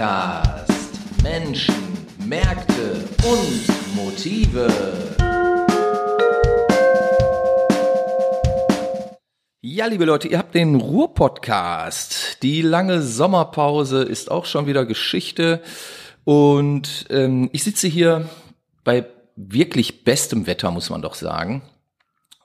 Podcast 0.00 0.72
Menschen, 1.22 1.74
Märkte 2.26 3.06
und 3.22 3.94
Motive. 3.94 4.66
Ja, 9.60 9.84
liebe 9.84 10.06
Leute, 10.06 10.28
ihr 10.28 10.38
habt 10.38 10.54
den 10.54 10.76
Ruhr-Podcast. 10.76 12.42
Die 12.42 12.62
lange 12.62 13.02
Sommerpause 13.02 14.02
ist 14.02 14.30
auch 14.30 14.46
schon 14.46 14.66
wieder 14.66 14.86
Geschichte. 14.86 15.60
Und 16.24 17.04
ähm, 17.10 17.50
ich 17.52 17.62
sitze 17.62 17.86
hier 17.86 18.26
bei 18.84 19.04
wirklich 19.36 20.04
bestem 20.04 20.46
Wetter, 20.46 20.70
muss 20.70 20.88
man 20.88 21.02
doch 21.02 21.14
sagen. 21.14 21.60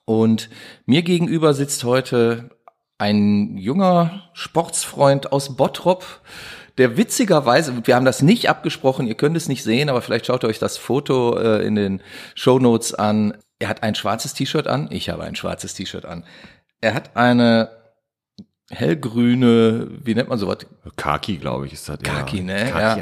Und 0.04 0.50
mir 0.86 1.04
gegenüber 1.04 1.54
sitzt 1.54 1.86
heute 1.86 2.50
ein 2.98 3.56
junger 3.56 4.30
Sportsfreund 4.34 5.32
aus 5.32 5.56
Bottrop, 5.56 6.04
der 6.78 6.98
witzigerweise, 6.98 7.74
wir 7.86 7.96
haben 7.96 8.06
das 8.06 8.22
nicht 8.22 8.50
abgesprochen, 8.50 9.08
ihr 9.08 9.16
könnt 9.16 9.38
es 9.38 9.48
nicht 9.48 9.64
sehen, 9.64 9.90
aber 9.90 10.02
vielleicht 10.02 10.26
schaut 10.26 10.44
ihr 10.44 10.48
euch 10.50 10.60
das 10.60 10.78
Foto 10.78 11.38
äh, 11.38 11.66
in 11.66 11.76
den 11.76 12.02
Show 12.36 12.60
Notes 12.60 12.94
an. 12.94 13.38
Er 13.60 13.70
hat 13.70 13.84
ein 13.84 13.96
schwarzes 13.96 14.34
T-Shirt 14.34 14.68
an, 14.68 14.90
ich 14.92 15.10
habe 15.10 15.24
ein 15.24 15.36
schwarzes 15.36 15.74
T-Shirt 15.74 16.06
an. 16.06 16.26
Er 16.82 16.94
hat 16.94 17.16
eine 17.16 17.70
hellgrüne, 18.70 19.88
wie 20.04 20.16
nennt 20.16 20.30
man 20.30 20.38
sowas? 20.38 20.58
Kaki, 20.96 21.38
glaube 21.38 21.68
ich, 21.68 21.74
ist 21.74 21.88
das. 21.88 22.00
Kaki, 22.00 22.38
ja. 22.40 22.44
ne? 22.44 22.66
Kaki, 22.72 23.00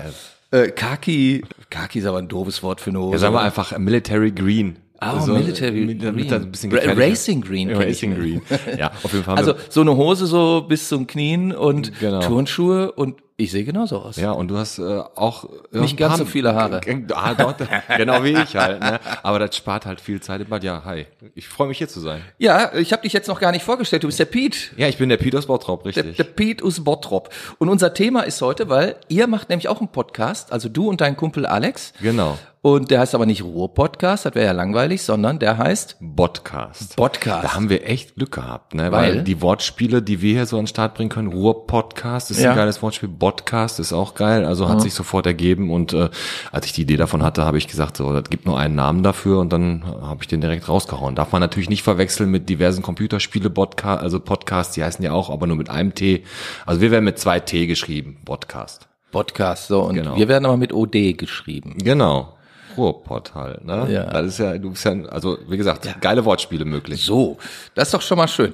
ja. 0.52 0.60
Äh, 0.60 0.72
Kaki, 0.72 1.44
Kaki 1.70 2.00
ist 2.00 2.06
aber 2.06 2.20
ein 2.20 2.28
doofes 2.28 2.62
Wort 2.64 2.82
für 2.82 2.92
eine 2.92 3.00
Hose. 3.00 3.14
ja, 3.14 3.18
sagen 3.20 3.34
wir 3.34 3.42
einfach 3.42 3.78
Military 3.78 4.32
Green. 4.32 4.78
Ah, 5.00 5.14
Also, 5.14 5.34
Military 5.34 5.86
mit- 5.86 6.00
Green. 6.00 6.28
das 6.30 6.44
ein 6.44 6.52
bisschen 6.52 6.72
Racing 6.72 7.42
Green 7.42 7.76
Racing. 7.76 8.16
Green. 8.16 8.42
Ja, 8.78 8.92
auf 9.04 9.12
jeden 9.12 9.26
Fall. 9.26 9.36
Also 9.38 9.56
so 9.70 9.82
eine 9.82 9.98
Hose 9.98 10.28
so 10.28 10.62
bis 10.68 10.88
zum 10.88 11.08
Knien 11.08 11.52
und 11.54 11.98
Genau. 12.00 12.20
Turnschuhe 12.22 12.92
und 12.92 13.23
ich 13.36 13.52
sehe 13.52 13.64
genauso 13.64 14.00
aus. 14.00 14.18
ja, 14.18 14.32
und 14.32 14.48
du 14.50 14.58
hast 14.58 14.78
äh, 14.80 15.02
auch 15.16 15.46
Nicht 15.72 15.98
ganz 15.98 16.18
so 16.18 16.26
viele 16.26 16.54
Haare. 16.56 16.82
Ah, 17.14 17.34
dort, 17.34 17.58
genau 17.98 18.24
wie 18.24 18.34
ich 18.34 18.56
halt. 18.56 18.80
Ne? 18.80 19.00
Aber 19.24 19.40
das 19.40 19.56
spart 19.58 19.86
halt 19.86 20.00
viel 20.02 20.22
Zeit. 20.22 20.42
im 20.42 20.48
Bad. 20.50 20.64
Ja, 20.64 20.84
hi. 20.86 21.08
Ich 21.36 21.48
freue 21.48 21.68
mich 21.68 21.78
hier 21.80 21.88
zu 21.90 22.00
sein. 22.00 22.22
Ja, 22.38 22.74
ich 22.76 22.92
habe 22.94 23.02
dich 23.04 23.14
jetzt 23.14 23.28
noch 23.28 23.40
gar 23.40 23.52
nicht 23.52 23.64
vorgestellt. 23.64 24.04
Du 24.04 24.08
bist 24.08 24.20
der 24.20 24.26
Pete. 24.26 24.58
Ja, 24.78 24.88
ich 24.88 24.98
bin 24.98 25.10
der 25.10 25.18
Peter 25.18 25.38
aus 25.40 25.48
Bottrop, 25.48 25.84
Der, 25.84 25.96
richtig. 25.96 26.18
der 26.18 26.24
Pete 26.26 26.64
aus 26.64 26.84
Bottrop. 26.84 27.30
Und 27.58 27.70
unser 27.70 27.94
Thema 27.94 28.22
ist 28.22 28.42
heute, 28.42 28.70
weil 28.70 28.98
ihr 29.08 29.28
macht 29.28 29.50
nämlich 29.50 29.68
auch 29.68 29.80
einen 29.80 29.92
Podcast, 29.92 30.52
also 30.54 30.70
du 30.70 30.88
und 30.90 31.02
dein 31.02 31.18
Kumpel 31.18 31.46
Alex. 31.46 31.94
genau. 32.02 32.38
Und 32.66 32.92
der 32.92 33.02
heißt 33.02 33.14
aber 33.14 33.26
nicht 33.26 33.44
Ruhr-Podcast, 33.44 34.26
das 34.26 34.36
wäre 34.36 34.46
ja 34.46 34.52
langweilig, 34.54 35.02
sondern 35.02 35.38
der 35.38 35.58
heißt 35.58 35.98
Podcast. 36.16 36.96
Podcast. 36.96 37.44
Da 37.44 37.56
haben 37.56 37.70
wir 37.70 37.86
echt 37.86 38.16
Glück 38.16 38.32
gehabt, 38.32 38.74
ne? 38.74 38.90
Weil, 38.90 39.16
Weil? 39.18 39.24
die 39.24 39.42
Wortspiele, 39.42 40.02
die 40.02 40.22
wir 40.22 40.36
hier 40.36 40.46
so 40.46 40.56
an 40.58 40.62
den 40.64 40.68
Start 40.68 40.94
bringen 40.96 41.10
können, 41.10 41.28
Ruhr-Podcast 41.28 42.32
ist 42.32 42.40
Ja. 42.40 42.52
ein 42.52 42.56
geiles 42.56 42.82
Wortspiel, 42.82 43.10
Podcast 43.10 43.82
ist 43.82 43.92
auch 43.92 44.16
geil, 44.16 44.46
also 44.46 44.70
hat 44.70 44.80
sich 44.82 44.94
sofort 44.94 45.26
ergeben 45.26 45.72
und 45.72 45.92
äh, 45.92 46.10
als 46.54 46.66
ich 46.68 46.72
die 46.72 46.84
Idee 46.84 46.96
davon 46.96 47.22
hatte, 47.22 47.44
habe 47.44 47.58
ich 47.58 47.68
gesagt, 47.68 47.98
so, 47.98 48.14
das 48.14 48.30
gibt 48.30 48.46
nur 48.46 48.58
einen 48.58 48.76
Namen 48.76 49.04
dafür 49.04 49.40
und 49.42 49.52
dann 49.52 49.84
habe 50.02 50.20
ich 50.24 50.30
den 50.30 50.40
direkt 50.40 50.70
rausgehauen. 50.70 51.16
Darf 51.16 51.34
man 51.34 51.42
natürlich 51.42 51.70
nicht 51.70 51.84
verwechseln 51.84 52.32
mit 52.32 52.48
diversen 52.48 52.82
Computerspiele, 52.82 53.50
Podcast, 53.50 54.02
also 54.02 54.22
Podcasts, 54.22 54.74
die 54.74 54.86
heißen 54.86 55.04
ja 55.04 55.12
auch, 55.12 55.30
aber 55.30 55.48
nur 55.48 55.58
mit 55.58 55.70
einem 55.70 55.94
T. 55.96 56.24
Also 56.66 56.80
wir 56.80 56.92
werden 56.92 57.04
mit 57.04 57.20
zwei 57.20 57.42
T 57.42 57.68
geschrieben, 57.68 58.20
Podcast. 58.24 58.88
Podcast. 59.12 59.68
So, 59.68 59.82
und 59.82 59.96
Genau. 59.96 60.16
wir 60.16 60.30
werden 60.30 60.46
aber 60.46 60.56
mit 60.56 60.72
OD 60.72 61.12
geschrieben. 61.18 61.76
Genau. 61.84 62.38
Ruhrpott 62.78 63.36
halt, 63.36 63.66
ne? 63.66 63.88
Ja. 63.90 64.06
Das 64.06 64.28
ist 64.28 64.40
ja, 64.40 64.58
du 64.58 64.72
bist 64.72 64.86
ja, 64.86 64.94
also 65.06 65.38
wie 65.48 65.58
gesagt, 65.58 65.88
geile 66.02 66.26
Wortspiele 66.26 66.66
möglich. 66.66 67.06
So, 67.06 67.38
das 67.76 67.90
ist 67.90 67.94
doch 67.94 68.02
schon 68.02 68.18
mal 68.18 68.28
schön. 68.28 68.54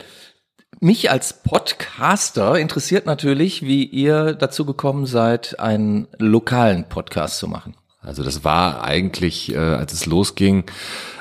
Mich 0.82 1.12
als 1.12 1.42
Podcaster 1.44 2.58
interessiert 2.58 3.06
natürlich, 3.06 3.64
wie 3.64 3.84
ihr 3.84 4.34
dazu 4.34 4.66
gekommen 4.66 5.06
seid, 5.06 5.60
einen 5.60 6.08
lokalen 6.18 6.86
Podcast 6.88 7.38
zu 7.40 7.48
machen. 7.48 7.76
Also 8.02 8.24
das 8.24 8.44
war 8.44 8.84
eigentlich, 8.84 9.54
äh, 9.54 9.58
als 9.58 9.92
es 9.92 10.06
losging, 10.06 10.64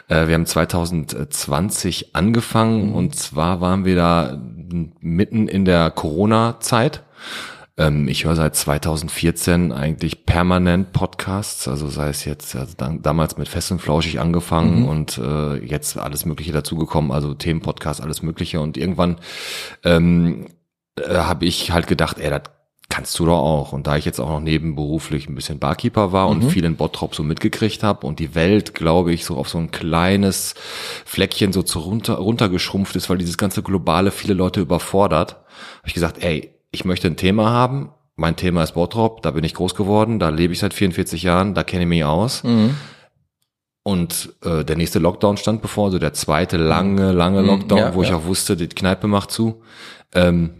äh, 0.09 0.27
wir 0.27 0.35
haben 0.35 0.47
2020 0.47 2.15
angefangen 2.15 2.95
und 2.95 3.17
zwar 3.17 3.61
waren 3.61 3.85
wir 3.85 3.97
da 3.97 4.41
mitten 5.01 5.49
in 5.49 5.65
der 5.65 5.91
Corona-Zeit. 5.91 7.03
Ähm, 7.79 8.09
ich 8.09 8.25
höre 8.25 8.35
seit 8.35 8.57
2014 8.57 9.73
eigentlich 9.73 10.27
permanent 10.27 10.93
Podcasts, 10.93 11.69
also 11.69 11.89
sei 11.89 12.09
es 12.09 12.25
jetzt 12.25 12.55
also 12.57 12.75
dann, 12.77 13.03
damals 13.03 13.39
mit 13.39 13.49
Fest 13.49 13.71
und 13.71 13.81
Flauschig 13.81 14.19
angefangen 14.21 14.87
und 14.87 15.17
äh, 15.19 15.65
jetzt 15.65 15.97
alles 15.97 16.27
Mögliche 16.27 16.53
dazugekommen, 16.53 17.13
also 17.13 17.35
Themenpodcast, 17.35 18.03
alles 18.03 18.23
Mögliche. 18.23 18.61
Und 18.61 18.77
irgendwann 18.77 19.19
ähm, 19.85 20.49
äh, 20.97 21.19
habe 21.19 21.47
ich 21.47 21.71
halt 21.71 21.87
gedacht, 21.87 22.19
ey, 22.19 22.31
das 22.31 22.43
kannst 22.89 23.19
du 23.19 23.27
doch 23.27 23.39
auch. 23.39 23.73
Und 23.73 23.87
da 23.87 23.97
ich 23.97 24.07
jetzt 24.07 24.19
auch 24.19 24.29
noch 24.29 24.41
nebenberuflich 24.41 25.29
ein 25.29 25.35
bisschen 25.35 25.59
Barkeeper 25.59 26.11
war 26.11 26.29
und 26.29 26.51
viel 26.51 26.65
in 26.65 26.77
Bottrop 26.77 27.15
so 27.15 27.23
mitgekriegt 27.23 27.83
habe 27.83 28.07
und 28.07 28.19
die 28.19 28.35
Welt, 28.35 28.75
glaube 28.75 29.13
ich, 29.13 29.25
so 29.25 29.37
auf 29.37 29.49
so 29.49 29.59
ein 29.59 29.71
kleines 29.71 30.55
Fleckchen 31.05 31.53
so 31.53 31.63
zu 31.63 31.81
runter, 31.81 32.15
runtergeschrumpft 32.15 32.97
ist, 32.97 33.11
weil 33.11 33.19
dieses 33.19 33.39
ganze 33.39 33.63
Globale 33.63 34.11
viele 34.11 34.35
Leute 34.35 34.61
überfordert, 34.61 35.33
habe 35.33 35.89
ich 35.89 35.95
gesagt, 35.95 36.25
ey, 36.25 36.58
ich 36.71 36.85
möchte 36.85 37.07
ein 37.09 37.17
Thema 37.17 37.51
haben. 37.51 37.91
Mein 38.17 38.35
Thema 38.37 38.65
ist 38.65 38.73
Bottrop, 38.73 39.23
da 39.23 39.31
bin 39.31 39.45
ich 39.45 39.55
groß 39.55 39.75
geworden, 39.77 40.19
da 40.19 40.29
lebe 40.31 40.53
ich 40.53 40.59
seit 40.59 40.75
44 40.75 41.23
Jahren, 41.23 41.55
da 41.55 41.63
kenne 41.63 41.83
ich 41.85 41.89
mich 41.89 42.05
aus. 42.05 42.43
Und 43.85 44.35
äh, 44.45 44.65
der 44.65 44.77
nächste 44.77 44.99
Lockdown 44.99 45.37
stand 45.37 45.63
bevor, 45.63 45.87
also 45.87 45.99
der 45.99 46.13
zweite 46.13 46.57
lange, 46.57 47.13
lange 47.13 47.41
Lockdown, 47.43 47.79
ja, 47.79 47.95
wo 47.95 48.03
ich 48.03 48.11
ja. 48.11 48.17
auch 48.17 48.25
wusste, 48.25 48.57
die 48.57 48.69
Kneipe 48.69 49.07
macht 49.07 49.31
zu. 49.31 49.63
Ähm, 50.15 50.51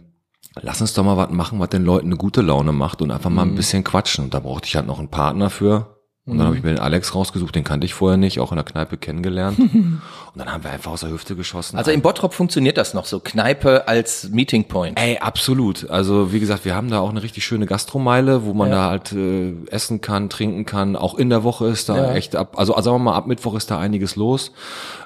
lass 0.61 0.81
uns 0.81 0.93
doch 0.93 1.03
mal 1.03 1.17
was 1.17 1.29
machen, 1.31 1.59
was 1.59 1.69
den 1.69 1.83
Leuten 1.85 2.07
eine 2.07 2.15
gute 2.17 2.41
Laune 2.41 2.71
macht 2.71 3.01
und 3.01 3.11
einfach 3.11 3.29
mal 3.29 3.45
Mhm. 3.45 3.51
ein 3.51 3.55
bisschen 3.55 3.83
quatschen. 3.83 4.25
Und 4.25 4.33
da 4.33 4.39
brauchte 4.39 4.67
ich 4.67 4.75
halt 4.75 4.87
noch 4.87 4.97
einen 4.99 5.09
Partner 5.09 5.49
für. 5.49 5.98
Und 6.25 6.37
dann 6.37 6.45
habe 6.45 6.57
ich 6.57 6.63
mir 6.63 6.69
den 6.75 6.79
Alex 6.79 7.15
rausgesucht, 7.15 7.55
den 7.55 7.63
kannte 7.63 7.85
ich 7.85 7.95
vorher 7.95 8.17
nicht, 8.17 8.39
auch 8.39 8.51
in 8.51 8.57
der 8.57 8.63
Kneipe 8.65 8.97
kennengelernt. 8.97 9.57
und 9.59 10.01
dann 10.35 10.51
haben 10.51 10.63
wir 10.63 10.69
einfach 10.69 10.91
aus 10.91 10.99
der 11.01 11.09
Hüfte 11.09 11.35
geschossen. 11.35 11.75
Also 11.77 11.89
in 11.89 12.03
Bottrop 12.03 12.35
funktioniert 12.35 12.77
das 12.77 12.93
noch 12.93 13.05
so, 13.05 13.19
Kneipe 13.19 13.87
als 13.87 14.29
Meeting 14.29 14.65
Point. 14.67 14.99
Ey, 14.99 15.17
absolut. 15.17 15.89
Also 15.89 16.31
wie 16.31 16.39
gesagt, 16.39 16.65
wir 16.65 16.75
haben 16.75 16.91
da 16.91 16.99
auch 16.99 17.09
eine 17.09 17.23
richtig 17.23 17.45
schöne 17.45 17.65
Gastromeile, 17.65 18.45
wo 18.45 18.53
man 18.53 18.69
Ja. 18.69 18.75
da 18.75 18.89
halt 18.91 19.11
äh, 19.13 19.55
essen 19.71 20.01
kann, 20.01 20.29
trinken 20.29 20.65
kann. 20.65 20.95
Auch 20.95 21.15
in 21.15 21.31
der 21.31 21.43
Woche 21.43 21.65
ist 21.65 21.89
da 21.89 21.95
Ja. 21.97 22.13
echt 22.13 22.35
ab, 22.35 22.59
also 22.59 22.73
sagen 22.73 22.97
wir 22.97 22.99
mal, 22.99 23.15
ab 23.15 23.25
Mittwoch 23.25 23.55
ist 23.55 23.71
da 23.71 23.79
einiges 23.79 24.15
los. 24.15 24.51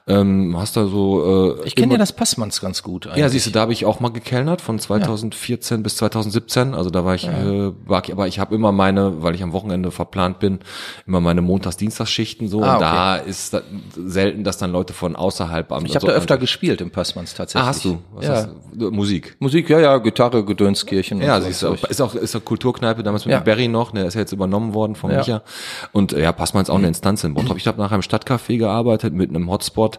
Ähm, 0.06 0.56
hast 0.58 0.76
da 0.76 0.86
so 0.86 1.56
äh, 1.62 1.66
Ich 1.66 1.76
kenne 1.76 1.94
ja 1.94 1.98
das 1.98 2.12
Passmanns 2.12 2.60
ganz 2.60 2.84
gut 2.84 3.08
eigentlich. 3.08 3.20
Ja, 3.20 3.30
siehst 3.30 3.48
du, 3.48 3.52
da 3.52 3.62
habe 3.62 3.72
ich 3.72 3.86
auch 3.86 4.02
mal 4.02 4.10
gekellnert 4.10 4.60
von 4.60 4.78
2014 4.78 5.82
bis 5.82 5.96
2017. 5.96 6.74
Also 6.74 6.90
da 6.90 7.06
war 7.06 7.16
ich, 7.16 7.26
äh, 7.26 7.72
war 7.86 8.04
ich 8.04 8.12
aber 8.12 8.28
ich 8.28 8.38
habe 8.38 8.54
immer 8.54 8.74
meine, 8.74 9.24
weil 9.24 9.34
ich 9.34 9.44
am 9.44 9.54
Wochenende 9.54 9.92
verplant 9.92 10.40
bin, 10.40 10.60
immer 11.08 11.22
meine 11.22 11.42
Montags-Dienstagsschichten 11.42 12.50
so. 12.50 12.62
Ah, 12.64 12.72
und 12.72 12.76
okay. 12.76 12.82
da 12.82 13.16
ist 13.16 13.54
da, 13.54 13.62
selten, 13.96 14.44
dass 14.44 14.58
dann 14.58 14.74
Leute 14.74 14.92
von 14.92 15.16
außerhalb 15.16 15.72
am 15.72 15.86
Ich 15.86 15.96
habe 15.96 16.08
da 16.08 16.14
öfter 16.14 16.38
gespielt 16.38 16.82
im 16.82 16.92
Passmanns 16.92 17.34
tatsächlich. 17.34 17.64
Ah, 17.64 17.68
hast 17.68 17.86
du? 17.86 18.00
Was 18.14 18.26
ja. 18.26 18.48
du? 18.74 18.92
Musik. 18.92 19.38
Musik, 19.40 19.70
ja, 19.70 19.80
ja, 19.80 19.98
Gitarre, 20.00 20.44
Gedönskirchen. 20.44 21.22
Ja, 21.22 21.40
so. 21.40 21.48
siehst 21.48 21.64
du, 21.64 21.74
ist 21.88 22.02
auch, 22.02 22.14
ist 22.14 22.36
auch 22.36 22.44
Kulturkneipe, 22.44 23.04
damals 23.04 23.26
mit 23.26 23.32
Ja. 23.32 23.40
Barry 23.40 23.70
noch, 23.70 23.92
der 23.92 24.06
ist 24.06 24.16
ja 24.16 24.20
jetzt 24.20 24.34
übernommen 24.34 24.74
worden 24.74 24.96
von 24.96 25.12
Ja. 25.12 25.20
Micha. 25.20 25.44
Und 25.94 26.12
äh, 26.12 26.24
ja, 26.24 26.34
Passmann 26.34 26.64
ist 26.64 26.70
auch 26.70 26.78
eine 26.78 26.88
Instanz 26.88 27.24
in 27.24 27.34
Bottrop. 27.34 27.56
Ich 27.58 27.68
habe 27.68 27.80
nachher 27.80 27.96
im 27.96 28.02
Stadtcafé 28.02 28.58
gearbeitet 28.58 29.14
mit 29.14 29.30
einem 29.30 29.50
Hotspot. 29.50 29.93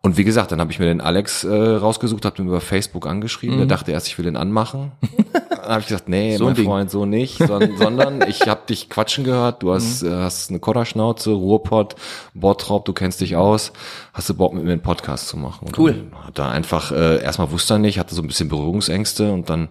Und 0.00 0.18
wie 0.18 0.24
gesagt, 0.24 0.52
dann 0.52 0.60
habe 0.60 0.70
ich 0.70 0.78
mir 0.78 0.84
den 0.84 1.00
Alex 1.00 1.44
äh, 1.44 1.54
rausgesucht, 1.54 2.26
habe 2.26 2.36
den 2.36 2.46
über 2.46 2.60
Facebook 2.60 3.06
angeschrieben. 3.06 3.56
Der 3.56 3.66
dachte 3.66 3.90
erst, 3.92 4.06
ich 4.06 4.18
will 4.18 4.26
den 4.26 4.36
anmachen. 4.36 4.92
dann 5.64 5.72
habe 5.72 5.80
ich 5.80 5.88
gesagt, 5.88 6.08
nee, 6.08 6.34
Mhm. 6.34 6.38
So 6.38 6.44
ein 6.44 6.46
mein 6.48 6.54
Ding. 6.56 6.64
Freund, 6.66 6.90
so 6.90 7.04
nicht, 7.06 7.38
sondern, 7.38 7.76
sondern 7.78 8.28
ich 8.28 8.42
habe 8.48 8.60
dich 8.68 8.88
quatschen 8.88 9.24
gehört. 9.24 9.62
Du 9.62 9.72
hast, 9.72 10.02
Mhm. 10.02 10.08
äh, 10.10 10.14
hast 10.16 10.50
eine 10.50 10.60
Kodderschnauze, 10.60 11.30
Ruhrpott, 11.32 11.96
Bottrop, 12.34 12.84
du 12.84 12.92
kennst 12.92 13.20
dich 13.20 13.36
aus. 13.36 13.72
Hast 14.12 14.28
du 14.28 14.34
Bock 14.34 14.54
mit 14.54 14.64
mir 14.64 14.72
einen 14.72 14.82
Podcast 14.82 15.28
zu 15.28 15.36
machen? 15.36 15.66
Und 15.68 15.78
Cool. 15.78 16.10
Hat 16.24 16.38
er 16.38 16.48
einfach, 16.50 16.92
äh, 16.92 17.22
erstmal 17.22 17.50
wusste 17.50 17.74
er 17.74 17.78
nicht, 17.78 17.98
hatte 17.98 18.14
so 18.14 18.22
ein 18.22 18.26
bisschen 18.28 18.48
Berührungsängste 18.48 19.32
und 19.32 19.50
dann 19.50 19.68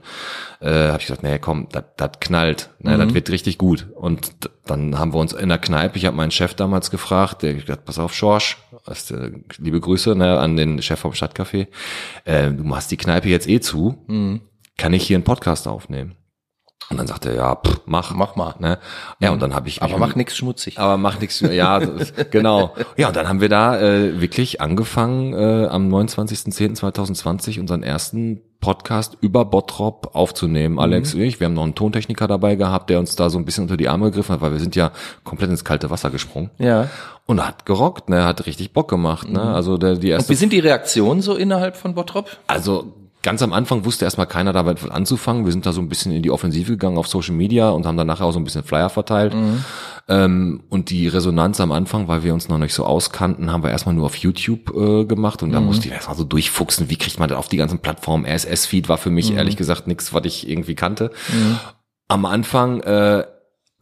äh, 0.59 0.87
habe 0.87 0.97
ich 0.99 1.07
gesagt, 1.07 1.23
nee, 1.23 1.39
komm, 1.39 1.67
das 1.71 1.83
knallt, 2.21 2.69
ne, 2.79 2.97
das 2.97 3.13
wird 3.13 3.29
richtig 3.29 3.57
gut. 3.57 3.87
Und 3.95 4.31
dann 4.65 4.97
haben 4.97 5.13
wir 5.13 5.19
uns 5.19 5.33
in 5.33 5.49
der 5.49 5.57
Kneipe, 5.57 5.97
ich 5.97 6.05
habe 6.05 6.15
meinen 6.15 6.31
Chef 6.31 6.53
damals 6.53 6.89
gefragt, 6.89 7.41
der 7.43 7.53
hat 7.55 7.65
gesagt, 7.65 7.85
pass 7.85 7.99
auf, 7.99 8.13
Schorsch, 8.13 8.57
liebe 9.57 9.81
Grüße 9.81 10.15
ne, 10.15 10.39
an 10.39 10.55
den 10.55 10.81
Chef 10.81 10.99
vom 10.99 11.11
Stadtcafé, 11.11 11.67
äh, 12.23 12.49
du 12.49 12.63
machst 12.63 12.91
die 12.91 12.97
Kneipe 12.97 13.27
jetzt 13.27 13.49
eh 13.49 13.59
zu, 13.59 13.97
kann 14.77 14.93
ich 14.93 15.05
hier 15.05 15.17
einen 15.17 15.23
Podcast 15.23 15.67
aufnehmen? 15.67 16.15
Und 16.89 16.97
dann 16.97 17.07
sagte 17.07 17.29
er, 17.29 17.35
ja, 17.35 17.55
pff, 17.55 17.79
mach, 17.85 18.13
Mach 18.13 18.35
mal. 18.35 18.55
Ne? 18.59 18.77
Ja, 19.19 19.31
und 19.31 19.41
dann 19.41 19.55
habe 19.55 19.69
ich 19.69 19.81
Aber 19.81 19.97
mach 19.97 20.15
nix 20.15 20.35
schmutzig. 20.35 20.77
aber 20.79 20.97
macht 20.97 21.21
nichts. 21.21 21.39
Ja, 21.39 21.79
genau. 22.31 22.75
Ja, 22.97 23.07
und 23.07 23.15
dann 23.15 23.29
haben 23.29 23.39
wir 23.39 23.47
da 23.47 23.79
äh, 23.79 24.19
wirklich 24.19 24.59
angefangen, 24.59 25.33
äh, 25.33 25.67
am 25.67 25.87
29.10.2020 25.93 27.59
unseren 27.59 27.83
ersten 27.83 28.41
Podcast 28.59 29.17
über 29.21 29.45
Bottrop 29.45 30.11
aufzunehmen. 30.13 30.77
Alex 30.79 31.13
und 31.13 31.21
ich, 31.21 31.39
wir 31.39 31.45
haben 31.45 31.53
noch 31.53 31.63
einen 31.63 31.75
Tontechniker 31.75 32.27
dabei 32.27 32.55
gehabt, 32.55 32.89
der 32.89 32.99
uns 32.99 33.15
da 33.15 33.29
so 33.29 33.37
ein 33.37 33.45
bisschen 33.45 33.63
unter 33.63 33.77
die 33.77 33.89
Arme 33.89 34.05
gegriffen 34.05 34.33
hat, 34.33 34.41
weil 34.41 34.51
wir 34.53 34.59
sind 34.59 34.75
ja 34.75 34.91
komplett 35.23 35.49
ins 35.49 35.63
kalte 35.65 35.89
Wasser 35.89 36.09
gesprungen. 36.11 36.49
Ja. 36.59 36.89
Und 37.25 37.45
hat 37.45 37.65
gerockt, 37.65 38.09
ne, 38.09 38.25
hat 38.25 38.45
richtig 38.45 38.73
Bock 38.73 38.89
gemacht, 38.89 39.29
ne? 39.29 39.41
Also 39.41 39.77
der, 39.77 39.95
die 39.95 40.07
Und 40.07 40.13
erste 40.13 40.29
wie 40.29 40.35
sind 40.35 40.53
die 40.53 40.59
Reaktionen 40.59 41.21
so 41.21 41.35
innerhalb 41.35 41.75
von 41.77 41.93
Bottrop? 41.95 42.29
also 42.47 42.93
ganz 43.23 43.41
am 43.41 43.53
Anfang 43.53 43.85
wusste 43.85 44.05
erstmal 44.05 44.27
keiner 44.27 44.53
damit 44.53 44.91
anzufangen. 44.91 45.45
Wir 45.45 45.51
sind 45.51 45.65
da 45.65 45.73
so 45.73 45.81
ein 45.81 45.89
bisschen 45.89 46.11
in 46.11 46.21
die 46.21 46.29
Offensive 46.29 46.73
gegangen 46.73 46.97
auf 46.97 47.07
Social 47.07 47.33
Media 47.33 47.69
und 47.69 47.85
haben 47.85 47.97
dann 47.97 48.05
nachher 48.05 48.25
auch 48.25 48.33
so 48.33 48.39
ein 48.39 48.43
bisschen 48.43 48.63
Flyer 48.63 48.89
verteilt. 48.89 49.33
Mhm. 49.33 49.63
Ähm, 50.09 50.63
und 50.69 50.89
die 50.89 51.07
Resonanz 51.07 51.61
am 51.61 51.71
Anfang, 51.71 52.09
weil 52.09 52.23
wir 52.23 52.33
uns 52.33 52.49
noch 52.49 52.57
nicht 52.57 52.73
so 52.73 52.85
auskannten, 52.85 53.51
haben 53.51 53.63
wir 53.63 53.71
erstmal 53.71 53.95
nur 53.95 54.05
auf 54.05 54.17
YouTube 54.17 54.75
äh, 54.75 55.05
gemacht 55.05 55.41
und 55.41 55.51
da 55.51 55.61
mhm. 55.61 55.67
musste 55.67 55.87
ich 55.87 55.93
erstmal 55.93 56.17
so 56.17 56.25
durchfuchsen, 56.25 56.89
wie 56.89 56.97
kriegt 56.97 57.19
man 57.19 57.29
das 57.29 57.37
auf 57.37 57.47
die 57.47 57.57
ganzen 57.57 57.79
Plattformen. 57.79 58.25
RSS-Feed 58.25 58.89
war 58.89 58.97
für 58.97 59.09
mich 59.09 59.31
mhm. 59.31 59.37
ehrlich 59.37 59.55
gesagt 59.55 59.87
nichts, 59.87 60.13
was 60.13 60.25
ich 60.25 60.47
irgendwie 60.47 60.75
kannte. 60.75 61.11
Mhm. 61.29 61.59
Am 62.09 62.25
Anfang 62.25 62.81
äh, 62.81 63.23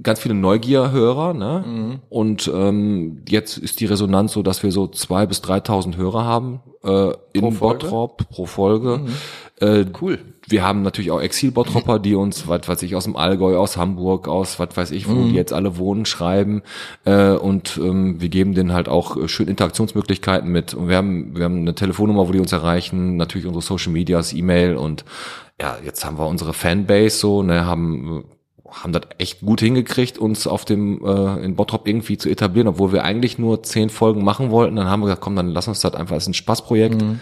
ganz 0.03 0.19
viele 0.19 0.33
Neugierhörer, 0.33 1.33
ne? 1.33 1.63
Mhm. 1.65 2.00
Und 2.09 2.51
ähm, 2.53 3.24
jetzt 3.27 3.57
ist 3.57 3.80
die 3.80 3.86
Resonanz 3.86 4.33
so, 4.33 4.44
dass 4.44 4.63
wir 4.63 4.71
so 4.71 4.88
zwei 4.88 5.25
bis 5.25 5.42
3.000 5.42 5.98
Hörer 5.98 6.25
haben 6.25 6.62
äh, 6.83 7.12
in 7.33 7.57
Bottrop 7.57 8.30
pro 8.30 8.45
Folge. 8.45 9.00
Mhm. 9.00 9.13
Äh, 9.59 9.86
cool. 10.01 10.19
Wir 10.48 10.63
haben 10.63 10.81
natürlich 10.81 11.12
auch 11.12 11.21
Exil-Bottropper, 11.21 12.00
die 12.00 12.15
uns, 12.15 12.48
was 12.48 12.68
weiß 12.68 12.81
ich, 12.83 12.95
aus 12.95 13.03
dem 13.03 13.15
Allgäu, 13.15 13.57
aus 13.57 13.77
Hamburg, 13.77 14.27
aus 14.27 14.59
was 14.59 14.75
weiß 14.75 14.92
ich, 14.92 15.07
wo 15.07 15.13
mhm. 15.13 15.30
die 15.30 15.36
jetzt 15.36 15.53
alle 15.53 15.77
wohnen, 15.77 16.06
schreiben. 16.06 16.63
Äh, 17.06 17.33
und 17.33 17.80
ähm, 17.81 18.19
wir 18.19 18.30
geben 18.30 18.54
denen 18.56 18.74
halt 18.74 18.89
auch 18.89 19.18
äh, 19.18 19.27
schön 19.27 19.47
Interaktionsmöglichkeiten 19.47 20.51
mit. 20.51 20.74
Und 20.74 20.89
wir 20.89 20.97
haben, 20.97 21.38
wir 21.38 21.45
haben 21.45 21.59
eine 21.59 21.75
Telefonnummer, 21.75 22.27
wo 22.27 22.31
die 22.31 22.39
uns 22.39 22.51
erreichen, 22.51 23.18
natürlich 23.18 23.45
unsere 23.45 23.63
Social 23.63 23.94
Medias, 23.94 24.33
E-Mail 24.33 24.75
und 24.75 25.06
ja, 25.62 25.77
jetzt 25.86 26.04
haben 26.04 26.18
wir 26.18 26.25
unsere 26.25 26.54
Fanbase 26.54 27.18
so, 27.18 27.44
ne, 27.44 27.68
haben 27.68 28.25
haben 28.71 28.94
das 28.94 29.03
echt 29.18 29.41
gut 29.41 29.59
hingekriegt, 29.59 30.18
uns 30.18 30.47
auf 30.47 30.65
dem 30.65 31.03
äh, 31.06 31.44
in 31.44 31.56
Bottrop 31.56 31.88
irgendwie 31.88 32.18
zu 32.18 32.29
etablieren, 32.29 32.68
obwohl 32.68 32.94
wir 32.94 33.03
eigentlich 33.03 33.38
nur 33.38 33.63
zehn 33.63 33.89
Folgen 33.89 34.23
machen 34.23 34.51
wollten. 34.51 34.75
Dann 34.75 34.88
haben 34.88 35.01
wir 35.01 35.07
gesagt, 35.07 35.21
komm, 35.21 35.35
dann 35.35 35.50
lass 35.50 35.68
uns 35.68 35.81
das 35.81 35.94
einfach 35.94 36.15
als 36.15 36.27
ein 36.27 36.33
Spaßprojekt. 36.33 37.01
Mhm. 37.01 37.19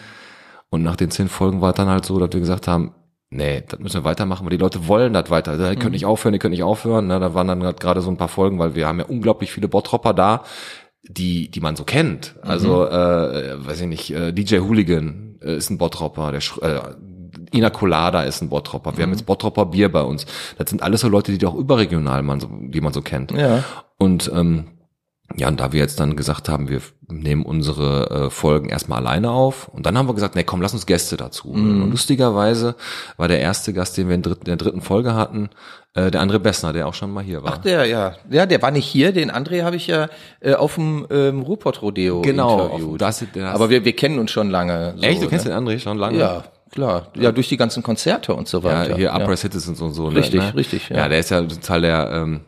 Und 0.69 0.83
nach 0.83 0.95
den 0.95 1.11
zehn 1.11 1.27
Folgen 1.27 1.61
war 1.61 1.71
es 1.71 1.75
dann 1.75 1.89
halt 1.89 2.05
so, 2.05 2.19
dass 2.19 2.31
wir 2.31 2.39
gesagt 2.39 2.67
haben, 2.67 2.93
nee, 3.31 3.63
das 3.67 3.79
müssen 3.79 4.01
wir 4.01 4.03
weitermachen, 4.03 4.45
weil 4.45 4.51
die 4.51 4.57
Leute 4.57 4.87
wollen 4.87 5.13
das 5.13 5.29
weiter. 5.29 5.57
Die 5.57 5.75
können 5.75 5.87
mhm. 5.87 5.91
nicht 5.91 6.05
aufhören, 6.05 6.33
die 6.33 6.39
können 6.39 6.53
nicht 6.53 6.63
aufhören. 6.63 7.07
Ne? 7.07 7.19
Da 7.19 7.33
waren 7.33 7.47
dann 7.47 7.61
gerade 7.75 8.01
so 8.01 8.09
ein 8.09 8.17
paar 8.17 8.27
Folgen, 8.27 8.59
weil 8.59 8.75
wir 8.75 8.87
haben 8.87 8.99
ja 8.99 9.05
unglaublich 9.05 9.51
viele 9.51 9.67
Bottropper 9.67 10.13
da, 10.13 10.43
die, 11.03 11.49
die 11.49 11.61
man 11.61 11.75
so 11.75 11.83
kennt. 11.83 12.35
Also, 12.41 12.81
mhm. 12.81 12.91
äh, 12.91 13.67
weiß 13.67 13.81
ich 13.81 13.87
nicht, 13.87 14.11
äh, 14.11 14.31
DJ 14.31 14.59
Hooligan 14.59 15.39
äh, 15.41 15.55
ist 15.55 15.69
ein 15.69 15.77
Bottropper, 15.77 16.31
der 16.31 16.41
äh, 16.61 16.81
Ina 17.53 17.69
Colada 17.69 18.23
ist 18.23 18.41
ein 18.41 18.49
Bottropper. 18.49 18.91
Wir 18.91 18.99
mhm. 18.99 19.11
haben 19.11 19.17
jetzt 19.17 19.25
Bottropper 19.25 19.65
Bier 19.65 19.91
bei 19.91 20.01
uns. 20.01 20.25
Das 20.57 20.69
sind 20.69 20.83
alles 20.83 21.01
so 21.01 21.09
Leute, 21.09 21.37
die 21.37 21.45
auch 21.45 21.55
überregional 21.55 22.23
man 22.23 22.39
so, 22.39 22.49
die 22.51 22.81
man 22.81 22.93
so 22.93 23.01
kennt. 23.01 23.31
Ja. 23.31 23.63
Und 23.97 24.31
ähm, 24.33 24.65
ja, 25.37 25.47
und 25.47 25.59
da 25.59 25.71
wir 25.71 25.79
jetzt 25.79 25.99
dann 25.99 26.15
gesagt 26.15 26.49
haben, 26.49 26.69
wir 26.69 26.81
nehmen 27.07 27.43
unsere 27.43 28.25
äh, 28.25 28.29
Folgen 28.29 28.69
erstmal 28.69 28.99
alleine 28.99 29.31
auf 29.31 29.67
und 29.67 29.85
dann 29.85 29.97
haben 29.97 30.07
wir 30.07 30.15
gesagt, 30.15 30.35
nee, 30.35 30.43
komm, 30.43 30.61
lass 30.61 30.73
uns 30.73 30.85
Gäste 30.85 31.17
dazu. 31.17 31.49
Mhm. 31.49 31.83
Und 31.83 31.91
lustigerweise 31.91 32.75
war 33.17 33.27
der 33.27 33.39
erste 33.39 33.73
Gast, 33.73 33.97
den 33.97 34.07
wir 34.07 34.15
in, 34.15 34.21
dritt, 34.21 34.47
der 34.47 34.57
dritten 34.57 34.81
Folge 34.81 35.13
hatten, 35.13 35.49
äh, 35.93 36.09
der 36.09 36.21
André 36.21 36.39
Bessner, 36.39 36.73
der 36.73 36.87
auch 36.87 36.93
schon 36.93 37.11
mal 37.11 37.23
hier 37.23 37.43
war. 37.43 37.53
Ach, 37.53 37.57
der, 37.59 37.85
ja. 37.85 38.15
Ja, 38.29 38.45
der 38.45 38.61
war 38.61 38.71
nicht 38.71 38.85
hier, 38.85 39.11
den 39.11 39.31
André 39.31 39.63
habe 39.63 39.75
ich 39.75 39.87
ja 39.87 40.09
äh, 40.39 40.53
auf 40.53 40.75
dem 40.75 41.05
ähm, 41.11 41.41
Ruhrpott 41.41 41.81
Rodeo 41.81 42.21
genau, 42.21 42.65
interviewt. 42.65 43.01
Das, 43.01 43.23
das, 43.33 43.43
Aber 43.53 43.69
wir, 43.69 43.85
wir 43.85 43.95
kennen 43.95 44.19
uns 44.19 44.31
schon 44.31 44.49
lange. 44.49 44.95
So, 44.97 45.03
Echt, 45.03 45.21
du 45.21 45.27
kennst 45.27 45.45
ne? 45.45 45.51
den 45.51 45.67
André 45.67 45.79
schon 45.79 45.97
lange? 45.97 46.17
Ja. 46.17 46.43
Klar, 46.71 47.07
ja, 47.15 47.31
durch 47.31 47.49
die 47.49 47.57
ganzen 47.57 47.81
Konzerte 47.81 48.33
und 48.35 48.47
so 48.47 48.63
weiter. 48.63 48.91
Ja, 48.91 48.95
hier 48.95 49.13
Upper 49.13 49.31
ja. 49.31 49.37
Citizens 49.37 49.81
und 49.81 49.93
so. 49.93 50.09
Ne, 50.09 50.17
richtig, 50.17 50.39
ne? 50.39 50.55
richtig. 50.55 50.89
Ja. 50.89 50.97
ja, 50.97 51.09
der 51.09 51.19
ist 51.19 51.31
ja 51.31 51.41
total 51.41 51.81
der, 51.81 52.11
ähm, 52.11 52.41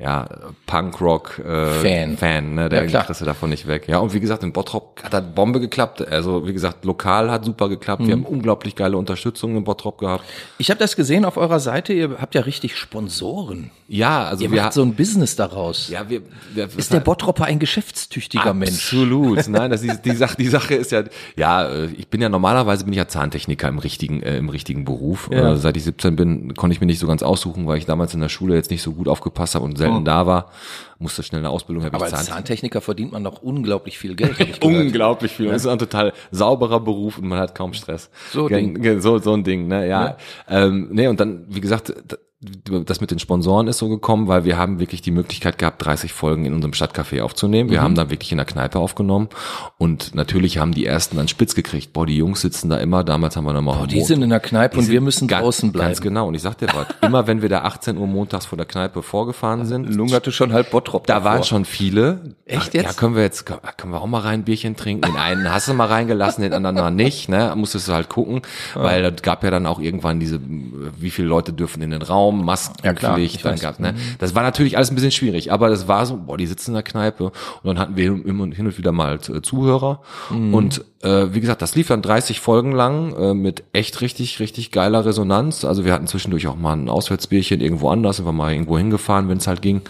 ja, 0.00 0.28
Punkrock 0.66 1.40
äh, 1.40 2.16
Fan. 2.16 2.54
Ne? 2.54 2.68
Der 2.68 2.84
ja, 2.86 3.02
kriegst 3.02 3.20
du 3.20 3.24
davon 3.24 3.50
nicht 3.50 3.66
weg. 3.66 3.88
Ja, 3.88 3.98
und 3.98 4.14
wie 4.14 4.20
gesagt, 4.20 4.44
in 4.44 4.52
Bottrop 4.52 5.02
hat 5.02 5.12
das 5.12 5.24
Bombe 5.34 5.58
geklappt. 5.58 6.06
Also 6.06 6.46
wie 6.46 6.52
gesagt, 6.52 6.84
lokal 6.84 7.32
hat 7.32 7.44
super 7.44 7.68
geklappt. 7.68 8.02
Mhm. 8.02 8.06
Wir 8.06 8.12
haben 8.14 8.24
unglaublich 8.24 8.76
geile 8.76 8.96
Unterstützung 8.96 9.56
in 9.56 9.64
Bottrop 9.64 9.98
gehabt. 9.98 10.24
Ich 10.58 10.70
habe 10.70 10.78
das 10.78 10.94
gesehen 10.94 11.24
auf 11.24 11.36
eurer 11.36 11.58
Seite, 11.58 11.92
ihr 11.92 12.16
habt 12.20 12.36
ja 12.36 12.42
richtig 12.42 12.76
Sponsoren. 12.76 13.72
Ja, 13.88 14.24
also 14.24 14.44
ihr 14.44 14.52
wir 14.52 14.62
macht 14.62 14.74
so 14.74 14.82
ein 14.82 14.94
Business 14.94 15.34
daraus. 15.34 15.88
Ja, 15.88 16.08
wir, 16.08 16.20
wir 16.54 16.68
ist 16.76 16.92
der 16.92 17.00
Bottropper 17.00 17.46
ein 17.46 17.58
geschäftstüchtiger 17.58 18.42
absolut. 18.42 18.60
Mensch? 18.60 18.84
Absolut. 18.84 19.48
Nein, 19.48 19.70
das 19.70 19.82
ist 19.82 20.02
die 20.02 20.14
Sache, 20.14 20.36
die 20.36 20.48
Sache 20.48 20.74
ist 20.74 20.92
ja 20.92 21.04
ja, 21.36 21.68
äh, 21.68 21.86
ich 21.86 22.06
bin 22.08 22.20
ja 22.20 22.28
normalerweise 22.28 22.84
bin 22.84 22.92
ich 22.92 22.98
ja 22.98 23.08
Zahntechniker 23.08 23.66
im 23.66 23.78
richtigen 23.78 24.22
äh, 24.22 24.36
im 24.36 24.48
richtigen 24.48 24.84
Beruf. 24.84 25.28
Ja. 25.32 25.54
Äh, 25.54 25.56
seit 25.56 25.76
ich 25.76 25.84
17 25.84 26.14
bin, 26.14 26.54
konnte 26.54 26.74
ich 26.74 26.80
mir 26.80 26.86
nicht 26.86 26.98
so 27.00 27.06
ganz 27.06 27.22
aussuchen, 27.22 27.66
weil 27.66 27.78
ich 27.78 27.86
damals 27.86 28.14
in 28.14 28.20
der 28.20 28.28
Schule 28.28 28.54
jetzt 28.54 28.70
nicht 28.70 28.82
so 28.82 28.92
gut 28.92 29.08
aufgepasst 29.08 29.54
habe 29.54 29.64
und 29.64 29.78
selten 29.88 30.02
oh. 30.02 30.04
da 30.04 30.26
war 30.26 30.50
musste 30.98 31.22
schnell 31.22 31.40
eine 31.40 31.50
Ausbildung 31.50 31.84
haben. 31.84 31.94
Aber 31.94 32.04
als 32.04 32.12
Zahntechniker. 32.12 32.36
Zahntechniker 32.36 32.80
verdient 32.80 33.12
man 33.12 33.24
doch 33.24 33.42
unglaublich 33.42 33.98
viel 33.98 34.16
Geld. 34.16 34.62
unglaublich 34.64 35.32
viel. 35.32 35.46
Ja. 35.46 35.52
Das 35.52 35.62
ist 35.62 35.68
ein 35.68 35.78
total 35.78 36.12
sauberer 36.30 36.80
Beruf 36.80 37.18
und 37.18 37.28
man 37.28 37.38
hat 37.38 37.54
kaum 37.54 37.72
Stress. 37.72 38.10
So, 38.32 38.48
Ding. 38.48 39.00
so, 39.00 39.18
so 39.18 39.32
ein 39.32 39.44
Ding, 39.44 39.68
ne, 39.68 39.88
ja. 39.88 40.04
ja. 40.04 40.16
Ähm, 40.48 40.88
nee, 40.90 41.06
und 41.06 41.20
dann, 41.20 41.44
wie 41.48 41.60
gesagt, 41.60 41.92
das 42.40 43.00
mit 43.00 43.10
den 43.10 43.18
Sponsoren 43.18 43.66
ist 43.66 43.78
so 43.78 43.88
gekommen, 43.88 44.28
weil 44.28 44.44
wir 44.44 44.56
haben 44.56 44.78
wirklich 44.78 45.02
die 45.02 45.10
Möglichkeit 45.10 45.58
gehabt, 45.58 45.84
30 45.84 46.12
Folgen 46.12 46.44
in 46.44 46.54
unserem 46.54 46.72
Stadtcafé 46.72 47.20
aufzunehmen. 47.20 47.68
Wir 47.68 47.80
mhm. 47.80 47.84
haben 47.84 47.94
dann 47.96 48.10
wirklich 48.10 48.30
in 48.30 48.38
der 48.38 48.46
Kneipe 48.46 48.78
aufgenommen 48.78 49.28
und 49.76 50.14
natürlich 50.14 50.58
haben 50.58 50.72
die 50.72 50.86
ersten 50.86 51.16
dann 51.16 51.28
spitz 51.28 51.54
gekriegt. 51.54 51.92
Boah, 51.92 52.06
die 52.06 52.16
Jungs 52.16 52.40
sitzen 52.40 52.70
da 52.70 52.78
immer, 52.78 53.04
damals 53.04 53.36
haben 53.36 53.44
wir 53.44 53.52
noch 53.52 53.62
mal 53.62 53.76
Boah, 53.76 53.86
die 53.86 54.00
sind 54.00 54.22
in 54.22 54.30
der 54.30 54.40
Kneipe 54.40 54.78
und 54.78 54.88
wir 54.88 55.00
müssen 55.00 55.28
draußen 55.28 55.72
bleiben. 55.72 55.88
Ganz 55.88 56.00
genau 56.00 56.28
und 56.28 56.34
ich 56.34 56.42
sag 56.42 56.56
dir 56.58 56.68
was, 56.72 56.86
immer 57.02 57.26
wenn 57.26 57.42
wir 57.42 57.48
da 57.48 57.62
18 57.62 57.96
Uhr 57.96 58.06
montags 58.06 58.46
vor 58.46 58.56
der 58.56 58.66
Kneipe 58.66 59.02
vorgefahren 59.02 59.66
sind, 59.66 59.92
lungerte 59.92 60.32
schon 60.32 60.52
halb 60.52 60.70
Bottrop 60.70 61.06
Da 61.06 61.14
davor. 61.14 61.30
waren 61.32 61.44
schon 61.44 61.64
viele. 61.64 62.36
Echt 62.46 62.72
jetzt? 62.72 62.84
Ja, 62.84 62.92
können 62.92 63.16
wir 63.16 63.22
jetzt 63.22 63.46
können 63.46 63.92
wir 63.92 64.00
auch 64.00 64.06
mal 64.06 64.20
rein 64.20 64.38
ein 64.38 64.44
Bierchen 64.44 64.76
trinken. 64.76 65.02
Den 65.02 65.16
einen 65.16 65.52
hast 65.52 65.68
du 65.68 65.74
mal 65.74 65.86
reingelassen, 65.86 66.42
den 66.42 66.52
anderen 66.52 66.76
mal 66.76 66.90
nicht, 66.90 67.28
ne? 67.28 67.52
Musstest 67.56 67.88
du 67.88 67.92
halt 67.92 68.08
gucken, 68.08 68.42
ja. 68.74 68.82
weil 68.82 69.04
es 69.04 69.22
gab 69.22 69.44
ja 69.44 69.50
dann 69.50 69.66
auch 69.66 69.80
irgendwann 69.80 70.20
diese 70.20 70.40
wie 70.40 71.10
viele 71.10 71.28
Leute 71.28 71.52
dürfen 71.52 71.82
in 71.82 71.90
den 71.90 72.02
Raum, 72.02 72.27
Masken 72.32 72.76
ja, 72.84 72.92
klar 72.94 73.14
Pflicht 73.14 73.44
dann 73.44 73.58
gab. 73.58 73.80
Ne? 73.80 73.94
Das 74.18 74.34
war 74.34 74.42
natürlich 74.42 74.76
alles 74.76 74.90
ein 74.90 74.94
bisschen 74.94 75.10
schwierig, 75.10 75.52
aber 75.52 75.68
das 75.68 75.88
war 75.88 76.06
so, 76.06 76.16
boah, 76.16 76.36
die 76.36 76.46
sitzen 76.46 76.70
in 76.70 76.74
der 76.74 76.82
Kneipe 76.82 77.24
und 77.24 77.32
dann 77.64 77.78
hatten 77.78 77.96
wir 77.96 78.06
immer 78.06 78.46
hin 78.46 78.66
und 78.66 78.78
wieder 78.78 78.92
mal 78.92 79.16
äh, 79.16 79.42
Zuhörer 79.42 80.00
mhm. 80.30 80.54
und 80.54 80.84
äh, 81.02 81.32
wie 81.32 81.40
gesagt, 81.40 81.62
das 81.62 81.74
lief 81.74 81.88
dann 81.88 82.02
30 82.02 82.40
Folgen 82.40 82.72
lang 82.72 83.14
äh, 83.14 83.34
mit 83.34 83.64
echt 83.72 84.00
richtig, 84.00 84.40
richtig 84.40 84.72
geiler 84.72 85.04
Resonanz. 85.04 85.64
Also 85.64 85.84
wir 85.84 85.92
hatten 85.92 86.06
zwischendurch 86.06 86.46
auch 86.48 86.56
mal 86.56 86.72
ein 86.72 86.88
Auswärtsbierchen 86.88 87.60
irgendwo 87.60 87.90
anders, 87.90 88.16
sind 88.16 88.26
wir 88.26 88.32
mal 88.32 88.52
irgendwo 88.52 88.78
hingefahren, 88.78 89.28
wenn 89.28 89.38
es 89.38 89.46
halt 89.46 89.62
ging. 89.62 89.82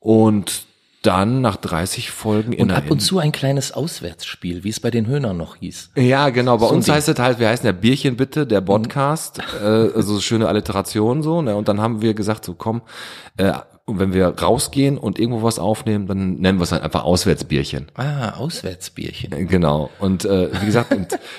Und 0.00 0.66
dann 1.02 1.40
nach 1.40 1.56
30 1.56 2.10
Folgen 2.10 2.54
und 2.60 2.70
ab 2.70 2.90
und 2.90 3.00
zu 3.00 3.18
ein 3.18 3.32
kleines 3.32 3.72
Auswärtsspiel, 3.72 4.64
wie 4.64 4.68
es 4.68 4.80
bei 4.80 4.90
den 4.90 5.06
Höhnern 5.06 5.36
noch 5.36 5.56
hieß. 5.56 5.90
Ja, 5.96 6.30
genau. 6.30 6.58
Bei 6.58 6.68
so 6.68 6.74
uns 6.74 6.88
heißt 6.88 7.08
es 7.08 7.18
halt, 7.18 7.38
wir 7.38 7.48
heißen 7.48 7.66
ja 7.66 7.72
Bierchen 7.72 8.16
bitte, 8.16 8.46
der 8.46 8.60
Podcast, 8.60 9.38
mhm. 9.38 9.66
äh, 9.66 9.92
also 9.94 10.20
schöne 10.20 10.48
Alliteration 10.48 11.22
so. 11.22 11.42
Ne? 11.42 11.56
Und 11.56 11.68
dann 11.68 11.80
haben 11.80 12.02
wir 12.02 12.14
gesagt, 12.14 12.44
so 12.44 12.54
komm, 12.54 12.82
äh, 13.36 13.52
und 13.84 13.98
wenn 13.98 14.12
wir 14.12 14.28
rausgehen 14.28 14.96
und 14.96 15.18
irgendwo 15.18 15.42
was 15.42 15.58
aufnehmen, 15.58 16.06
dann 16.06 16.34
nennen 16.34 16.58
wir 16.60 16.62
es 16.62 16.70
halt 16.70 16.84
einfach 16.84 17.02
Auswärtsbierchen. 17.02 17.88
Ah, 17.94 18.30
Auswärtsbierchen. 18.36 19.32
Äh, 19.32 19.44
genau. 19.46 19.90
Und 19.98 20.24
äh, 20.24 20.50
wie 20.60 20.66
gesagt, 20.66 20.96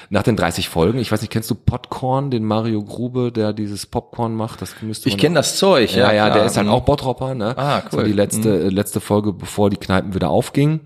nach 0.09 0.23
den 0.23 0.35
30 0.35 0.67
Folgen, 0.67 0.99
ich 0.99 1.09
weiß 1.09 1.21
nicht, 1.21 1.31
kennst 1.31 1.49
du 1.49 1.55
Popcorn, 1.55 2.31
den 2.31 2.43
Mario 2.43 2.83
Grube, 2.83 3.31
der 3.31 3.53
dieses 3.53 3.85
Popcorn 3.85 4.35
macht? 4.35 4.61
Das 4.61 4.81
müsste 4.81 5.07
Ich 5.07 5.17
kenne 5.17 5.35
das 5.35 5.55
Zeug, 5.55 5.95
ja. 5.95 6.11
Ja, 6.11 6.27
ja, 6.27 6.33
der 6.33 6.45
ist 6.45 6.57
halt 6.57 6.67
auch 6.67 6.81
Bottropper, 6.81 7.33
ne? 7.33 7.57
Ah, 7.57 7.77
cool. 7.77 7.83
Das 7.85 7.93
war 7.93 8.03
die 8.03 8.11
letzte, 8.11 8.49
mhm. 8.49 8.69
letzte 8.71 8.99
Folge, 8.99 9.31
bevor 9.31 9.69
die 9.69 9.77
Kneipen 9.77 10.13
wieder 10.13 10.29
aufgingen. 10.29 10.81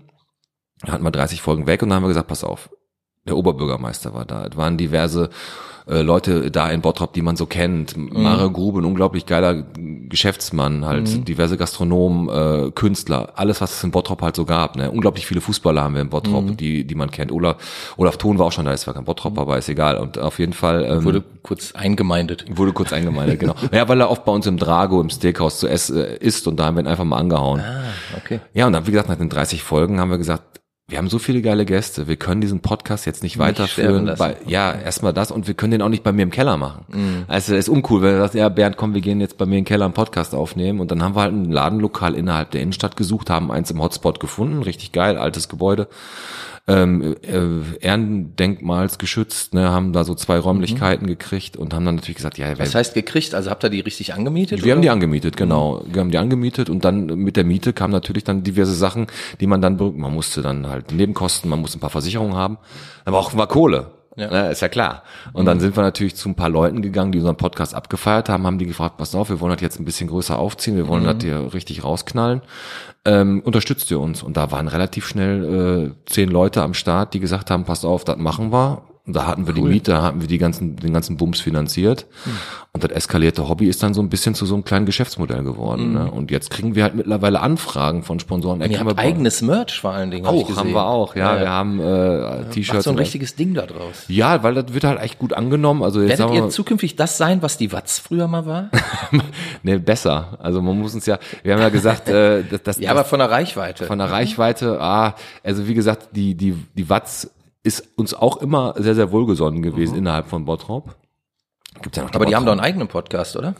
Da 0.82 0.92
hatten 0.92 1.02
wir 1.02 1.10
30 1.10 1.42
Folgen 1.42 1.66
weg 1.66 1.82
und 1.82 1.88
dann 1.88 1.96
haben 1.96 2.04
wir 2.04 2.08
gesagt, 2.08 2.28
pass 2.28 2.44
auf, 2.44 2.70
der 3.26 3.36
Oberbürgermeister 3.36 4.14
war 4.14 4.24
da. 4.24 4.46
Es 4.46 4.56
waren 4.56 4.78
diverse 4.78 5.30
äh, 5.88 6.02
Leute 6.02 6.50
da 6.50 6.68
in 6.70 6.80
Bottrop, 6.80 7.12
die 7.12 7.22
man 7.22 7.36
so 7.36 7.46
kennt. 7.46 7.96
Mhm. 7.96 8.22
Mare 8.22 8.50
Grube, 8.50 8.80
ein 8.80 8.84
unglaublich 8.84 9.26
geiler 9.26 9.64
Geschäftsmann, 10.08 10.84
halt 10.84 11.08
mhm. 11.08 11.24
diverse 11.24 11.56
Gastronomen, 11.56 12.28
äh, 12.28 12.70
Künstler, 12.72 13.32
alles, 13.36 13.60
was 13.60 13.76
es 13.76 13.84
in 13.84 13.90
Bottrop 13.90 14.22
halt 14.22 14.36
so 14.36 14.44
gab. 14.44 14.76
Ne? 14.76 14.90
Unglaublich 14.90 15.26
viele 15.26 15.40
Fußballer 15.40 15.82
haben 15.82 15.94
wir 15.94 16.02
in 16.02 16.10
Bottrop, 16.10 16.44
mhm. 16.44 16.56
die, 16.56 16.84
die 16.84 16.94
man 16.94 17.10
kennt. 17.10 17.32
Olaf, 17.32 17.56
Olaf 17.96 18.16
Thon 18.16 18.38
war 18.38 18.46
auch 18.46 18.52
schon 18.52 18.64
da, 18.64 18.72
ist 18.72 18.82
zwar 18.82 18.94
kein 18.94 19.04
Bottrop, 19.04 19.34
mhm. 19.34 19.38
aber 19.38 19.58
ist 19.58 19.68
egal. 19.68 19.96
Und 19.96 20.18
auf 20.18 20.38
jeden 20.38 20.52
Fall 20.52 20.84
ähm, 20.84 21.04
wurde 21.04 21.22
kurz 21.42 21.72
eingemeindet. 21.72 22.44
Wurde 22.50 22.72
kurz 22.72 22.92
eingemeindet, 22.92 23.40
genau. 23.40 23.54
Ja, 23.72 23.88
weil 23.88 24.00
er 24.00 24.10
oft 24.10 24.24
bei 24.24 24.32
uns 24.32 24.46
im 24.46 24.56
Drago 24.56 25.00
im 25.00 25.10
Steakhouse 25.10 25.58
zu 25.60 25.68
essen 25.68 25.98
äh, 25.98 26.16
isst 26.16 26.46
und 26.46 26.58
da 26.58 26.66
haben 26.66 26.76
wir 26.76 26.82
ihn 26.82 26.86
einfach 26.86 27.04
mal 27.04 27.18
angehauen. 27.18 27.60
Ah, 27.60 27.84
okay. 28.16 28.40
Ja, 28.52 28.66
und 28.66 28.72
dann, 28.72 28.86
wie 28.86 28.90
gesagt, 28.90 29.08
nach 29.08 29.16
den 29.16 29.28
30 29.28 29.62
Folgen 29.62 30.00
haben 30.00 30.10
wir 30.10 30.18
gesagt, 30.18 30.57
wir 30.88 30.96
haben 30.96 31.10
so 31.10 31.18
viele 31.18 31.42
geile 31.42 31.66
Gäste, 31.66 32.08
wir 32.08 32.16
können 32.16 32.40
diesen 32.40 32.60
Podcast 32.60 33.04
jetzt 33.04 33.22
nicht, 33.22 33.36
nicht 33.36 33.38
weiterführen. 33.38 34.10
Weil, 34.18 34.38
ja, 34.46 34.72
erstmal 34.72 35.12
das 35.12 35.30
und 35.30 35.46
wir 35.46 35.52
können 35.52 35.72
den 35.72 35.82
auch 35.82 35.90
nicht 35.90 36.02
bei 36.02 36.12
mir 36.12 36.22
im 36.22 36.30
Keller 36.30 36.56
machen. 36.56 36.86
Mhm. 36.88 37.24
Also 37.28 37.52
das 37.52 37.66
ist 37.66 37.68
uncool, 37.68 38.00
wenn 38.00 38.14
du 38.14 38.20
sagst, 38.20 38.34
ja 38.34 38.48
Bernd, 38.48 38.78
komm, 38.78 38.94
wir 38.94 39.02
gehen 39.02 39.20
jetzt 39.20 39.36
bei 39.36 39.44
mir 39.44 39.58
im 39.58 39.66
Keller 39.66 39.84
einen 39.84 39.92
Podcast 39.92 40.34
aufnehmen 40.34 40.80
und 40.80 40.90
dann 40.90 41.02
haben 41.02 41.14
wir 41.14 41.20
halt 41.20 41.34
ein 41.34 41.52
Ladenlokal 41.52 42.14
innerhalb 42.14 42.52
der 42.52 42.62
Innenstadt 42.62 42.96
gesucht, 42.96 43.28
haben 43.28 43.52
eins 43.52 43.70
im 43.70 43.82
Hotspot 43.82 44.18
gefunden, 44.18 44.62
richtig 44.62 44.92
geil, 44.92 45.18
altes 45.18 45.50
Gebäude 45.50 45.88
ähm, 46.68 47.16
äh, 47.22 47.84
Ehrendenkmals 47.84 48.98
geschützt, 48.98 49.54
ne, 49.54 49.70
haben 49.70 49.92
da 49.92 50.04
so 50.04 50.14
zwei 50.14 50.38
Räumlichkeiten 50.38 51.06
mhm. 51.06 51.10
gekriegt 51.10 51.56
und 51.56 51.72
haben 51.72 51.84
dann 51.84 51.96
natürlich 51.96 52.16
gesagt, 52.16 52.36
ja, 52.36 52.58
was 52.58 52.74
heißt 52.74 52.94
gekriegt? 52.94 53.34
Also 53.34 53.50
habt 53.50 53.64
ihr 53.64 53.70
die 53.70 53.80
richtig 53.80 54.14
angemietet? 54.14 54.60
Wir 54.60 54.66
oder? 54.66 54.76
haben 54.76 54.82
die 54.82 54.90
angemietet, 54.90 55.36
genau. 55.36 55.82
Mhm. 55.86 55.94
Wir 55.94 56.00
haben 56.02 56.10
die 56.10 56.18
angemietet 56.18 56.68
und 56.68 56.84
dann 56.84 57.06
mit 57.06 57.36
der 57.36 57.44
Miete 57.44 57.72
kamen 57.72 57.92
natürlich 57.92 58.24
dann 58.24 58.42
diverse 58.42 58.74
Sachen, 58.74 59.06
die 59.40 59.46
man 59.46 59.62
dann, 59.62 59.76
man 59.76 60.12
musste 60.12 60.42
dann 60.42 60.68
halt 60.68 60.92
Nebenkosten, 60.92 61.48
man 61.48 61.60
musste 61.60 61.78
ein 61.78 61.80
paar 61.80 61.90
Versicherungen 61.90 62.36
haben, 62.36 62.58
aber 63.04 63.18
auch 63.18 63.34
war 63.34 63.46
Kohle. 63.46 63.97
Ja. 64.18 64.30
Ne, 64.30 64.50
ist 64.50 64.60
ja 64.60 64.68
klar. 64.68 65.04
Und 65.32 65.42
mhm. 65.42 65.46
dann 65.46 65.60
sind 65.60 65.76
wir 65.76 65.82
natürlich 65.82 66.16
zu 66.16 66.28
ein 66.28 66.34
paar 66.34 66.48
Leuten 66.48 66.82
gegangen, 66.82 67.12
die 67.12 67.18
unseren 67.18 67.36
Podcast 67.36 67.72
abgefeiert 67.72 68.28
haben, 68.28 68.46
haben 68.46 68.58
die 68.58 68.66
gefragt, 68.66 68.96
pass 68.96 69.14
auf, 69.14 69.30
wir 69.30 69.38
wollen 69.38 69.52
das 69.52 69.62
jetzt 69.62 69.78
ein 69.78 69.84
bisschen 69.84 70.08
größer 70.08 70.36
aufziehen, 70.36 70.76
wir 70.76 70.88
wollen 70.88 71.04
mhm. 71.04 71.06
das 71.06 71.16
hier 71.22 71.54
richtig 71.54 71.84
rausknallen. 71.84 72.42
Ähm, 73.04 73.40
unterstützt 73.44 73.90
ihr 73.92 74.00
uns? 74.00 74.24
Und 74.24 74.36
da 74.36 74.50
waren 74.50 74.66
relativ 74.66 75.06
schnell 75.06 75.94
äh, 75.94 76.10
zehn 76.10 76.30
Leute 76.30 76.62
am 76.62 76.74
Start, 76.74 77.14
die 77.14 77.20
gesagt 77.20 77.50
haben, 77.52 77.64
pass 77.64 77.84
auf, 77.84 78.04
das 78.04 78.16
machen 78.16 78.52
wir. 78.52 78.82
Da 79.12 79.26
hatten 79.26 79.46
wir 79.46 79.54
cool. 79.56 79.62
die 79.62 79.74
Miete, 79.74 79.92
da 79.92 80.02
hatten 80.02 80.20
wir 80.20 80.28
die 80.28 80.38
ganzen, 80.38 80.76
den 80.76 80.92
ganzen 80.92 81.16
Bums 81.16 81.40
finanziert. 81.40 82.06
Hm. 82.24 82.32
Und 82.72 82.84
das 82.84 82.90
eskalierte 82.90 83.48
Hobby 83.48 83.66
ist 83.66 83.82
dann 83.82 83.94
so 83.94 84.02
ein 84.02 84.10
bisschen 84.10 84.34
zu 84.34 84.44
so 84.44 84.54
einem 84.54 84.64
kleinen 84.64 84.84
Geschäftsmodell 84.84 85.42
geworden. 85.42 85.84
Hm. 85.84 85.92
Ne? 85.94 86.10
Und 86.10 86.30
jetzt 86.30 86.50
kriegen 86.50 86.74
wir 86.74 86.84
halt 86.84 86.94
mittlerweile 86.94 87.40
Anfragen 87.40 88.02
von 88.02 88.20
Sponsoren. 88.20 88.60
Ihr 88.60 88.78
habt 88.78 88.98
eigenes 88.98 89.40
Merch 89.40 89.80
vor 89.80 89.92
allen 89.92 90.10
Dingen. 90.10 90.26
Auch, 90.26 90.50
hab 90.50 90.56
haben 90.56 90.72
wir 90.72 90.84
auch, 90.84 91.16
ja. 91.16 91.34
ja. 91.34 91.40
Wir 91.40 91.50
haben 91.50 91.80
äh, 91.80 92.50
T-Shirts. 92.50 92.84
So 92.84 92.90
ein 92.90 92.98
richtiges 92.98 93.34
Ding 93.34 93.54
da 93.54 93.66
draus. 93.66 94.04
Ja, 94.08 94.42
weil 94.42 94.54
das 94.54 94.74
wird 94.74 94.84
halt 94.84 95.00
echt 95.00 95.18
gut 95.18 95.32
angenommen. 95.32 95.82
Also 95.82 96.00
jetzt 96.02 96.18
Werdet 96.18 96.34
ihr 96.34 96.42
mal, 96.42 96.50
zukünftig 96.50 96.96
das 96.96 97.16
sein, 97.16 97.40
was 97.42 97.56
die 97.56 97.72
Watz 97.72 97.98
früher 97.98 98.28
mal 98.28 98.44
war? 98.44 98.70
ne, 99.62 99.78
besser. 99.80 100.38
Also 100.38 100.60
man 100.60 100.78
muss 100.78 100.94
uns 100.94 101.06
ja, 101.06 101.18
wir 101.42 101.54
haben 101.54 101.62
ja 101.62 101.70
gesagt, 101.70 102.08
äh, 102.08 102.42
dass, 102.50 102.62
dass 102.62 102.78
Ja, 102.78 102.90
aber 102.90 103.04
von 103.04 103.18
der 103.18 103.30
Reichweite. 103.30 103.86
Von 103.86 103.98
der 103.98 104.10
Reichweite, 104.10 104.80
ah, 104.80 105.14
also 105.42 105.66
wie 105.66 105.74
gesagt, 105.74 106.08
die, 106.12 106.34
die, 106.34 106.54
die 106.74 106.88
Watz 106.88 107.30
ist 107.62 107.88
uns 107.96 108.14
auch 108.14 108.38
immer 108.38 108.74
sehr, 108.78 108.94
sehr 108.94 109.12
wohlgesonnen 109.12 109.62
gewesen 109.62 109.92
mhm. 109.92 109.98
innerhalb 109.98 110.28
von 110.28 110.44
Bottrop. 110.44 110.94
Gibt's 111.82 111.96
ja 111.96 112.04
noch 112.04 112.10
die 112.10 112.16
Aber 112.16 112.26
die 112.26 112.36
haben 112.36 112.44
doch 112.44 112.52
einen 112.52 112.60
eigenen 112.60 112.88
Podcast, 112.88 113.36
oder? 113.36 113.54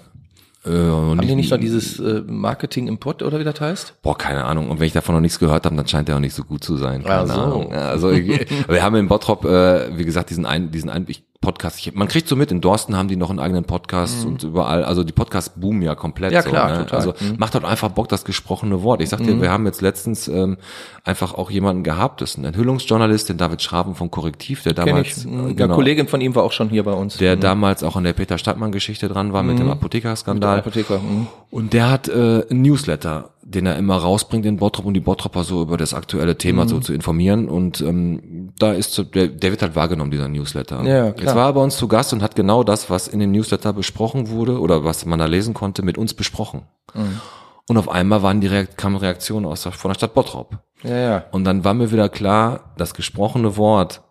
Äh, 0.65 0.71
haben 0.71 1.21
die 1.21 1.35
nicht 1.35 1.51
noch 1.51 1.59
dieses 1.59 2.01
äh, 2.01 2.23
Marketing 2.27 2.89
im 2.89 2.99
Pod 2.99 3.23
oder 3.23 3.39
wie 3.39 3.45
das 3.45 3.61
heißt? 3.61 4.03
Boah, 4.03 4.19
keine 4.19 4.45
Ahnung. 4.45 4.71
Und 4.71 4.81
wenn 4.81 4.87
ich 4.87 4.93
davon 4.93 5.15
noch 5.15 5.21
nichts 5.21 5.39
gehört 5.39 5.65
habe, 5.65 5.77
dann 5.77 5.87
scheint 5.87 6.09
der 6.09 6.17
auch 6.17 6.21
nicht 6.21 6.35
so 6.35 6.43
gut 6.43 6.65
zu 6.65 6.77
sein. 6.77 7.05
Keine 7.05 7.29
so. 7.29 7.41
Ahnung. 7.41 7.73
Also 7.73 8.11
wir 8.69 8.83
haben 8.83 8.97
in 8.97 9.09
Bottrop, 9.09 9.45
äh, 9.45 9.97
wie 9.97 10.05
gesagt, 10.05 10.31
diesen 10.31 10.47
einen, 10.47 10.71
diesen 10.71 10.91
einen, 10.91 11.07
ich 11.09 11.28
Podcast. 11.41 11.79
Ich, 11.79 11.95
man 11.95 12.09
kriegt 12.09 12.27
so 12.27 12.35
mit, 12.35 12.51
in 12.51 12.61
Dorsten 12.61 12.97
haben 12.97 13.07
die 13.07 13.15
noch 13.15 13.31
einen 13.31 13.39
eigenen 13.39 13.65
Podcast 13.65 14.25
mhm. 14.25 14.33
und 14.33 14.43
überall, 14.43 14.85
also 14.85 15.05
die 15.05 15.13
Podcasts 15.13 15.53
boomen 15.55 15.83
ja 15.83 15.95
komplett. 15.95 16.33
Ja, 16.33 16.43
klar, 16.43 16.71
so, 16.71 16.75
ne? 16.75 16.87
total. 16.87 16.99
Also 16.99 17.15
mhm. 17.21 17.37
macht 17.39 17.55
halt 17.55 17.65
einfach 17.65 17.91
Bock, 17.91 18.09
das 18.09 18.25
gesprochene 18.25 18.83
Wort. 18.83 19.01
Ich 19.01 19.09
sag 19.09 19.23
dir, 19.23 19.35
mhm. 19.35 19.43
wir 19.43 19.51
haben 19.51 19.65
jetzt 19.65 19.81
letztens 19.81 20.27
ähm, 20.27 20.57
einfach 21.05 21.35
auch 21.35 21.51
jemanden 21.51 21.85
gehabt, 21.85 22.21
das 22.23 22.31
ist 22.31 22.39
ein 22.39 22.45
Enthüllungsjournalist, 22.45 23.29
den 23.29 23.37
David 23.37 23.63
Schraben 23.63 23.95
vom 23.95 24.11
Korrektiv, 24.11 24.65
der 24.65 24.75
damals. 24.75 25.23
Kenn 25.23 25.45
ich. 25.45 25.51
Äh, 25.53 25.55
genau, 25.55 25.77
Kollegin 25.77 26.09
von 26.09 26.21
ihm 26.21 26.35
war 26.35 26.43
auch 26.43 26.53
schon 26.53 26.71
hier 26.71 26.83
bei 26.83 26.93
uns. 26.93 27.19
Der 27.19 27.37
mhm. 27.37 27.41
damals 27.41 27.85
auch 27.85 27.95
an 27.95 28.03
der 28.03 28.15
Peter 28.15 28.37
Stadtmann-Geschichte 28.37 29.09
dran 29.09 29.33
war 29.33 29.45
mit 29.45 29.61
dem 29.61 29.67
mhm. 29.67 29.73
Apothekerskandal. 29.73 30.59
Apotheker. 30.59 30.99
Mhm. 30.99 31.29
Und 31.51 31.73
der 31.73 31.89
hat 31.89 32.09
äh, 32.09 32.45
ein 32.51 32.63
Newsletter 32.63 33.31
den 33.49 33.65
er 33.65 33.77
immer 33.77 33.97
rausbringt 33.97 34.45
in 34.45 34.59
Bottrop, 34.59 34.85
um 34.85 34.93
die 34.93 35.01
Bottropper 35.01 35.43
so 35.43 35.63
über 35.63 35.79
das 35.79 35.95
aktuelle 35.95 36.37
Thema 36.37 36.65
mhm. 36.65 36.69
so 36.69 36.81
zu 36.81 36.93
informieren. 36.93 37.49
Und 37.49 37.81
ähm, 37.81 38.53
da 38.59 38.73
ist 38.73 38.93
so, 38.93 39.05
der, 39.05 39.29
der 39.29 39.51
wird 39.51 39.63
halt 39.63 39.75
wahrgenommen, 39.75 40.11
dieser 40.11 40.29
Newsletter. 40.29 40.85
Ja, 40.85 41.13
klar. 41.13 41.15
Jetzt 41.19 41.35
war 41.35 41.49
er 41.49 41.53
bei 41.55 41.63
uns 41.63 41.79
zu 41.79 41.89
Gast 41.89 42.13
und 42.13 42.23
hat 42.23 42.37
genau 42.37 42.63
das, 42.63 42.91
was 42.91 43.09
in 43.09 43.21
dem 43.21 43.33
Newsletter 43.33 43.73
besprochen 43.73 44.29
wurde 44.29 44.61
oder 44.61 44.85
was 44.85 45.07
man 45.07 45.19
da 45.19 45.25
lesen 45.25 45.55
konnte, 45.55 45.83
mit 45.83 45.97
uns 45.97 46.13
besprochen. 46.13 46.63
Mhm. 46.95 47.21
Und 47.69 47.79
auf 47.79 47.89
einmal 47.89 48.23
waren 48.23 48.43
die 48.43 48.47
Reakt 48.49 48.77
kamen 48.77 48.97
Reaktionen 48.97 49.47
aus 49.47 49.63
der, 49.63 49.73
von 49.73 49.91
der 49.91 49.95
Stadt 49.95 50.13
Bottrop. 50.13 50.59
Ja, 50.83 50.97
ja. 50.97 51.25
Und 51.31 51.45
dann 51.45 51.65
war 51.65 51.73
mir 51.73 51.91
wieder 51.91 52.11
klar, 52.11 52.75
das 52.77 52.93
gesprochene 52.93 53.57
Wort 53.57 54.03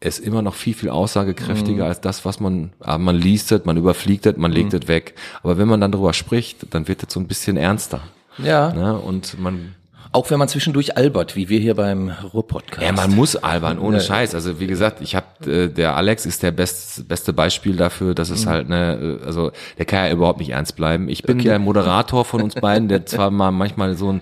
ist 0.00 0.18
immer 0.18 0.42
noch 0.42 0.54
viel, 0.54 0.74
viel 0.74 0.90
aussagekräftiger 0.90 1.84
mhm. 1.84 1.88
als 1.88 2.00
das, 2.00 2.24
was 2.24 2.40
man, 2.40 2.72
ah, 2.80 2.98
man 2.98 3.16
liest 3.16 3.52
es, 3.52 3.64
man 3.66 3.76
überfliegt 3.76 4.26
es, 4.26 4.36
man 4.36 4.50
legt 4.50 4.74
es 4.74 4.84
mhm. 4.84 4.88
weg. 4.88 5.14
Aber 5.42 5.58
wenn 5.58 5.68
man 5.68 5.80
dann 5.80 5.92
drüber 5.92 6.12
spricht, 6.12 6.74
dann 6.74 6.88
wird 6.88 7.04
es 7.04 7.12
so 7.12 7.20
ein 7.20 7.28
bisschen 7.28 7.56
ernster. 7.56 8.00
Ja. 8.38 8.72
Ne? 8.72 8.98
Und 8.98 9.38
man 9.38 9.74
auch 10.12 10.28
wenn 10.30 10.40
man 10.40 10.48
zwischendurch 10.48 10.96
albert, 10.96 11.36
wie 11.36 11.48
wir 11.48 11.60
hier 11.60 11.76
beim 11.76 12.10
Ruhr-Podcast. 12.34 12.82
Ja, 12.82 12.90
man 12.90 13.14
muss 13.14 13.36
albern, 13.36 13.78
ohne 13.78 13.98
ja. 13.98 14.02
Scheiß. 14.02 14.34
Also 14.34 14.58
wie 14.58 14.66
gesagt, 14.66 15.00
ich 15.00 15.14
habe 15.14 15.48
äh, 15.48 15.68
der 15.68 15.96
Alex 15.96 16.26
ist 16.26 16.42
der 16.42 16.50
best, 16.50 17.06
beste 17.06 17.32
Beispiel 17.32 17.76
dafür, 17.76 18.14
dass 18.14 18.30
es 18.30 18.44
mhm. 18.44 18.50
halt 18.50 18.68
ne, 18.68 19.20
also 19.24 19.52
der 19.78 19.84
kann 19.84 20.06
ja 20.06 20.12
überhaupt 20.12 20.40
nicht 20.40 20.50
ernst 20.50 20.74
bleiben. 20.74 21.08
Ich 21.08 21.22
bin 21.22 21.38
okay. 21.38 21.48
der 21.48 21.58
Moderator 21.60 22.24
von 22.24 22.42
uns 22.42 22.56
beiden, 22.56 22.88
der 22.88 23.06
zwar 23.06 23.30
mal 23.30 23.52
manchmal 23.52 23.96
so 23.96 24.12
ein 24.12 24.20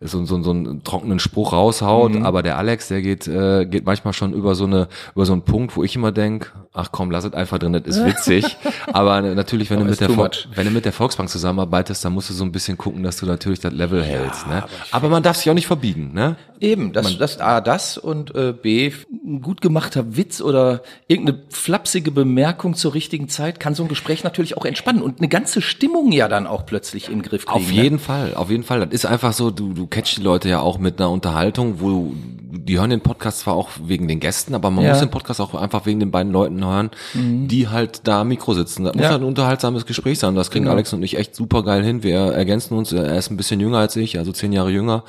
so, 0.00 0.24
so, 0.24 0.40
so 0.42 0.50
einen 0.50 0.84
trockenen 0.84 1.18
Spruch 1.18 1.52
raushaut, 1.52 2.14
mhm. 2.14 2.24
aber 2.24 2.42
der 2.42 2.56
Alex, 2.56 2.88
der 2.88 3.02
geht, 3.02 3.26
äh, 3.26 3.66
geht 3.66 3.84
manchmal 3.84 4.12
schon 4.12 4.32
über 4.32 4.54
so 4.54 4.64
eine, 4.64 4.86
über 5.14 5.26
so 5.26 5.32
einen 5.32 5.42
Punkt, 5.42 5.76
wo 5.76 5.82
ich 5.82 5.96
immer 5.96 6.12
denk, 6.12 6.52
ach 6.72 6.90
komm, 6.92 7.10
lass 7.10 7.24
es 7.24 7.32
einfach 7.32 7.58
drin, 7.58 7.72
das 7.72 7.82
ist 7.84 8.04
witzig. 8.04 8.56
aber 8.92 9.20
natürlich, 9.20 9.70
wenn 9.70 9.80
du 9.80 9.84
mit 9.84 10.00
der, 10.00 10.08
wenn 10.10 10.66
du 10.66 10.70
mit 10.70 10.84
der 10.84 10.92
Volksbank 10.92 11.28
zusammenarbeitest, 11.28 12.04
dann 12.04 12.12
musst 12.12 12.30
du 12.30 12.34
so 12.34 12.44
ein 12.44 12.52
bisschen 12.52 12.78
gucken, 12.78 13.02
dass 13.02 13.16
du 13.18 13.26
natürlich 13.26 13.60
das 13.60 13.72
Level 13.72 14.00
ja, 14.00 14.06
hältst, 14.06 14.46
ne? 14.46 14.62
Aber, 14.62 14.68
aber, 14.92 15.08
man 15.08 15.22
darf 15.22 15.36
sich 15.36 15.50
auch 15.50 15.54
nicht 15.54 15.66
verbiegen, 15.66 16.12
ne? 16.12 16.36
Eben, 16.60 16.92
das, 16.92 17.04
man, 17.04 17.18
das 17.18 17.40
A, 17.40 17.60
das 17.60 17.98
und 17.98 18.34
äh, 18.34 18.52
B, 18.52 18.92
ein 19.10 19.42
gut 19.42 19.60
gemachter 19.60 20.16
Witz 20.16 20.40
oder 20.40 20.82
irgendeine 21.06 21.42
flapsige 21.50 22.10
Bemerkung 22.10 22.74
zur 22.74 22.94
richtigen 22.94 23.28
Zeit 23.28 23.60
kann 23.60 23.74
so 23.74 23.82
ein 23.82 23.88
Gespräch 23.88 24.24
natürlich 24.24 24.56
auch 24.56 24.64
entspannen 24.64 25.02
und 25.02 25.18
eine 25.18 25.28
ganze 25.28 25.62
Stimmung 25.62 26.12
ja 26.12 26.28
dann 26.28 26.46
auch 26.46 26.66
plötzlich 26.66 27.08
in 27.08 27.18
den 27.18 27.22
Griff 27.22 27.46
kriegen. 27.46 27.64
Auf 27.64 27.70
jeden 27.70 27.96
ne? 27.96 28.00
Fall, 28.00 28.34
auf 28.34 28.50
jeden 28.50 28.64
Fall. 28.64 28.80
Das 28.80 28.90
ist 28.90 29.06
einfach 29.06 29.32
so, 29.32 29.50
du, 29.50 29.72
du 29.72 29.86
catchst 29.86 30.18
die 30.18 30.22
Leute 30.22 30.48
ja 30.48 30.60
auch 30.60 30.78
mit 30.78 30.98
einer 31.00 31.10
Unterhaltung, 31.10 31.80
wo 31.80 32.12
die 32.50 32.78
hören 32.78 32.90
den 32.90 33.00
Podcast 33.00 33.40
zwar 33.40 33.54
auch 33.54 33.70
wegen 33.82 34.08
den 34.08 34.20
Gästen, 34.20 34.54
aber 34.54 34.70
man 34.70 34.84
ja. 34.84 34.90
muss 34.90 35.00
den 35.00 35.10
Podcast 35.10 35.40
auch 35.40 35.54
einfach 35.54 35.86
wegen 35.86 36.00
den 36.00 36.10
beiden 36.10 36.32
Leuten 36.32 36.57
hören, 36.64 36.90
mhm. 37.14 37.48
die 37.48 37.68
halt 37.68 38.02
da 38.04 38.22
am 38.22 38.28
Mikro 38.28 38.54
sitzen. 38.54 38.84
Das 38.84 38.94
ja. 38.94 39.00
muss 39.00 39.10
halt 39.10 39.22
ein 39.22 39.28
unterhaltsames 39.28 39.86
Gespräch 39.86 40.18
sein. 40.18 40.34
Das 40.34 40.50
kriegen 40.50 40.64
genau. 40.64 40.74
Alex 40.74 40.92
und 40.92 41.02
ich 41.02 41.16
echt 41.16 41.34
super 41.34 41.62
geil 41.62 41.82
hin. 41.84 42.02
Wir 42.02 42.18
ergänzen 42.18 42.76
uns. 42.76 42.92
Er 42.92 43.16
ist 43.16 43.30
ein 43.30 43.36
bisschen 43.36 43.60
jünger 43.60 43.78
als 43.78 43.96
ich, 43.96 44.18
also 44.18 44.32
zehn 44.32 44.52
Jahre 44.52 44.70
jünger. 44.70 45.04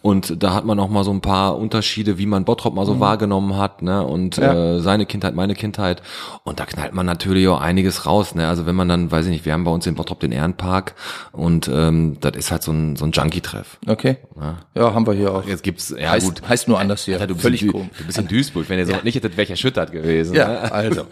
Und 0.00 0.42
da 0.42 0.54
hat 0.54 0.64
man 0.64 0.78
auch 0.78 0.88
mal 0.88 1.04
so 1.04 1.10
ein 1.10 1.20
paar 1.20 1.56
Unterschiede, 1.56 2.18
wie 2.18 2.26
man 2.26 2.44
Bottrop 2.44 2.74
mal 2.74 2.86
so 2.86 2.94
mhm. 2.94 3.00
wahrgenommen 3.00 3.56
hat, 3.56 3.82
ne? 3.82 4.04
Und 4.06 4.36
ja. 4.36 4.76
äh, 4.76 4.80
seine 4.80 5.06
Kindheit, 5.06 5.34
meine 5.34 5.54
Kindheit. 5.54 6.02
Und 6.44 6.60
da 6.60 6.66
knallt 6.66 6.94
man 6.94 7.04
natürlich 7.04 7.48
auch 7.48 7.60
einiges 7.60 8.06
raus, 8.06 8.34
ne? 8.34 8.46
Also 8.46 8.66
wenn 8.66 8.76
man 8.76 8.88
dann, 8.88 9.10
weiß 9.10 9.26
ich 9.26 9.32
nicht, 9.32 9.44
wir 9.44 9.52
haben 9.52 9.64
bei 9.64 9.70
uns 9.70 9.86
in 9.86 9.96
Bottrop 9.96 10.20
den 10.20 10.32
Ehrenpark 10.32 10.94
und 11.32 11.68
ähm, 11.72 12.16
das 12.20 12.36
ist 12.36 12.52
halt 12.52 12.62
so 12.62 12.72
ein, 12.72 12.96
so 12.96 13.04
ein 13.04 13.12
Junkie-Treff. 13.12 13.78
Okay. 13.86 14.18
Ja. 14.40 14.56
ja, 14.74 14.94
haben 14.94 15.06
wir 15.06 15.14
hier 15.14 15.34
auch. 15.34 15.44
Jetzt 15.44 15.62
gibt's, 15.62 15.94
ja 15.98 16.10
heißt, 16.10 16.26
gut. 16.26 16.48
Heißt 16.48 16.68
nur 16.68 16.78
anders 16.78 17.04
hier. 17.04 17.14
Alter, 17.14 17.26
du 17.26 17.34
Völlig 17.34 17.62
bist 17.62 17.74
in, 17.74 17.90
Du 17.98 18.04
bist 18.04 18.18
in 18.18 18.28
Duisburg. 18.28 18.68
Wenn 18.68 18.78
ihr 18.78 18.86
so 18.86 18.92
ja. 18.92 19.00
nicht 19.02 19.16
hättet, 19.16 19.32
wäre 19.32 19.42
ich 19.42 19.50
erschüttert 19.50 19.90
gewesen. 19.90 20.34
Ja, 20.34 20.48
ne? 20.48 20.72
Also. 20.88 21.06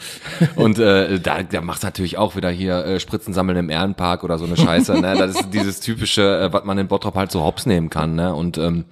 Und 0.57 0.79
äh, 0.79 1.19
da, 1.21 1.43
da 1.43 1.61
machst 1.61 1.83
du 1.83 1.87
natürlich 1.87 2.19
auch 2.19 2.37
wieder 2.37 2.51
hier 2.51 2.85
äh, 2.85 3.01
Spritzen 3.01 3.35
sammeln 3.35 3.59
im 3.59 3.71
Ehrenpark 3.71 4.25
oder 4.25 4.39
so 4.39 4.45
eine 4.45 4.57
Scheiße. 4.57 5.01
ne? 5.01 5.17
Das 5.17 5.37
ist 5.37 5.51
dieses 5.51 5.81
typische, 5.81 6.41
äh, 6.41 6.53
was 6.53 6.65
man 6.65 6.79
in 6.79 6.89
Bottrop 6.89 7.15
halt 7.15 7.31
so 7.31 7.45
hops 7.45 7.67
nehmen 7.67 7.91
kann. 7.91 8.15
Ne? 8.15 8.35
Und 8.35 8.59
ähm, 8.59 8.85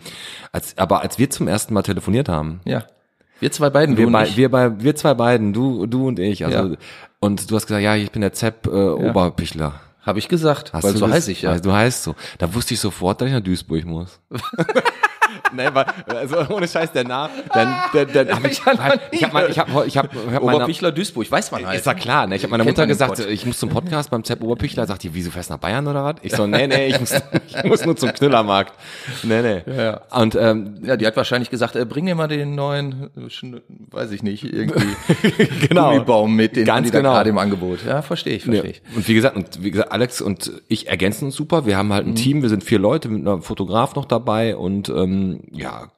als, 0.52 0.76
aber 0.78 1.02
als 1.02 1.18
wir 1.18 1.30
zum 1.30 1.48
ersten 1.48 1.74
Mal 1.74 1.82
telefoniert 1.82 2.28
haben. 2.28 2.60
Ja. 2.64 2.84
Wir 3.40 3.50
zwei 3.52 3.68
beiden, 3.68 3.96
wir, 3.96 4.10
bei, 4.10 4.36
wir, 4.36 4.50
bei, 4.50 4.80
wir 4.80 4.96
zwei 4.96 5.14
beiden, 5.14 5.52
du, 5.52 5.86
du 5.86 6.08
und 6.08 6.18
ich. 6.18 6.44
Also, 6.44 6.68
ja. 6.68 6.76
Und 7.20 7.50
du 7.50 7.56
hast 7.56 7.66
gesagt, 7.66 7.82
ja, 7.82 7.96
ich 7.96 8.10
bin 8.10 8.22
der 8.22 8.32
Zepp 8.32 8.66
äh, 8.66 8.70
ja. 8.70 8.92
Oberpichler. 8.92 9.80
Habe 10.02 10.18
ich 10.18 10.28
gesagt, 10.28 10.72
Hast 10.72 10.84
weil 10.84 10.96
so 10.96 11.08
heiß 11.08 11.28
ich 11.28 11.42
ja. 11.42 11.58
Du 11.58 11.72
heißt 11.72 12.02
so. 12.02 12.14
Da 12.38 12.54
wusste 12.54 12.74
ich 12.74 12.80
sofort, 12.80 13.20
dass 13.20 13.28
ich 13.28 13.34
nach 13.34 13.40
Duisburg 13.40 13.86
muss. 13.86 14.20
Nein, 15.56 15.74
weil, 15.74 15.86
also 16.06 16.36
ohne 16.54 16.68
Scheiß, 16.68 16.92
der 16.92 17.04
Name, 17.04 17.30
dann, 17.52 17.74
dann, 17.92 18.12
dann 18.12 18.28
hab 18.30 18.44
ich, 18.44 18.52
ich 18.52 18.66
habe 18.66 19.00
ich 19.10 19.22
hab, 19.24 19.48
ich 19.48 19.58
hab, 19.58 19.86
ich 19.86 19.96
hab 19.96 20.42
Oberpichler 20.42 20.92
Duisburg, 20.92 21.30
weiß 21.30 21.52
man 21.52 21.66
halt. 21.66 21.78
Ist 21.78 21.86
ja 21.86 21.94
klar, 21.94 22.26
ne? 22.26 22.36
Ich 22.36 22.42
habe 22.42 22.50
meiner 22.50 22.64
Mutter 22.64 22.86
gesagt, 22.86 23.18
ich 23.20 23.46
muss 23.46 23.58
zum 23.58 23.68
Podcast 23.68 24.10
beim 24.10 24.24
Zepp 24.24 24.42
Oberpichler, 24.42 24.86
sagt 24.86 25.02
die, 25.02 25.14
wieso 25.14 25.30
fährst 25.30 25.50
du 25.50 25.54
nach 25.54 25.60
Bayern 25.60 25.86
oder 25.86 26.04
was? 26.04 26.16
Ich 26.22 26.34
so, 26.34 26.46
nee, 26.46 26.66
nee, 26.66 26.88
ich 26.88 27.00
muss, 27.00 27.12
ich 27.46 27.64
muss 27.64 27.84
nur 27.84 27.96
zum 27.96 28.12
Knüllermarkt. 28.12 28.72
Nee, 29.22 29.42
nee. 29.42 29.62
Ja, 29.66 29.82
ja. 29.82 30.00
Und, 30.10 30.34
ähm, 30.34 30.78
ja, 30.82 30.96
die 30.96 31.06
hat 31.06 31.16
wahrscheinlich 31.16 31.50
gesagt, 31.50 31.76
äh, 31.76 31.84
bring 31.84 32.06
dir 32.06 32.14
mal 32.14 32.28
den 32.28 32.54
neuen, 32.54 33.10
weiß 33.90 34.10
ich 34.10 34.22
nicht, 34.22 34.44
irgendwie 34.44 34.86
genau. 35.68 35.92
Gummibaum 35.92 36.34
mit, 36.34 36.56
den 36.56 36.64
Ganz 36.64 36.86
die 36.86 36.96
genau. 36.96 37.12
gerade 37.12 37.30
im 37.30 37.38
Angebot. 37.38 37.84
Ja, 37.86 38.02
verstehe 38.02 38.36
ich, 38.36 38.44
verstehe 38.44 38.70
ich. 38.70 38.82
Und 38.94 39.06
wie 39.08 39.14
gesagt, 39.14 39.36
und 39.36 39.62
wie 39.62 39.70
gesagt, 39.70 39.92
Alex 39.92 40.20
und 40.20 40.52
ich 40.68 40.88
ergänzen 40.88 41.26
uns 41.26 41.36
super. 41.36 41.66
Wir 41.66 41.76
haben 41.76 41.92
halt 41.92 42.06
ein 42.06 42.10
mhm. 42.10 42.16
Team, 42.16 42.42
wir 42.42 42.48
sind 42.48 42.64
vier 42.64 42.78
Leute 42.78 43.08
mit 43.08 43.26
einem 43.26 43.42
Fotograf 43.42 43.94
noch 43.94 44.04
dabei 44.04 44.56
und 44.56 44.88
ähm, 44.88 45.40
ja, 45.52 45.90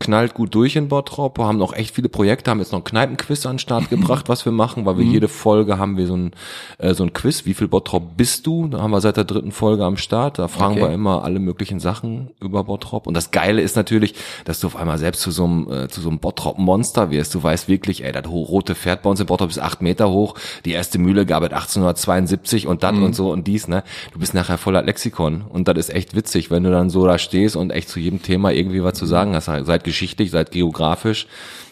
knallt 0.00 0.34
gut 0.34 0.54
durch 0.54 0.76
in 0.76 0.88
Bottrop, 0.88 1.38
haben 1.38 1.58
noch 1.58 1.72
echt 1.72 1.94
viele 1.94 2.08
Projekte, 2.08 2.50
haben 2.50 2.60
jetzt 2.60 2.72
noch 2.72 2.80
ein 2.80 2.84
Kneipenquiz 2.84 3.46
an 3.46 3.54
den 3.54 3.58
Start 3.58 3.90
gebracht, 3.90 4.28
was 4.28 4.44
wir 4.44 4.52
machen, 4.52 4.86
weil 4.86 4.96
wir 4.96 5.04
mhm. 5.04 5.12
jede 5.12 5.28
Folge 5.28 5.78
haben 5.78 5.96
wir 5.96 6.06
so 6.06 6.16
ein, 6.16 6.32
äh, 6.78 6.94
so 6.94 7.04
ein 7.04 7.12
Quiz, 7.12 7.44
wie 7.46 7.54
viel 7.54 7.68
Bottrop 7.68 8.16
bist 8.16 8.46
du? 8.46 8.68
Da 8.68 8.80
haben 8.80 8.90
wir 8.90 9.00
seit 9.00 9.16
der 9.16 9.24
dritten 9.24 9.52
Folge 9.52 9.84
am 9.84 9.96
Start, 9.96 10.38
da 10.38 10.48
fragen 10.48 10.74
okay. 10.74 10.82
wir 10.82 10.92
immer 10.92 11.24
alle 11.24 11.40
möglichen 11.40 11.80
Sachen 11.80 12.30
über 12.40 12.64
Bottrop 12.64 13.06
und 13.06 13.14
das 13.14 13.30
Geile 13.30 13.60
ist 13.60 13.76
natürlich, 13.76 14.14
dass 14.44 14.60
du 14.60 14.68
auf 14.68 14.76
einmal 14.76 14.98
selbst 14.98 15.20
zu 15.20 15.30
so 15.30 15.44
einem, 15.44 15.70
äh, 15.70 15.88
zu 15.88 16.00
so 16.00 16.08
einem 16.08 16.20
Bottrop-Monster 16.20 17.10
wirst, 17.10 17.34
du 17.34 17.42
weißt 17.42 17.68
wirklich, 17.68 18.04
ey, 18.04 18.12
das 18.12 18.26
rote 18.26 18.74
Pferd 18.74 19.02
bei 19.02 19.10
uns 19.10 19.20
in 19.20 19.26
Bottrop 19.26 19.50
ist 19.50 19.58
acht 19.58 19.82
Meter 19.82 20.10
hoch, 20.10 20.34
die 20.64 20.72
erste 20.72 20.98
Mühle 20.98 21.26
gab 21.26 21.42
es 21.42 21.50
1872 21.50 22.66
und 22.66 22.82
das 22.82 22.94
mhm. 22.94 23.02
und 23.02 23.14
so 23.14 23.30
und 23.30 23.46
dies, 23.46 23.68
ne? 23.68 23.82
Du 24.12 24.20
bist 24.20 24.32
nachher 24.34 24.58
voller 24.58 24.82
Lexikon 24.82 25.42
und 25.48 25.68
das 25.68 25.76
ist 25.76 25.94
echt 25.94 26.14
witzig, 26.14 26.50
wenn 26.50 26.62
du 26.62 26.70
dann 26.70 26.88
so 26.88 27.04
da 27.06 27.18
stehst 27.18 27.56
und 27.56 27.70
echt 27.70 27.88
zu 27.88 28.00
jedem 28.00 28.22
Thema 28.22 28.52
irgendwie 28.52 28.82
was 28.82 28.94
zu 28.94 29.06
sagen 29.06 29.34
hast, 29.34 29.48
seid 29.68 29.84
geschichtlich, 29.84 30.32
seid 30.32 30.50
geografisch. 30.50 31.28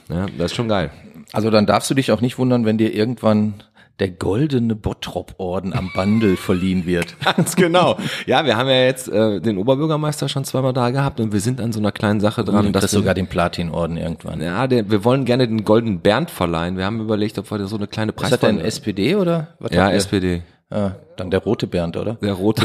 Ja, 0.08 0.26
das 0.38 0.52
ist 0.52 0.54
schon 0.56 0.68
geil. 0.68 0.90
Also 1.32 1.50
dann 1.50 1.66
darfst 1.66 1.90
du 1.90 1.94
dich 1.94 2.12
auch 2.12 2.20
nicht 2.20 2.38
wundern, 2.38 2.64
wenn 2.64 2.78
dir 2.78 2.94
irgendwann 2.94 3.54
der 3.98 4.10
goldene 4.10 4.74
Bottrop-Orden 4.74 5.72
am 5.72 5.90
Bandel 5.94 6.36
verliehen 6.48 6.84
wird. 6.86 7.16
Ganz 7.24 7.56
genau. 7.56 7.96
Ja, 8.26 8.44
wir 8.44 8.56
haben 8.56 8.68
ja 8.68 8.84
jetzt 8.84 9.08
äh, 9.08 9.40
den 9.40 9.56
Oberbürgermeister 9.58 10.28
schon 10.28 10.44
zweimal 10.44 10.74
da 10.74 10.90
gehabt 10.90 11.18
und 11.18 11.32
wir 11.32 11.40
sind 11.40 11.60
an 11.60 11.72
so 11.72 11.80
einer 11.80 11.92
kleinen 11.92 12.20
Sache 12.20 12.44
dran. 12.44 12.66
Und 12.66 12.76
das 12.76 12.90
sogar 12.90 13.14
den 13.14 13.26
Platin-Orden 13.26 13.96
irgendwann. 13.96 14.40
ja, 14.42 14.66
der, 14.66 14.90
wir 14.90 15.02
wollen 15.02 15.24
gerne 15.24 15.48
den 15.48 15.64
goldenen 15.64 16.00
Bernd 16.00 16.30
verleihen. 16.30 16.76
Wir 16.76 16.84
haben 16.84 17.00
überlegt, 17.00 17.38
ob 17.38 17.50
wir 17.50 17.66
so 17.66 17.76
eine 17.76 17.86
kleine 17.86 18.12
Ist 18.12 18.30
das 18.32 18.38
denn. 18.40 18.60
SPD 18.60 19.16
oder? 19.16 19.48
Was 19.58 19.72
Ja? 19.72 19.90
SPD. 19.90 20.42
Ah, 20.68 20.92
dann 21.16 21.30
der 21.30 21.38
rote 21.40 21.68
Bernd, 21.68 21.96
oder? 21.96 22.14
Der 22.14 22.32
rote, 22.32 22.64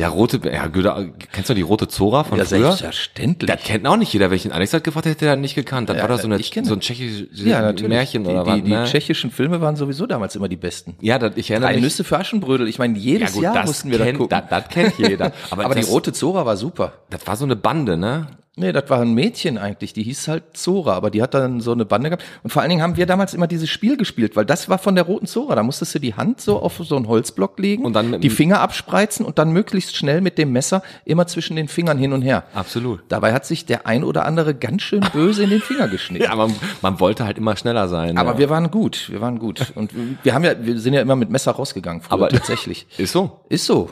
der 0.00 0.08
rote, 0.08 0.40
ja, 0.52 0.66
Güter, 0.66 1.06
kennst 1.30 1.48
du 1.48 1.54
die 1.54 1.62
rote 1.62 1.86
Zora 1.86 2.24
von 2.24 2.38
Ja, 2.38 2.44
früher? 2.44 2.72
selbstverständlich. 2.72 3.48
Das 3.48 3.62
kennt 3.62 3.86
auch 3.86 3.96
nicht 3.96 4.12
jeder. 4.12 4.32
Welchen 4.32 4.50
Alex 4.50 4.72
hat 4.74 4.82
gefragt, 4.82 5.06
hätte 5.06 5.26
er 5.26 5.36
nicht 5.36 5.54
gekannt. 5.54 5.88
Das 5.88 5.96
Ja, 5.96 6.02
war 6.02 6.08
da 6.08 6.18
so, 6.18 6.26
eine, 6.26 6.40
so 6.42 6.74
ein 6.74 6.80
tschechisches 6.80 7.28
ja, 7.34 7.60
natürlich. 7.60 7.88
Märchen 7.88 8.24
die, 8.24 8.30
oder 8.30 8.42
die, 8.42 8.50
was, 8.50 8.62
Die 8.64 8.70
ne? 8.70 8.84
tschechischen 8.86 9.30
Filme 9.30 9.60
waren 9.60 9.76
sowieso 9.76 10.06
damals 10.06 10.34
immer 10.34 10.48
die 10.48 10.56
besten. 10.56 10.96
Ja, 11.00 11.20
das, 11.20 11.36
ich 11.36 11.48
erinnere 11.48 11.68
Drei 11.70 11.76
mich. 11.76 11.84
Nüsse 11.84 12.02
für 12.02 12.18
Aschenbrödel. 12.18 12.66
Ich 12.66 12.80
meine, 12.80 12.98
jedes 12.98 13.28
ja, 13.30 13.34
gut, 13.34 13.42
Jahr 13.44 13.54
das 13.54 13.66
mussten 13.66 13.90
wir 13.92 13.98
das 13.98 14.06
kennt, 14.08 14.18
gucken. 14.18 14.42
das, 14.48 14.64
das 14.64 14.68
kennt 14.68 14.98
jeder. 14.98 15.26
Aber, 15.50 15.64
Aber 15.66 15.74
die 15.76 15.82
das, 15.82 15.90
rote 15.90 16.12
Zora 16.12 16.44
war 16.46 16.56
super. 16.56 16.94
das 17.10 17.24
war 17.28 17.36
so 17.36 17.44
eine 17.44 17.54
Bande, 17.54 17.96
ne? 17.96 18.26
Nee, 18.58 18.72
das 18.72 18.88
war 18.88 19.00
ein 19.02 19.12
Mädchen 19.12 19.58
eigentlich, 19.58 19.92
die 19.92 20.02
hieß 20.02 20.28
halt 20.28 20.56
Zora, 20.56 20.94
aber 20.94 21.10
die 21.10 21.20
hat 21.22 21.34
dann 21.34 21.60
so 21.60 21.72
eine 21.72 21.84
Bande 21.84 22.08
gehabt. 22.08 22.24
Und 22.42 22.50
vor 22.50 22.62
allen 22.62 22.70
Dingen 22.70 22.80
haben 22.80 22.96
wir 22.96 23.04
damals 23.04 23.34
immer 23.34 23.46
dieses 23.46 23.68
Spiel 23.68 23.98
gespielt, 23.98 24.34
weil 24.34 24.46
das 24.46 24.70
war 24.70 24.78
von 24.78 24.94
der 24.94 25.04
roten 25.04 25.26
Zora. 25.26 25.54
Da 25.54 25.62
musstest 25.62 25.94
du 25.94 25.98
die 25.98 26.14
Hand 26.14 26.40
so 26.40 26.58
auf 26.60 26.80
so 26.82 26.96
einen 26.96 27.06
Holzblock 27.06 27.58
legen, 27.58 27.84
Und 27.84 27.92
dann 27.92 28.18
die 28.18 28.30
Finger 28.30 28.60
abspreizen 28.60 29.26
und 29.26 29.38
dann 29.38 29.50
möglichst 29.52 29.94
schnell 29.94 30.22
mit 30.22 30.38
dem 30.38 30.52
Messer 30.52 30.82
immer 31.04 31.26
zwischen 31.26 31.54
den 31.54 31.68
Fingern 31.68 31.98
hin 31.98 32.14
und 32.14 32.22
her. 32.22 32.44
Absolut. 32.54 33.00
Dabei 33.10 33.34
hat 33.34 33.44
sich 33.44 33.66
der 33.66 33.86
ein 33.86 34.02
oder 34.02 34.24
andere 34.24 34.54
ganz 34.54 34.80
schön 34.80 35.04
böse 35.12 35.42
in 35.42 35.50
den 35.50 35.60
Finger 35.60 35.88
geschnitten. 35.88 36.24
Ja, 36.26 36.34
man, 36.34 36.52
man 36.80 36.98
wollte 36.98 37.26
halt 37.26 37.36
immer 37.36 37.56
schneller 37.56 37.88
sein. 37.88 38.16
Aber 38.16 38.32
ne? 38.32 38.38
wir 38.38 38.48
waren 38.48 38.70
gut, 38.70 39.10
wir 39.10 39.20
waren 39.20 39.38
gut. 39.38 39.70
Und 39.74 39.90
wir 40.22 40.32
haben 40.34 40.44
ja, 40.44 40.54
wir 40.64 40.80
sind 40.80 40.94
ja 40.94 41.02
immer 41.02 41.14
mit 41.14 41.28
Messer 41.30 41.52
rausgegangen, 41.52 42.00
früher 42.00 42.14
Aber- 42.14 42.28
tatsächlich. 42.30 42.86
Ist 42.96 43.12
so. 43.12 43.40
Ist 43.50 43.66
so. 43.66 43.90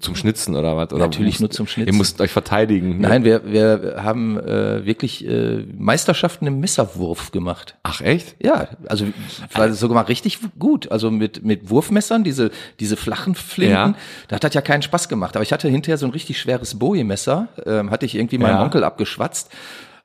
Zum 0.00 0.16
Schnitzen 0.16 0.56
oder 0.56 0.74
was? 0.74 0.90
Oder 0.90 1.04
Natürlich 1.04 1.38
nur 1.38 1.50
zum 1.50 1.66
Schnitzen. 1.66 1.92
Ihr 1.92 1.98
müsst 1.98 2.18
euch 2.22 2.30
verteidigen. 2.30 2.98
ne? 2.98 3.08
Nein, 3.08 3.24
wir, 3.24 3.44
wir 3.44 3.96
haben 4.02 4.38
äh, 4.38 4.86
wirklich 4.86 5.26
äh, 5.28 5.66
Meisterschaften 5.76 6.46
im 6.46 6.60
Messerwurf 6.60 7.30
gemacht. 7.30 7.76
Ach, 7.82 8.00
echt? 8.00 8.34
Ja, 8.42 8.68
also 8.88 9.04
war 9.52 9.70
sogar 9.74 9.96
mal 9.96 10.06
richtig 10.06 10.38
gut. 10.58 10.90
Also 10.90 11.10
mit, 11.10 11.44
mit 11.44 11.68
Wurfmessern, 11.68 12.24
diese, 12.24 12.50
diese 12.80 12.96
flachen 12.96 13.34
Flinten, 13.34 13.74
Ja. 13.74 13.94
da 14.28 14.36
hat 14.36 14.44
das 14.44 14.54
ja 14.54 14.62
keinen 14.62 14.80
Spaß 14.80 15.10
gemacht. 15.10 15.36
Aber 15.36 15.42
ich 15.42 15.52
hatte 15.52 15.68
hinterher 15.68 15.98
so 15.98 16.06
ein 16.06 16.12
richtig 16.12 16.40
schweres 16.40 16.78
Bowie-Messer, 16.78 17.48
ähm, 17.66 17.90
hatte 17.90 18.06
ich 18.06 18.14
irgendwie 18.14 18.38
meinem 18.38 18.56
Ja. 18.56 18.62
Onkel 18.64 18.84
abgeschwatzt. 18.84 19.50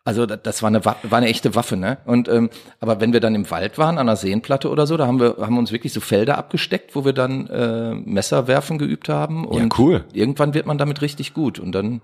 Also 0.07 0.25
das, 0.25 0.63
war 0.63 0.67
eine 0.69 0.85
Wa- 0.85 0.95
war 1.03 1.17
eine 1.17 1.27
echte 1.27 1.53
Waffe, 1.53 1.75
ne? 1.75 1.97
Und 2.05 2.29
ähm, 2.29 2.49
aber 2.79 3.01
wenn 3.01 3.11
wir 3.11 3.19
dann 3.19 3.35
im 3.35 3.51
Wald 3.51 3.77
waren 3.77 3.97
an 3.97 4.07
einer 4.07 4.15
Seenplatte 4.15 4.69
oder 4.69 4.87
so, 4.87 4.95
da 4.95 5.05
haben 5.05 5.19
wir 5.19 5.35
haben 5.41 5.57
uns 5.57 5.73
wirklich 5.73 5.91
so 5.91 5.99
Felder 5.99 6.37
abgesteckt, 6.37 6.95
wo 6.95 7.03
wir 7.03 7.11
dann 7.11 7.47
äh, 7.47 7.93
Messer 7.93 8.47
werfen 8.47 8.77
geübt 8.77 9.09
haben. 9.09 9.45
Und 9.45 9.77
cool. 9.77 10.05
Irgendwann 10.13 10.53
wird 10.53 10.65
man 10.65 10.77
damit 10.77 11.01
richtig 11.01 11.33
gut 11.33 11.59
und 11.59 11.73
dann 11.73 11.99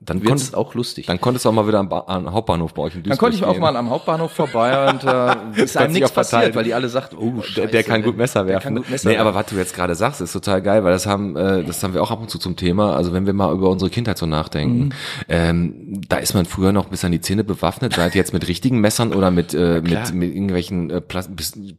Dann, 0.00 0.20
wird 0.20 0.28
konnt, 0.28 0.40
es 0.40 0.54
auch 0.54 0.74
lustig. 0.74 1.06
dann 1.06 1.20
konntest 1.20 1.44
du 1.44 1.50
auch 1.50 1.52
mal 1.52 1.68
wieder 1.68 1.78
am, 1.78 1.88
ba 1.88 2.02
am 2.08 2.32
Hauptbahnhof 2.32 2.74
bei 2.74 2.82
euch 2.82 2.96
in 2.96 3.02
Dann 3.04 3.16
konnte 3.18 3.36
ich 3.36 3.44
auch 3.44 3.52
gehen. 3.52 3.60
mal 3.60 3.76
am 3.76 3.90
Hauptbahnhof 3.90 4.32
vorbei 4.32 4.88
und 4.90 5.04
äh, 5.04 5.36
ist 5.62 5.76
einem 5.76 5.92
nichts 5.92 6.10
passiert, 6.10 6.56
weil 6.56 6.64
die 6.64 6.74
alle 6.74 6.88
sagt, 6.88 7.14
oh, 7.16 7.30
Der, 7.34 7.42
Scheiße, 7.44 7.68
der 7.68 7.82
kann 7.84 8.02
gut 8.02 8.16
Messer 8.16 8.40
der 8.44 8.54
werfen. 8.54 8.76
gut 8.76 8.90
Messer 8.90 9.08
nee, 9.08 9.16
aber 9.18 9.34
werfen. 9.34 9.38
was 9.44 9.46
du 9.52 9.56
jetzt 9.56 9.74
gerade 9.76 9.94
sagst, 9.94 10.20
ist 10.20 10.32
total 10.32 10.62
geil, 10.62 10.82
weil 10.82 10.92
das 10.92 11.06
haben, 11.06 11.36
äh, 11.36 11.62
das 11.62 11.82
haben 11.84 11.94
wir 11.94 12.02
auch 12.02 12.10
ab 12.10 12.20
und 12.20 12.28
zu 12.30 12.38
zum 12.38 12.56
Thema. 12.56 12.96
Also 12.96 13.12
wenn 13.12 13.26
wir 13.26 13.32
mal 13.34 13.52
über 13.54 13.68
unsere 13.70 13.90
Kindheit 13.90 14.18
so 14.18 14.26
nachdenken, 14.26 14.78
Mhm. 14.86 14.92
ähm, 15.28 16.00
da 16.08 16.16
ist 16.16 16.34
man 16.34 16.44
früher 16.46 16.72
noch 16.72 16.86
bis 16.86 17.04
an 17.04 17.12
die 17.12 17.20
Zähne 17.20 17.44
bewaffnet, 17.44 17.94
seid 17.94 18.14
jetzt 18.16 18.32
mit 18.32 18.48
richtigen 18.48 18.80
Messern 18.80 19.12
oder 19.12 19.30
mit 19.30 19.54
äh, 19.54 19.80
mit, 19.80 20.12
mit 20.14 20.32
irgendwelchen 20.34 20.90
äh, 20.90 21.00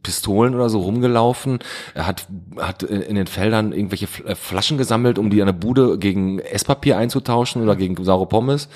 Pistolen 0.02 0.54
oder 0.54 0.68
so 0.70 0.80
rumgelaufen, 0.80 1.58
Er 1.94 2.06
hat 2.06 2.26
hat 2.58 2.82
in 2.82 3.14
den 3.16 3.26
Feldern 3.26 3.72
irgendwelche 3.72 4.06
äh, 4.26 4.34
Flaschen 4.34 4.78
gesammelt, 4.78 5.18
um 5.18 5.30
die 5.30 5.40
an 5.42 5.46
der 5.46 5.52
Bude 5.52 5.98
gegen 5.98 6.38
Esspapier 6.38 6.96
einzutauschen 6.96 7.62
oder 7.62 7.76
gegen 7.80 8.02
saure 8.04 8.26
Pommes. 8.26 8.68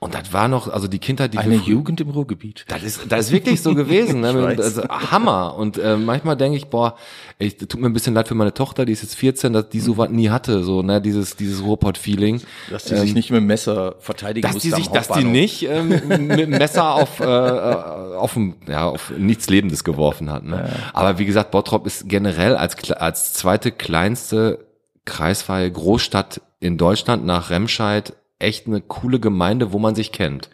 Und 0.00 0.14
das 0.14 0.32
war 0.32 0.46
noch, 0.46 0.68
also 0.68 0.86
die 0.86 1.00
Kindheit, 1.00 1.34
die 1.34 1.38
Eine 1.38 1.56
Jugend 1.56 2.00
im 2.00 2.10
Ruhrgebiet. 2.10 2.64
das 2.68 2.84
ist, 2.84 3.00
das 3.10 3.26
ist 3.26 3.32
wirklich 3.32 3.60
so 3.62 3.74
gewesen. 3.74 4.20
Ne? 4.28 4.56
Also, 4.58 4.82
Hammer. 4.88 5.54
Und 5.56 5.78
äh, 5.78 5.96
manchmal 5.96 6.36
denke 6.36 6.56
ich, 6.56 6.66
boah, 6.66 6.96
ich, 7.38 7.56
tut 7.56 7.80
mir 7.80 7.86
ein 7.86 7.92
bisschen 7.92 8.14
leid 8.14 8.28
für 8.28 8.34
meine 8.34 8.52
Tochter, 8.52 8.84
die 8.84 8.92
ist 8.92 9.02
jetzt 9.02 9.14
14, 9.16 9.52
dass 9.52 9.68
die 9.68 9.80
sowas 9.80 10.10
nie 10.10 10.28
hatte, 10.28 10.64
so, 10.64 10.82
ne, 10.82 11.00
dieses, 11.00 11.36
dieses 11.36 11.62
Ruhrpott-Feeling. 11.62 12.40
Dass 12.70 12.84
die 12.84 12.96
sich 12.96 13.14
nicht 13.14 13.30
mit 13.30 13.40
dem 13.40 13.46
Messer 13.46 13.94
verteidigen 14.00 14.46
Dass 14.46 14.60
die 14.60 14.68
musste 14.70 14.76
am 14.76 14.82
sich, 14.82 14.92
dass 14.92 15.08
die 15.08 15.24
nicht 15.24 15.62
ähm, 15.68 15.88
mit 15.88 16.38
dem 16.38 16.50
Messer 16.50 16.94
auf, 16.94 17.20
äh, 17.20 17.24
äh, 17.24 18.16
auf, 18.16 18.36
ein, 18.36 18.54
ja, 18.66 18.88
auf 18.88 19.12
nichts 19.16 19.48
Lebendes 19.48 19.84
geworfen 19.84 20.30
hat. 20.30 20.44
Ne? 20.44 20.68
Aber 20.92 21.18
wie 21.18 21.26
gesagt, 21.26 21.50
Bottrop 21.52 21.86
ist 21.86 22.08
generell 22.08 22.56
als, 22.56 22.90
als 22.90 23.34
zweite 23.34 23.72
kleinste 23.72 24.66
kreisfreie 25.04 25.70
Großstadt 25.70 26.40
in 26.60 26.76
Deutschland 26.76 27.24
nach 27.24 27.50
Remscheid 27.50 28.14
echt 28.38 28.66
eine 28.66 28.80
coole 28.80 29.20
Gemeinde, 29.20 29.72
wo 29.72 29.78
man 29.78 29.94
sich 29.94 30.12
kennt. 30.12 30.48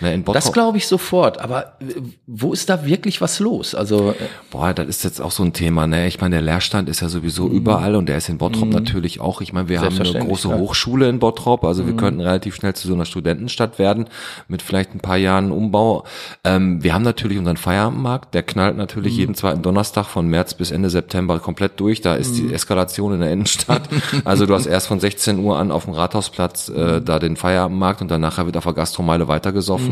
Ne, 0.00 0.18
Das 0.20 0.52
glaube 0.52 0.78
ich 0.78 0.86
sofort, 0.86 1.38
aber 1.38 1.76
äh, 1.80 2.00
wo 2.26 2.52
ist 2.52 2.68
da 2.68 2.84
wirklich 2.84 3.20
was 3.20 3.38
los? 3.38 3.74
Also 3.74 4.10
äh, 4.10 4.14
Boah, 4.50 4.74
das 4.74 4.88
ist 4.88 5.04
jetzt 5.04 5.20
auch 5.20 5.30
so 5.30 5.42
ein 5.44 5.52
Thema, 5.52 5.86
ne? 5.86 6.06
Ich 6.08 6.20
meine, 6.20 6.36
der 6.36 6.42
Leerstand 6.42 6.88
ist 6.88 7.00
ja 7.00 7.08
sowieso 7.08 7.48
überall 7.48 7.94
und 7.94 8.08
der 8.08 8.16
ist 8.16 8.28
in 8.28 8.38
Bottrop 8.38 8.68
natürlich 8.68 9.20
auch. 9.20 9.40
Ich 9.40 9.52
meine, 9.52 9.68
wir 9.68 9.80
haben 9.80 9.98
eine 9.98 10.24
große 10.24 10.48
ja. 10.48 10.56
Hochschule 10.56 11.08
in 11.08 11.18
Bottrop, 11.18 11.64
also 11.64 11.86
wir 11.86 11.94
könnten 11.94 12.20
relativ 12.20 12.56
schnell 12.56 12.74
zu 12.74 12.88
so 12.88 12.94
einer 12.94 13.04
Studentenstadt 13.04 13.78
werden 13.78 14.06
mit 14.48 14.62
vielleicht 14.62 14.94
ein 14.94 15.00
paar 15.00 15.16
Jahren 15.16 15.52
Umbau. 15.52 16.04
Ähm, 16.42 16.82
wir 16.82 16.92
haben 16.94 17.02
natürlich 17.02 17.38
unseren 17.38 17.56
Feierabendmarkt, 17.56 18.34
der 18.34 18.42
knallt 18.42 18.76
natürlich 18.76 19.16
jeden 19.16 19.34
zweiten 19.34 19.62
Donnerstag 19.62 20.06
von 20.06 20.26
März 20.26 20.54
bis 20.54 20.70
Ende 20.70 20.90
September 20.90 21.38
komplett 21.38 21.78
durch. 21.78 22.00
Da 22.00 22.14
ist 22.14 22.36
die 22.36 22.52
Eskalation 22.52 23.14
in 23.14 23.20
der 23.20 23.30
Innenstadt. 23.30 23.82
Also 24.24 24.46
du 24.46 24.54
hast 24.54 24.66
erst 24.66 24.86
von 24.86 25.00
16 25.00 25.38
Uhr 25.38 25.58
an 25.58 25.70
auf 25.70 25.84
dem 25.84 25.92
Rathausplatz 25.94 26.68
äh, 26.68 27.00
da 27.00 27.18
den 27.18 27.36
Feierabendmarkt 27.36 28.00
und 28.00 28.10
dann 28.10 28.20
nachher 28.20 28.46
wird 28.46 28.56
auf 28.56 28.64
der 28.64 28.72
Gastromeile 28.72 29.28
weitergesoffen. 29.28 29.83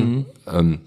Ähm, 0.47 0.81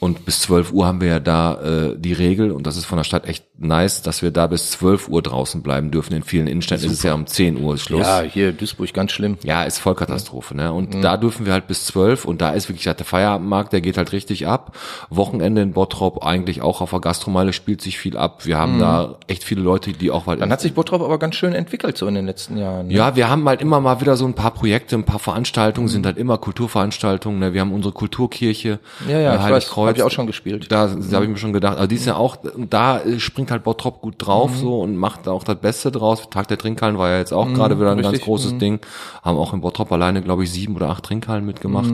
und 0.00 0.24
bis 0.24 0.40
12 0.40 0.72
Uhr 0.72 0.86
haben 0.86 1.00
wir 1.00 1.08
ja 1.08 1.20
da 1.20 1.60
äh, 1.62 1.98
die 1.98 2.12
Regel, 2.12 2.50
und 2.50 2.66
das 2.66 2.76
ist 2.76 2.84
von 2.84 2.98
der 2.98 3.04
Stadt 3.04 3.26
echt 3.26 3.44
nice, 3.56 4.02
dass 4.02 4.22
wir 4.22 4.30
da 4.30 4.46
bis 4.46 4.72
12 4.72 5.08
Uhr 5.08 5.22
draußen 5.22 5.62
bleiben 5.62 5.90
dürfen. 5.90 6.14
In 6.14 6.22
vielen 6.22 6.46
Innenstädten 6.46 6.86
ist 6.86 6.92
es 6.92 7.02
ja 7.02 7.14
um 7.14 7.26
10 7.26 7.62
Uhr 7.62 7.78
Schluss. 7.78 8.06
ja, 8.06 8.22
hier 8.22 8.52
Duisburg 8.52 8.92
ganz 8.92 9.12
schlimm. 9.12 9.38
Ja, 9.44 9.62
ist 9.64 9.78
Vollkatastrophe, 9.78 10.56
ne? 10.56 10.72
Und 10.72 11.02
da 11.02 11.16
dürfen 11.16 11.46
wir 11.46 11.52
halt 11.52 11.66
bis 11.66 11.86
zwölf 11.86 12.24
und 12.24 12.40
da 12.40 12.50
ist 12.50 12.68
wirklich 12.68 12.86
halt 12.86 12.98
der 12.98 13.06
Feierabendmarkt, 13.06 13.72
der 13.72 13.80
geht 13.80 13.96
halt 13.96 14.12
richtig 14.12 14.46
ab. 14.46 14.76
Wochenende 15.08 15.62
in 15.62 15.72
Bottrop 15.72 16.24
eigentlich 16.24 16.62
auch 16.62 16.80
auf 16.80 16.90
der 16.90 17.00
Gastromeile 17.00 17.52
spielt 17.52 17.80
sich 17.80 17.98
viel 17.98 18.16
ab. 18.16 18.44
Wir 18.44 18.58
haben 18.58 18.78
da 18.78 19.16
echt 19.28 19.44
viele 19.44 19.62
Leute, 19.62 19.92
die 19.92 20.10
auch 20.10 20.26
halt 20.26 20.40
Dann 20.40 20.50
hat 20.50 20.60
sich 20.60 20.74
Bottrop 20.74 21.02
aber 21.02 21.18
ganz 21.18 21.36
schön 21.36 21.52
entwickelt 21.52 21.96
so 21.96 22.06
in 22.08 22.14
den 22.14 22.26
letzten 22.26 22.56
Jahren. 22.56 22.88
ne? 22.88 22.94
ja, 22.94 23.14
wir 23.14 23.28
haben 23.28 23.48
halt 23.48 23.60
immer 23.60 23.80
mal 23.80 24.00
wieder 24.00 24.16
so 24.16 24.26
ein 24.26 24.34
paar 24.34 24.52
Projekte, 24.52 24.96
ein 24.96 25.04
paar 25.04 25.20
Veranstaltungen, 25.20 25.88
sind 25.88 26.06
halt 26.06 26.18
immer 26.18 26.38
Kulturveranstaltungen. 26.38 27.38
Ne? 27.38 27.54
Wir 27.54 27.60
haben 27.60 27.72
unsere 27.72 27.94
Kulturkirche, 27.94 28.80
ja, 29.08 29.20
ja 29.20 29.34
äh, 29.34 29.36
ich 29.36 29.50
weiß, 29.52 29.76
habe 29.76 29.92
ich 29.96 30.02
auch 30.02 30.10
schon 30.10 30.26
gespielt. 30.26 30.70
Da, 30.70 30.88
da 30.88 31.16
habe 31.16 31.24
ich 31.24 31.30
mir 31.30 31.38
schon 31.38 31.52
gedacht, 31.52 31.76
also 31.76 31.86
die 31.86 31.94
ist 31.96 32.06
ja 32.06 32.16
auch, 32.16 32.36
da 32.56 33.00
äh, 33.00 33.20
springt 33.20 33.43
halt 33.50 33.62
Bottrop 33.64 34.00
gut 34.00 34.14
drauf 34.18 34.50
Mhm. 34.52 34.56
so 34.60 34.80
und 34.80 34.96
macht 34.96 35.28
auch 35.28 35.44
das 35.44 35.56
Beste 35.60 35.90
draus. 35.90 36.28
Tag 36.30 36.48
der 36.48 36.58
Trinkhallen 36.58 36.98
war 36.98 37.10
ja 37.10 37.18
jetzt 37.18 37.32
auch 37.32 37.52
gerade 37.52 37.78
wieder 37.78 37.90
ein 37.92 37.96
ganz 37.98 38.08
richtig, 38.08 38.24
großes 38.26 38.58
Ding. 38.58 38.80
Haben 39.22 39.38
auch 39.38 39.52
in 39.52 39.60
Bottrop 39.60 39.90
alleine, 39.92 40.22
glaube 40.22 40.44
ich, 40.44 40.50
sieben 40.52 40.76
oder 40.76 40.88
acht 40.90 41.04
Trinkhallen 41.04 41.44
mitgemacht. 41.46 41.90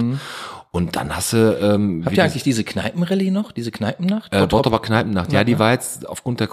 Und 0.72 0.94
dann 0.96 1.16
hast 1.16 1.32
du, 1.32 1.58
ähm, 1.60 1.98
Mhm. 1.98 2.04
Habt 2.06 2.16
ihr 2.16 2.22
eigentlich 2.24 2.42
diese 2.44 2.62
Kneipenrallye 2.64 3.30
noch, 3.32 3.50
diese 3.52 3.70
Kneipennacht? 3.72 4.32
äh, 4.32 4.46
Bottroper 4.46 4.78
Kneipennacht. 4.78 5.32
Ja, 5.32 5.42
die 5.44 5.58
war 5.58 5.72
jetzt 5.72 6.08
aufgrund 6.08 6.38
der 6.40 6.46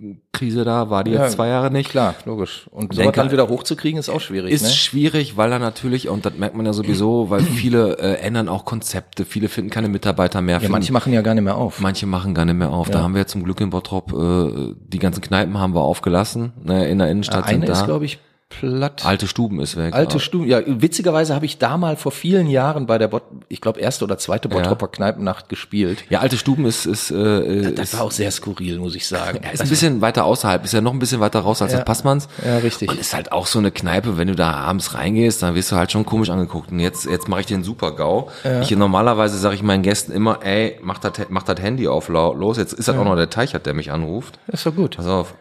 Corona-Krise 0.00 0.64
da, 0.64 0.90
war 0.90 1.04
die 1.04 1.12
Ja, 1.12 1.24
jetzt 1.24 1.34
zwei 1.34 1.48
Jahre 1.48 1.70
nicht. 1.70 1.90
Klar, 1.90 2.14
logisch. 2.24 2.66
Und 2.70 2.94
so 2.94 3.02
Denke- 3.02 3.16
dann 3.16 3.30
wieder 3.30 3.48
hochzukriegen 3.48 3.98
ist 3.98 4.08
auch 4.08 4.20
schwierig. 4.20 4.52
Ist 4.52 4.62
ne? 4.62 4.70
schwierig, 4.70 5.36
weil 5.36 5.52
er 5.52 5.58
natürlich, 5.58 6.08
und 6.08 6.24
das 6.24 6.34
merkt 6.36 6.56
man 6.56 6.66
ja 6.66 6.72
sowieso, 6.72 7.30
weil 7.30 7.40
viele 7.40 7.98
äh, 7.98 8.20
ändern 8.20 8.48
auch 8.48 8.64
Konzepte, 8.64 9.24
viele 9.24 9.48
finden 9.48 9.70
keine 9.70 9.88
Mitarbeiter 9.88 10.40
mehr. 10.40 10.54
Ja, 10.54 10.60
finden, 10.60 10.72
manche 10.72 10.92
machen 10.92 11.12
ja 11.12 11.22
gar 11.22 11.34
nicht 11.34 11.44
mehr 11.44 11.56
auf. 11.56 11.80
Manche 11.80 12.06
machen 12.06 12.34
gar 12.34 12.44
nicht 12.44 12.56
mehr 12.56 12.70
auf. 12.70 12.90
Da 12.90 13.02
haben 13.02 13.14
wir 13.14 13.26
zum 13.26 13.44
Glück 13.44 13.60
in 13.60 13.70
Bottrop, 13.70 14.12
äh, 14.12 14.74
die 14.86 14.98
ganzen 14.98 15.20
Kneipen 15.20 15.58
haben 15.58 15.74
wir 15.74 15.82
aufgelassen. 15.82 16.52
Ne, 16.62 16.88
in 16.88 16.98
der 16.98 17.10
Innenstadt 17.10 17.46
Eine 17.46 17.66
ist, 17.66 17.84
glaube 17.84 18.04
ich, 18.04 18.18
platt. 18.50 19.06
Alte 19.06 19.26
Stuben 19.26 19.60
ist 19.60 19.76
weg. 19.76 19.94
Alte 19.94 20.20
Stuben. 20.20 20.46
Ja, 20.46 20.60
witzigerweise 20.66 21.34
habe 21.34 21.46
ich 21.46 21.56
da 21.58 21.78
mal 21.78 21.96
vor 21.96 22.12
vielen 22.12 22.48
Jahren 22.48 22.84
bei 22.86 22.98
der, 22.98 23.08
Bot 23.08 23.22
ich 23.48 23.60
glaube, 23.60 23.80
erste 23.80 24.04
oder 24.04 24.18
zweite 24.18 24.48
Bottropper 24.48 24.88
Kneipennacht 24.88 25.48
gespielt. 25.48 26.04
ja, 26.10 26.18
alte 26.20 26.36
Stuben 26.36 26.66
ist, 26.66 26.84
ist, 26.84 27.10
äh, 27.10 27.72
Das 27.72 27.88
ist, 27.90 27.94
war 27.98 28.04
auch 28.04 28.10
sehr 28.10 28.30
skurril, 28.30 28.78
muss 28.78 28.94
ich 28.94 29.06
sagen. 29.06 29.40
ja, 29.42 29.50
ist 29.52 29.62
ein 29.62 29.68
bisschen 29.68 30.00
weiter 30.02 30.24
außerhalb, 30.24 30.64
ist 30.64 30.72
ja 30.72 30.80
noch 30.80 30.92
ein 30.92 30.98
bisschen 30.98 31.20
weiter 31.20 31.40
raus 31.40 31.62
als 31.62 31.72
Ja. 31.72 31.78
das 31.78 31.86
Passmanns. 31.86 32.28
Ja, 32.44 32.58
richtig. 32.58 32.90
Und 32.90 32.98
ist 33.00 33.14
halt 33.14 33.32
auch 33.32 33.46
so 33.46 33.58
eine 33.58 33.70
Kneipe, 33.70 34.18
wenn 34.18 34.28
du 34.28 34.34
da 34.34 34.50
abends 34.52 34.94
reingehst, 34.94 35.42
dann 35.42 35.54
wirst 35.54 35.72
du 35.72 35.76
halt 35.76 35.90
schon 35.92 36.04
komisch 36.04 36.28
angeguckt. 36.28 36.70
Und 36.72 36.80
jetzt, 36.80 37.06
jetzt 37.06 37.28
mache 37.28 37.40
ich 37.40 37.46
den 37.46 37.62
Super-GAU. 37.64 38.28
Ich 38.62 38.70
normalerweise 38.72 39.38
sage 39.38 39.54
ich 39.54 39.62
meinen 39.62 39.82
Gästen 39.82 40.12
immer, 40.12 40.40
ey, 40.44 40.78
mach 40.82 40.98
das, 40.98 41.12
mach 41.28 41.44
das 41.44 41.60
Handy 41.60 41.86
auf 41.88 42.08
lautlos. 42.08 42.58
Jetzt 42.58 42.72
ist 42.72 42.88
das 42.88 42.96
auch 42.96 43.04
noch 43.04 43.16
der 43.16 43.30
Teichert, 43.30 43.64
der 43.66 43.74
mich 43.74 43.90
anruft. 43.92 44.38
Das 44.48 44.60
ist 44.60 44.66
doch 44.66 44.74
gut. 44.74 44.96
Pass 44.96 45.06
auf. 45.06 45.34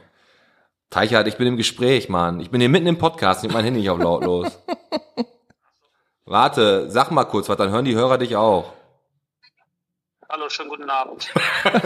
Teichert, 0.90 1.28
ich 1.28 1.38
bin 1.38 1.46
im 1.46 1.58
Gespräch, 1.58 2.10
Mann. 2.10 2.40
Ich 2.40 2.50
bin 2.50 2.62
hier 2.62 2.70
mitten 2.70 2.88
im 2.88 2.98
Podcast, 2.98 3.44
nimm 3.44 3.54
mein 3.54 3.64
Handy 3.64 3.82
nicht 3.82 3.92
auf 3.92 4.00
lautlos. 4.00 4.60
Warte, 6.26 6.90
sag 6.90 7.12
mal 7.12 7.26
kurz 7.26 7.48
was, 7.48 7.58
dann 7.58 7.70
hören 7.70 7.86
die 7.86 7.96
Hörer 7.96 8.18
dich 8.18 8.36
auch. 8.36 8.74
Hallo, 10.28 10.50
schönen 10.50 10.70
guten 10.70 10.90
Abend. 10.90 11.32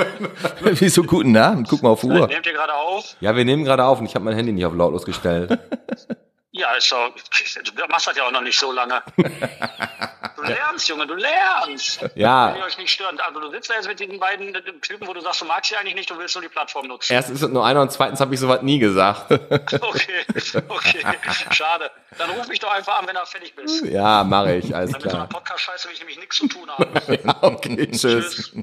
Wieso 0.62 1.04
guten 1.04 1.36
Abend? 1.36 1.68
Guck 1.70 1.84
mal 1.84 1.90
auf 1.90 2.02
die 2.02 2.08
Uhr. 2.08 2.28
Nehmt 2.28 2.46
ihr 2.46 2.54
gerade 2.54 2.74
auf? 2.74 3.16
Ja, 3.20 3.36
wir 3.36 3.46
nehmen 3.46 3.64
gerade 3.66 3.86
auf 3.86 4.00
und 4.00 4.06
ich 4.06 4.16
habe 4.16 4.26
mein 4.26 4.36
Handy 4.36 4.52
nicht 4.54 4.66
auf 4.66 4.74
lautlos 4.74 5.06
gestellt. 5.06 5.60
Ja, 6.56 6.76
ist 6.76 6.92
doch, 6.92 7.12
du 7.76 7.88
machst 7.88 8.06
das 8.08 8.16
ja 8.16 8.28
auch 8.28 8.32
noch 8.32 8.42
nicht 8.42 8.58
so 8.60 8.72
lange. 8.72 9.02
Du 10.36 10.50
lernst, 10.50 10.90
Junge, 10.90 11.08
du 11.08 11.14
lernst. 11.16 12.02
Ja. 12.16 12.50
Wenn 12.54 12.60
ihr 12.62 12.66
euch 12.66 12.78
nicht 12.78 12.90
stören. 12.92 13.18
Also 13.20 13.40
du 13.40 13.50
sitzt 13.52 13.70
da 13.70 13.76
jetzt 13.76 13.88
mit 13.88 14.00
diesen 14.00 14.20
beiden 14.20 14.54
Typen, 14.82 15.08
wo 15.08 15.14
du 15.14 15.22
sagst, 15.22 15.40
du 15.42 15.46
magst 15.46 15.70
sie 15.70 15.78
eigentlich 15.78 15.96
nicht, 15.96 16.10
du 16.10 16.18
willst 16.18 16.36
nur 16.36 16.42
die 16.42 16.50
Plattform 16.50 16.88
nutzen. 16.88 17.14
Erstens 17.14 17.38
ist 17.40 17.44
es 17.44 17.50
nur 17.50 17.66
einer 17.66 17.82
und 17.82 17.92
zweitens 17.92 18.20
habe 18.20 18.34
ich 18.34 18.40
sowas 18.40 18.62
nie 18.62 18.80
gesagt. 18.80 19.32
Okay, 19.84 20.26
okay, 20.68 21.02
schade. 21.52 21.90
Dann 22.18 22.30
ruf 22.32 22.48
mich 22.48 22.60
doch 22.60 22.72
einfach 22.72 23.00
an, 23.00 23.08
wenn 23.08 23.16
du 23.16 23.26
fertig 23.26 23.56
bist. 23.56 23.86
Ja, 23.86 24.24
mache 24.24 24.56
ich, 24.56 24.76
alles 24.76 24.92
Dann 24.92 25.02
mit 25.02 25.12
so 25.12 25.18
einer 25.18 25.28
klar. 25.28 25.42
Podcast-Scheiße 25.42 25.88
will 25.88 25.94
ich 25.94 26.00
nämlich 26.00 26.20
nichts 26.20 26.38
zu 26.38 26.48
tun 26.48 26.70
haben. 26.70 26.94
Okay, 27.42 27.92
tschüss. 27.92 28.36
Tschüss. 28.36 28.54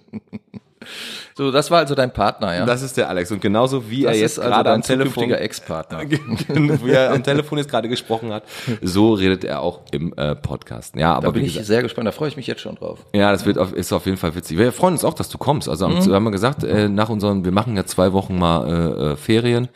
So, 1.36 1.50
das 1.50 1.70
war 1.70 1.78
also 1.78 1.94
dein 1.94 2.12
Partner, 2.12 2.54
ja? 2.54 2.66
Das 2.66 2.82
ist 2.82 2.96
der 2.96 3.08
Alex 3.08 3.30
und 3.32 3.40
genauso 3.40 3.88
wie 3.90 4.02
Das 4.02 4.16
er 4.16 4.20
jetzt 4.20 4.38
also 4.38 4.50
gerade 4.50 4.70
am 4.72 4.82
Telefon 4.82 5.30
Ex-Partner. 5.30 6.00
wie 6.82 6.90
er 6.90 7.12
am 7.12 7.22
Telefon 7.22 7.58
jetzt 7.58 7.70
gerade 7.70 7.88
gesprochen 7.88 8.32
hat, 8.32 8.42
so 8.82 9.14
redet 9.14 9.44
er 9.44 9.60
auch 9.62 9.80
im 9.92 10.12
äh, 10.16 10.34
Podcast. 10.34 10.96
Ja, 10.96 11.12
Da 11.12 11.16
aber 11.18 11.32
bin 11.32 11.42
wie 11.42 11.46
ich 11.46 11.52
gesagt, 11.54 11.66
sehr 11.66 11.82
gespannt, 11.82 12.06
da 12.08 12.12
freue 12.12 12.28
ich 12.28 12.36
mich 12.36 12.46
jetzt 12.46 12.60
schon 12.60 12.74
drauf. 12.74 12.98
ja, 13.14 13.32
das 13.32 13.46
wird 13.46 13.58
auf, 13.58 13.72
ist 13.72 13.92
auf 13.92 14.06
jeden 14.06 14.18
Fall 14.18 14.34
witzig. 14.34 14.58
Wir 14.58 14.72
freuen 14.72 14.92
uns 14.94 15.04
auch, 15.04 15.14
dass 15.14 15.28
du 15.28 15.38
kommst. 15.38 15.68
Also 15.68 15.88
Mhm. 15.88 16.06
wir 16.06 16.14
haben 16.14 16.24
ja 16.24 16.30
gesagt, 16.30 16.62
äh, 16.64 16.88
nach 16.88 17.08
unseren, 17.08 17.44
wir 17.44 17.52
machen 17.52 17.76
ja 17.76 17.84
zwei 17.86 18.12
Wochen 18.12 18.38
mal 18.38 18.68
äh, 18.68 19.12
äh, 19.12 19.16
Ferien, 19.16 19.68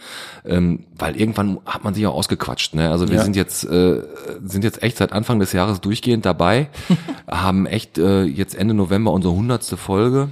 ähm, 0.45 0.85
weil 0.99 1.17
irgendwann 1.19 1.59
hat 1.67 1.83
man 1.85 1.95
sich 1.95 2.07
auch 2.07 2.15
ausgequatscht. 2.15 2.75
Ne? 2.75 2.91
Also 2.91 3.09
wir 3.09 3.17
Ja. 3.17 3.23
sind 3.23 3.37
jetzt 3.37 3.65
äh, 3.65 4.03
sind 4.45 4.65
jetzt 4.65 4.83
echt 4.83 4.99
seit 4.99 5.13
Anfang 5.13 5.39
des 5.39 5.53
Jahres 5.53 5.81
durchgehend 5.81 6.27
dabei, 6.27 6.69
haben 7.29 7.67
echt 7.67 7.99
äh, 7.99 8.23
jetzt 8.25 8.55
Ende 8.55 8.75
November 8.75 9.13
unsere 9.13 9.35
hundertste 9.35 9.77
Folge. 9.77 10.29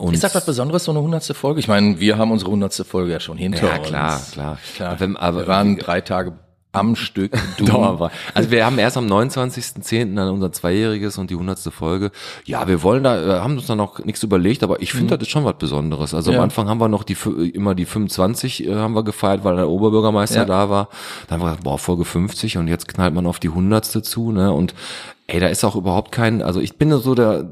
Und 0.00 0.14
Ist 0.14 0.24
das 0.24 0.34
was 0.34 0.46
Besonderes, 0.46 0.84
so 0.84 0.92
eine 0.92 1.00
hundertste 1.02 1.34
Folge? 1.34 1.60
Ich 1.60 1.68
meine, 1.68 2.00
wir 2.00 2.16
haben 2.18 2.30
unsere 2.32 2.50
hundertste 2.50 2.84
Folge 2.84 3.12
ja 3.12 3.20
schon 3.20 3.36
hinter 3.36 3.66
ja, 3.68 3.76
uns. 3.78 3.86
klar, 3.88 4.20
klar. 4.32 4.58
Klar. 4.76 4.98
Wenn, 5.00 5.16
aber 5.16 5.40
wir 5.40 5.46
waren 5.46 5.76
drei 5.76 6.00
Tage 6.00 6.32
am 6.72 6.94
Stück. 6.96 7.32
Du. 7.58 7.64
Dauerbar. 7.66 8.10
Also 8.32 8.50
wir 8.52 8.64
haben 8.64 8.78
erst 8.78 8.96
am 8.96 9.06
29.10. 9.06 10.14
dann 10.14 10.30
unser 10.30 10.52
Zweijähriges 10.52 11.18
und 11.18 11.28
die 11.30 11.34
hundertste 11.34 11.70
Folge. 11.70 12.12
Ja, 12.46 12.66
wir 12.68 12.82
wollen 12.82 13.02
da, 13.04 13.38
äh, 13.38 13.40
haben 13.40 13.56
uns 13.58 13.66
da 13.66 13.74
noch 13.74 13.98
nichts 14.04 14.22
überlegt, 14.22 14.62
aber 14.62 14.80
ich 14.80 14.92
finde, 14.92 15.18
das 15.18 15.26
ist 15.26 15.32
schon 15.32 15.44
was 15.44 15.56
Besonderes. 15.58 16.14
Also 16.14 16.30
Mhm. 16.30 16.34
Ja. 16.34 16.38
am 16.40 16.44
Anfang 16.44 16.68
haben 16.68 16.80
wir 16.80 16.88
noch 16.88 17.02
die 17.04 17.16
fü- 17.16 17.50
immer 17.52 17.74
die 17.74 17.84
25 17.84 18.66
äh, 18.68 18.74
haben 18.76 18.94
wir 18.94 19.02
gefeiert, 19.04 19.44
weil 19.44 19.56
der 19.56 19.68
Oberbürgermeister 19.68 20.36
Ja. 20.40 20.44
da 20.46 20.70
war. 20.70 20.88
Dann 21.28 21.40
haben 21.40 21.44
wir 21.46 21.50
gesagt, 21.50 21.64
boah, 21.64 21.78
Folge 21.78 22.04
50 22.04 22.56
und 22.56 22.68
jetzt 22.68 22.88
knallt 22.88 23.12
man 23.14 23.26
auf 23.26 23.38
die 23.40 23.48
hundertste 23.50 24.00
zu, 24.02 24.30
ne? 24.32 24.52
Und 24.52 24.72
ey, 25.26 25.40
da 25.40 25.48
ist 25.48 25.64
auch 25.64 25.76
überhaupt 25.76 26.12
kein, 26.12 26.40
also 26.40 26.60
ich 26.60 26.78
bin 26.78 26.96
so 26.98 27.14
der, 27.14 27.48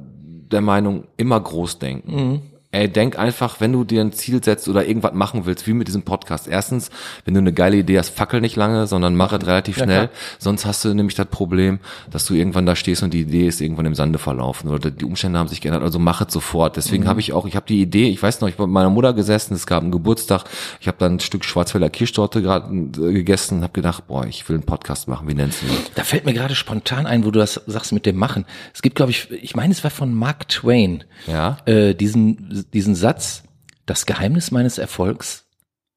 der 0.52 0.60
Meinung, 0.60 1.04
immer 1.16 1.40
groß 1.40 1.78
denken. 1.78 2.14
Mhm. 2.14 2.42
Ey, 2.70 2.86
denk 2.86 3.18
einfach, 3.18 3.60
wenn 3.60 3.72
du 3.72 3.82
dir 3.82 4.02
ein 4.02 4.12
Ziel 4.12 4.44
setzt 4.44 4.68
oder 4.68 4.86
irgendwas 4.86 5.14
machen 5.14 5.46
willst, 5.46 5.66
wie 5.66 5.72
mit 5.72 5.88
diesem 5.88 6.02
Podcast. 6.02 6.46
Erstens, 6.46 6.90
wenn 7.24 7.32
du 7.32 7.40
eine 7.40 7.54
geile 7.54 7.78
Idee 7.78 7.98
hast, 7.98 8.10
fackel 8.10 8.42
nicht 8.42 8.56
lange, 8.56 8.86
sondern 8.86 9.16
mach 9.16 9.32
es 9.32 9.46
relativ 9.46 9.78
Ja, 9.78 9.84
schnell. 9.84 10.06
klar. 10.08 10.18
Sonst 10.38 10.66
hast 10.66 10.84
du 10.84 10.92
nämlich 10.92 11.14
das 11.14 11.28
Problem, 11.28 11.78
dass 12.10 12.26
du 12.26 12.34
irgendwann 12.34 12.66
da 12.66 12.76
stehst 12.76 13.02
und 13.02 13.14
die 13.14 13.22
Idee 13.22 13.46
ist 13.48 13.62
irgendwann 13.62 13.86
im 13.86 13.94
Sande 13.94 14.18
verlaufen 14.18 14.68
oder 14.68 14.90
die 14.90 15.06
Umstände 15.06 15.38
haben 15.38 15.48
sich 15.48 15.62
geändert. 15.62 15.82
Also 15.82 15.98
mach 15.98 16.20
es 16.20 16.30
sofort. 16.30 16.76
Deswegen 16.76 17.04
Mhm. 17.04 17.08
habe 17.08 17.20
ich 17.20 17.32
auch, 17.32 17.46
ich 17.46 17.56
habe 17.56 17.64
die 17.66 17.80
Idee, 17.80 18.10
ich 18.10 18.22
weiß 18.22 18.42
noch, 18.42 18.50
ich 18.50 18.58
war 18.58 18.66
bei 18.66 18.72
meiner 18.72 18.90
Mutter 18.90 19.14
gesessen, 19.14 19.54
es 19.54 19.66
gab 19.66 19.82
einen 19.82 19.90
Geburtstag, 19.90 20.44
ich 20.78 20.88
habe 20.88 20.98
dann 20.98 21.14
ein 21.14 21.20
Stück 21.20 21.46
Schwarzwälder 21.46 21.88
Kirschtorte 21.88 22.42
gerade 22.42 22.70
äh, 22.70 23.12
gegessen 23.14 23.56
und 23.58 23.62
habe 23.62 23.72
gedacht, 23.72 24.08
boah, 24.08 24.26
ich 24.26 24.46
will 24.46 24.56
einen 24.56 24.66
Podcast 24.66 25.08
machen. 25.08 25.26
Wie 25.26 25.32
nennst 25.34 25.62
du 25.62 25.66
das? 25.68 25.76
Da 25.94 26.04
fällt 26.04 26.26
mir 26.26 26.34
gerade 26.34 26.54
spontan 26.54 27.06
ein, 27.06 27.24
wo 27.24 27.30
du 27.30 27.38
das 27.38 27.62
sagst 27.66 27.92
mit 27.92 28.04
dem 28.04 28.16
Machen. 28.16 28.44
Es 28.74 28.82
gibt, 28.82 28.96
glaube 28.96 29.10
ich, 29.12 29.30
ich 29.30 29.56
meine, 29.56 29.72
es 29.72 29.82
war 29.84 29.90
von 29.90 30.12
Mark 30.12 30.50
Twain, 30.50 31.04
Ja. 31.26 31.56
äh, 31.64 31.94
diesen, 31.94 32.57
diesen 32.64 32.94
Satz, 32.94 33.42
das 33.86 34.06
Geheimnis 34.06 34.50
meines 34.50 34.78
Erfolgs, 34.78 35.44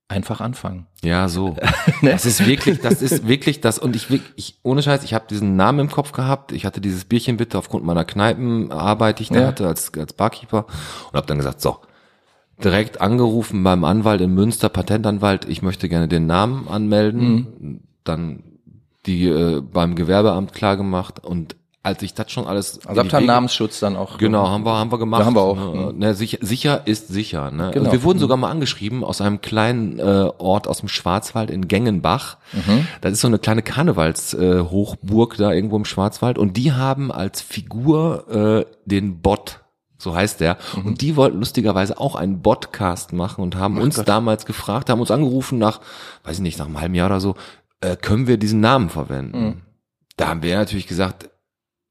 einfach 0.08 0.41
anfangen. 0.41 0.88
Ja, 1.04 1.28
so. 1.30 1.56
Ne? 2.02 2.12
Das 2.12 2.26
ist 2.26 2.45
wirklich, 2.47 2.80
das 2.80 3.02
ist 3.02 3.28
wirklich 3.28 3.62
das 3.62 3.78
und 3.80 3.95
ich, 3.95 4.08
ich 4.36 4.60
ohne 4.63 4.82
Scheiß, 4.82 5.04
ich 5.04 5.13
habe 5.13 5.26
diesen 5.30 5.56
Namen 5.56 5.80
im 5.80 5.91
Kopf 5.91 6.12
gehabt. 6.13 6.52
Ich 6.52 6.65
hatte 6.65 6.82
dieses 6.82 7.06
Bierchen 7.06 7.38
bitte 7.38 7.58
aufgrund 7.58 7.86
meiner 7.86 8.06
Kneipenarbeit, 8.06 9.19
die 9.19 9.24
ich 9.24 9.30
da 9.30 9.41
Ja. 9.41 9.47
hatte 9.47 9.67
als 9.67 9.91
als 9.97 10.13
Barkeeper 10.13 10.65
und 11.12 11.17
habe 11.17 11.28
dann 11.28 11.38
gesagt, 11.38 11.62
so 11.62 11.78
direkt 12.63 13.02
angerufen 13.02 13.63
beim 13.63 13.84
Anwalt 13.84 14.21
in 14.21 14.34
Münster, 14.34 14.69
Patentanwalt, 14.69 15.45
ich 15.45 15.62
möchte 15.62 15.89
gerne 15.89 16.08
den 16.08 16.26
Namen 16.28 16.67
anmelden, 16.67 17.34
Mhm. 17.60 17.80
dann 18.04 18.43
die 19.06 19.28
äh, 19.28 19.62
beim 19.62 19.95
Gewerbeamt 19.95 20.54
klar 20.54 20.78
gemacht 20.78 21.24
und 21.24 21.56
als 21.84 22.04
ich 22.04 22.13
das 22.13 22.32
schon 22.32 22.46
alles 22.46 22.86
Also 22.86 23.02
habt 23.02 23.12
ihr 23.12 23.22
Namensschutz 23.22 23.80
dann 23.80 23.96
auch. 23.96 24.20
Genau, 24.20 24.48
haben 24.48 24.63
wir, 24.65 24.78
haben 24.78 24.91
wir 24.91 25.00
gemacht. 25.00 25.22
Ja, 25.22 25.26
haben 25.26 25.36
wir 25.36 25.41
auch. 25.41 25.56
Ne, 25.56 25.94
ne, 25.94 26.13
sicher, 26.13 26.38
sicher 26.41 26.82
ist 26.86 27.08
sicher. 27.08 27.50
Ne? 27.50 27.72
Genau. 27.74 27.86
Und 27.86 27.91
wir 27.91 28.04
wurden 28.04 28.20
sogar 28.20 28.38
mal 28.38 28.52
angeschrieben 28.52 29.04
aus 29.04 29.20
einem 29.20 29.41
kleinen 29.41 29.98
äh, 29.98 30.30
Ort 30.38 30.67
aus 30.67 30.80
dem 30.80 30.89
Schwarzwald 30.89 31.50
in 31.50 31.67
Gengenbach. 31.67 32.38
Mhm. 32.54 32.88
Das 33.02 33.13
ist 33.13 33.22
so 33.22 33.28
eine 33.28 33.39
kleine 33.39 33.63
Karnevalshochburg 33.63 35.34
äh, 35.34 35.38
da 35.38 35.52
irgendwo 35.52 35.76
im 35.76 35.86
Schwarzwald. 35.86 36.38
Und 36.38 36.56
die 36.56 36.72
haben 36.72 37.12
als 37.12 37.41
Figur 37.41 38.28
äh, 38.30 38.65
den 38.86 39.22
Bot. 39.22 39.62
So 39.98 40.15
heißt 40.15 40.39
der. 40.39 40.58
Mhm. 40.76 40.86
Und 40.86 41.02
die 41.02 41.15
wollten 41.15 41.39
lustigerweise 41.39 42.00
auch 42.00 42.13
einen 42.13 42.44
Podcast 42.44 43.12
machen 43.12 43.41
und 43.41 43.56
haben 43.56 43.80
uns 43.80 43.96
damals 44.04 44.46
gefragt, 44.46 44.91
haben 44.91 45.02
uns 45.02 45.12
angerufen 45.12 45.58
nach, 45.58 45.82
weiß 46.26 46.36
ich 46.38 46.41
nicht, 46.44 46.60
nach 46.60 46.67
einem 46.67 46.80
halben 46.80 46.94
Jahr 46.94 47.08
oder 47.08 47.20
so, 47.20 47.36
äh, 47.82 47.96
können 47.96 48.28
wir 48.28 48.38
diesen 48.38 48.60
Namen 48.60 48.89
verwenden? 48.89 49.44
Mhm. 49.44 49.62
Da 50.17 50.28
haben 50.28 50.44
wir 50.44 50.56
natürlich 50.56 50.86
gesagt, 50.86 51.31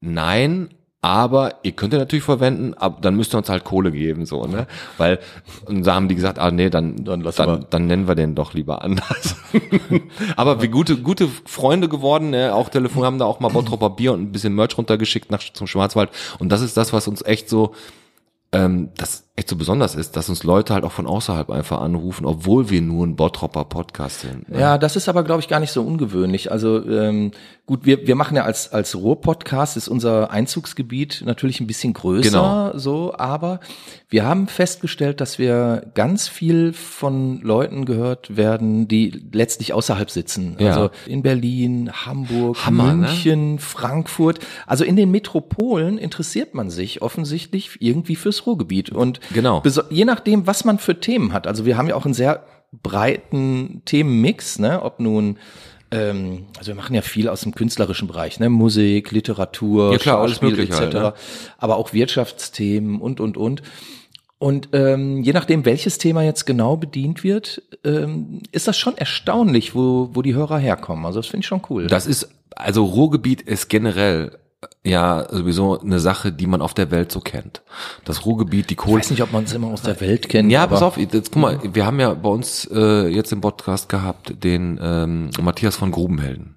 nein, 0.01 0.69
aber 1.03 1.55
ihr 1.63 1.71
könnt 1.71 1.93
ihr 1.93 1.99
natürlich 1.99 2.23
verwenden, 2.23 2.75
aber 2.75 3.01
dann 3.01 3.15
müsst 3.15 3.33
ihr 3.33 3.39
uns 3.39 3.49
halt 3.49 3.63
Kohle 3.63 3.91
geben, 3.91 4.27
so, 4.27 4.45
ne? 4.45 4.67
Weil, 4.99 5.19
und 5.65 5.85
da 5.85 5.95
haben 5.95 6.07
die 6.07 6.13
gesagt, 6.13 6.37
ah 6.37 6.51
nee, 6.51 6.69
dann, 6.69 7.03
Dann 7.03 7.23
dann, 7.23 7.65
dann, 7.71 7.87
nennen 7.87 8.07
wir 8.07 8.13
den 8.13 8.35
doch 8.35 8.53
lieber 8.53 8.83
anders. 8.83 9.35
aber 10.35 10.61
wie 10.61 10.67
gute, 10.67 10.97
gute 10.97 11.27
Freunde 11.45 11.89
geworden, 11.89 12.29
ne? 12.29 12.53
auch 12.53 12.69
Telefon 12.69 13.03
haben 13.03 13.17
da 13.17 13.25
auch 13.25 13.39
mal 13.39 13.49
Bottropper 13.49 13.89
Bier 13.89 14.13
und 14.13 14.21
ein 14.21 14.31
bisschen 14.31 14.53
Merch 14.53 14.77
runtergeschickt 14.77 15.31
nach, 15.31 15.41
zum 15.41 15.65
Schwarzwald. 15.65 16.11
Und 16.37 16.51
das 16.51 16.61
ist 16.61 16.77
das, 16.77 16.93
was 16.93 17.07
uns 17.07 17.23
echt 17.23 17.49
so, 17.49 17.73
ähm, 18.51 18.89
das 18.95 19.30
echt 19.41 19.49
so 19.49 19.55
besonders 19.55 19.95
ist, 19.95 20.15
dass 20.17 20.29
uns 20.29 20.43
Leute 20.43 20.71
halt 20.75 20.83
auch 20.83 20.91
von 20.91 21.07
außerhalb 21.07 21.49
einfach 21.49 21.81
anrufen, 21.81 22.27
obwohl 22.27 22.69
wir 22.69 22.79
nur 22.79 23.07
ein 23.07 23.15
Bottropper 23.15 23.65
Podcast 23.65 24.21
sind. 24.21 24.47
Ne? 24.49 24.59
Ja, 24.59 24.77
das 24.77 24.95
ist 24.95 25.09
aber, 25.09 25.23
glaube 25.23 25.41
ich, 25.41 25.47
gar 25.47 25.59
nicht 25.59 25.71
so 25.71 25.81
ungewöhnlich. 25.81 26.51
Also 26.51 26.85
ähm, 26.87 27.31
gut, 27.65 27.83
wir, 27.83 28.05
wir 28.05 28.15
machen 28.15 28.37
ja 28.37 28.43
als, 28.43 28.71
als 28.71 28.95
Ruhr-Podcast, 28.95 29.77
ist 29.77 29.87
unser 29.87 30.29
Einzugsgebiet 30.29 31.23
natürlich 31.25 31.59
ein 31.59 31.65
bisschen 31.65 31.93
größer, 31.93 32.29
Genau. 32.29 32.77
so, 32.77 33.15
aber 33.17 33.61
wir 34.09 34.25
haben 34.25 34.47
festgestellt, 34.47 35.21
dass 35.21 35.39
wir 35.39 35.87
ganz 35.95 36.27
viel 36.27 36.73
von 36.73 37.41
Leuten 37.41 37.85
gehört 37.85 38.37
werden, 38.37 38.87
die 38.87 39.23
letztlich 39.31 39.73
außerhalb 39.73 40.11
sitzen. 40.11 40.55
Ja. 40.59 40.67
Also 40.67 40.89
in 41.07 41.23
Berlin, 41.23 41.89
Hamburg, 41.91 42.63
Hammer, 42.63 42.93
ne? 42.93 43.07
München, 43.07 43.57
Frankfurt. 43.57 44.37
Also 44.67 44.83
in 44.83 44.95
den 44.97 45.09
Metropolen 45.09 45.97
interessiert 45.97 46.53
man 46.53 46.69
sich 46.69 47.01
offensichtlich 47.01 47.77
irgendwie 47.79 48.15
fürs 48.15 48.45
Ruhrgebiet. 48.45 48.91
Und 48.91 49.19
Genau. 49.33 49.63
je 49.89 50.05
nachdem, 50.05 50.47
was 50.47 50.65
man 50.65 50.79
für 50.79 50.99
Themen 50.99 51.33
hat. 51.33 51.47
Also 51.47 51.65
wir 51.65 51.77
haben 51.77 51.87
ja 51.87 51.95
auch 51.95 52.05
einen 52.05 52.13
sehr 52.13 52.43
breiten 52.71 53.81
Themenmix, 53.85 54.59
ne? 54.59 54.81
Ob 54.81 54.99
nun 54.99 55.37
ähm, 55.91 56.45
also 56.57 56.69
wir 56.69 56.75
machen 56.75 56.95
ja 56.95 57.01
viel 57.01 57.27
aus 57.27 57.41
dem 57.41 57.53
künstlerischen 57.53 58.07
Bereich, 58.07 58.39
ne? 58.39 58.49
Musik, 58.49 59.11
Literatur, 59.11 59.91
Ja, 59.91 59.97
klar, 59.97 60.19
alles 60.19 60.41
Mögliche 60.41 60.71
etc. 60.71 60.79
halt, 60.79 60.93
ne? 60.93 61.13
Aber 61.57 61.75
auch 61.75 61.93
Wirtschaftsthemen 61.93 63.01
und 63.01 63.19
und 63.19 63.37
und. 63.37 63.61
Und 64.39 64.69
ähm, 64.73 65.21
je 65.21 65.33
nachdem, 65.33 65.65
welches 65.65 65.99
Thema 65.99 66.23
jetzt 66.23 66.45
genau 66.45 66.75
bedient 66.75 67.23
wird, 67.23 67.61
ähm, 67.83 68.41
ist 68.51 68.67
das 68.67 68.75
schon 68.75 68.97
erstaunlich, 68.97 69.75
wo, 69.75 70.09
wo 70.13 70.23
die 70.23 70.33
Hörer 70.33 70.57
herkommen. 70.57 71.05
Also 71.05 71.19
das 71.19 71.27
finde 71.27 71.41
ich 71.41 71.47
schon 71.47 71.61
cool. 71.69 71.85
Das 71.85 72.07
ist, 72.07 72.27
also 72.55 72.85
Ruhrgebiet 72.85 73.43
ist 73.43 73.69
generell 73.69 74.39
ja 74.83 75.27
sowieso 75.29 75.79
eine 75.79 75.99
Sache, 75.99 76.31
die 76.31 76.47
man 76.47 76.61
auf 76.61 76.73
der 76.73 76.91
Welt 76.91 77.11
so 77.11 77.19
kennt. 77.19 77.61
Das 78.05 78.25
Ruhrgebiet, 78.25 78.69
die 78.69 78.73
ich 78.73 78.77
Kohle. 78.77 78.99
weiß 78.99 79.11
nicht, 79.11 79.23
ob 79.23 79.31
man 79.31 79.43
es 79.45 79.53
immer 79.53 79.67
aus 79.67 79.81
der 79.81 79.99
Welt 80.01 80.29
kennt. 80.29 80.51
Ja, 80.51 80.63
aber 80.63 80.73
pass 80.73 80.83
auf, 80.83 80.97
jetzt 80.97 81.31
guck 81.31 81.41
mal, 81.41 81.59
wir 81.63 81.85
haben 81.85 81.99
ja 81.99 82.13
bei 82.13 82.29
uns 82.29 82.69
äh, 82.71 83.07
jetzt 83.07 83.31
im 83.31 83.41
Podcast 83.41 83.89
gehabt 83.89 84.43
den 84.43 84.79
ähm, 84.81 85.29
Matthias 85.41 85.75
von 85.75 85.91
Grubenhelden, 85.91 86.55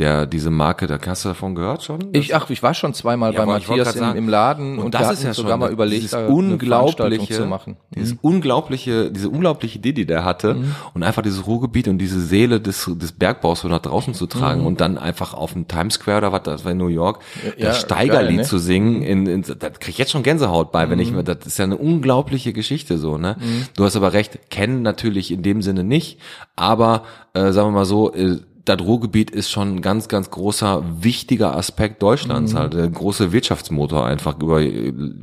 der 0.00 0.26
diese 0.26 0.50
Marke, 0.50 0.86
da 0.86 0.98
hast 1.06 1.24
du 1.24 1.28
davon 1.28 1.54
gehört 1.54 1.82
schon? 1.84 2.08
Ich, 2.12 2.34
ach, 2.34 2.48
ich 2.50 2.62
war 2.62 2.74
schon 2.74 2.94
zweimal 2.94 3.32
Ja, 3.32 3.40
bei 3.40 3.46
Matthias 3.46 3.94
im, 3.94 4.16
im 4.16 4.28
Laden 4.28 4.78
und, 4.78 4.86
und 4.86 4.94
das 4.94 5.12
ist 5.12 5.22
ja 5.22 5.34
sogar 5.34 5.56
mal 5.56 5.70
überlegt, 5.70 6.02
dieses 6.02 6.18
unglaubliche, 6.28 7.34
zu 7.34 7.46
machen. 7.46 7.76
dieses 7.94 8.16
unglaubliche, 8.22 9.10
diese 9.10 9.28
unglaubliche 9.28 9.78
Idee, 9.78 9.92
die 9.92 10.06
der 10.06 10.24
hatte 10.24 10.56
und 10.94 11.02
einfach 11.02 11.22
dieses 11.22 11.46
Ruhrgebiet 11.46 11.86
und 11.86 11.98
diese 11.98 12.20
Seele 12.20 12.60
des, 12.60 12.90
des 12.94 13.12
Bergbaus 13.12 13.60
so 13.60 13.68
nach 13.68 13.80
draußen 13.80 14.14
zu 14.14 14.26
tragen 14.26 14.66
und 14.66 14.80
dann 14.80 14.98
einfach 14.98 15.34
auf 15.34 15.52
dem 15.52 15.68
Times 15.68 15.94
Square 15.94 16.18
oder 16.18 16.32
was, 16.32 16.42
das 16.44 16.64
war 16.64 16.72
in 16.72 16.78
New 16.78 16.88
York, 16.88 17.20
Ja, 17.56 17.66
das 17.68 17.80
Steigerlied 17.80 18.28
geil, 18.28 18.36
ne? 18.36 18.42
zu 18.44 18.58
singen, 18.58 19.02
in, 19.02 19.26
in, 19.26 19.42
da 19.42 19.70
krieg 19.70 19.90
ich 19.90 19.98
jetzt 19.98 20.12
schon 20.12 20.22
Gänsehaut 20.22 20.72
bei, 20.72 20.88
wenn 20.88 20.98
ich 20.98 21.12
mir, 21.12 21.22
das 21.22 21.46
ist 21.46 21.58
ja 21.58 21.64
eine 21.64 21.76
unglaubliche 21.76 22.52
Geschichte 22.52 22.98
so, 22.98 23.18
ne? 23.18 23.36
Du 23.76 23.84
hast 23.84 23.96
aber 23.96 24.12
recht, 24.12 24.50
kennen 24.50 24.82
natürlich 24.82 25.30
in 25.30 25.42
dem 25.42 25.62
Sinne 25.62 25.84
nicht, 25.84 26.18
aber 26.56 27.02
äh, 27.34 27.52
sagen 27.52 27.68
wir 27.68 27.72
mal 27.72 27.84
so, 27.84 28.12
äh, 28.14 28.38
das 28.64 28.80
Ruhrgebiet 28.80 29.30
ist 29.30 29.50
schon 29.50 29.76
ein 29.76 29.80
ganz, 29.82 30.08
ganz 30.08 30.30
großer, 30.30 30.84
wichtiger 31.00 31.56
Aspekt 31.56 32.02
Deutschlands, 32.02 32.54
halt 32.54 32.74
der 32.74 32.88
große 32.88 33.32
Wirtschaftsmotor 33.32 34.04
einfach 34.06 34.38
über 34.40 34.60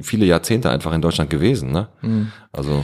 viele 0.02 0.26
Jahrzehnte 0.26 0.70
einfach 0.70 0.94
in 0.94 1.02
Deutschland 1.02 1.30
gewesen. 1.30 1.72
Ne? 1.72 1.88
Also 2.52 2.84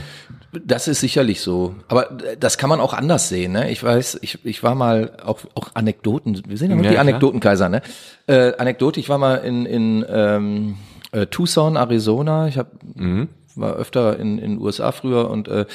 Das 0.52 0.86
ist 0.86 1.00
sicherlich 1.00 1.40
so. 1.40 1.74
Aber 1.88 2.16
das 2.38 2.58
kann 2.58 2.68
man 2.68 2.80
auch 2.80 2.94
anders 2.94 3.28
sehen. 3.28 3.52
Ne? 3.52 3.70
Ich 3.70 3.82
weiß, 3.82 4.18
ich, 4.22 4.44
ich 4.44 4.62
war 4.62 4.74
mal 4.74 5.12
auch, 5.24 5.40
auch 5.54 5.70
Anekdoten. 5.74 6.40
Wir 6.46 6.56
sind 6.56 6.70
ja 6.70 6.76
noch 6.76 6.84
Ja, 6.84 6.90
die. 6.92 6.98
Anekdotenkaiser. 6.98 7.68
Ne? 7.68 7.82
Äh, 8.26 8.52
Anekdote, 8.56 9.00
ich 9.00 9.08
war 9.08 9.18
mal 9.18 9.36
in, 9.36 9.66
in 9.66 10.04
ähm, 10.08 10.76
äh, 11.12 11.26
Tucson, 11.26 11.76
Arizona. 11.76 12.46
Ich 12.48 12.58
hab, 12.58 12.68
war 13.56 13.74
öfter 13.74 14.18
in 14.18 14.38
in 14.38 14.58
USA 14.60 14.92
früher 14.92 15.30
und 15.30 15.48
äh, 15.48 15.66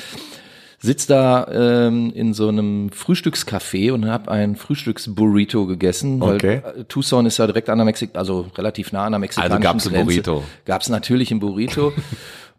sitz 0.80 1.08
da 1.08 1.48
ähm, 1.52 2.12
in 2.14 2.34
so 2.34 2.48
einem 2.48 2.90
Frühstückscafé 2.90 3.92
und 3.92 4.06
habe 4.06 4.32
ein 4.32 4.56
Frühstücksburrito 4.56 5.66
gegessen. 5.66 6.22
Okay. 6.22 6.62
Weil 6.64 6.82
äh, 6.82 6.84
Tucson 6.86 7.26
ist 7.26 7.38
ja 7.38 7.48
direkt 7.48 7.70
an 7.70 7.78
der 7.78 7.86
Mexik, 7.86 8.12
also 8.14 8.48
relativ 8.58 8.92
nah 8.92 9.06
an 9.06 9.12
der 9.12 9.20
mexikanischen 9.20 9.54
Also 9.54 9.64
gab's 9.64 9.88
ein 9.88 9.94
Grenze. 9.94 10.06
Burrito. 10.06 10.44
Gab's 10.66 10.90
natürlich 10.90 11.32
ein 11.32 11.40
Burrito. 11.40 11.94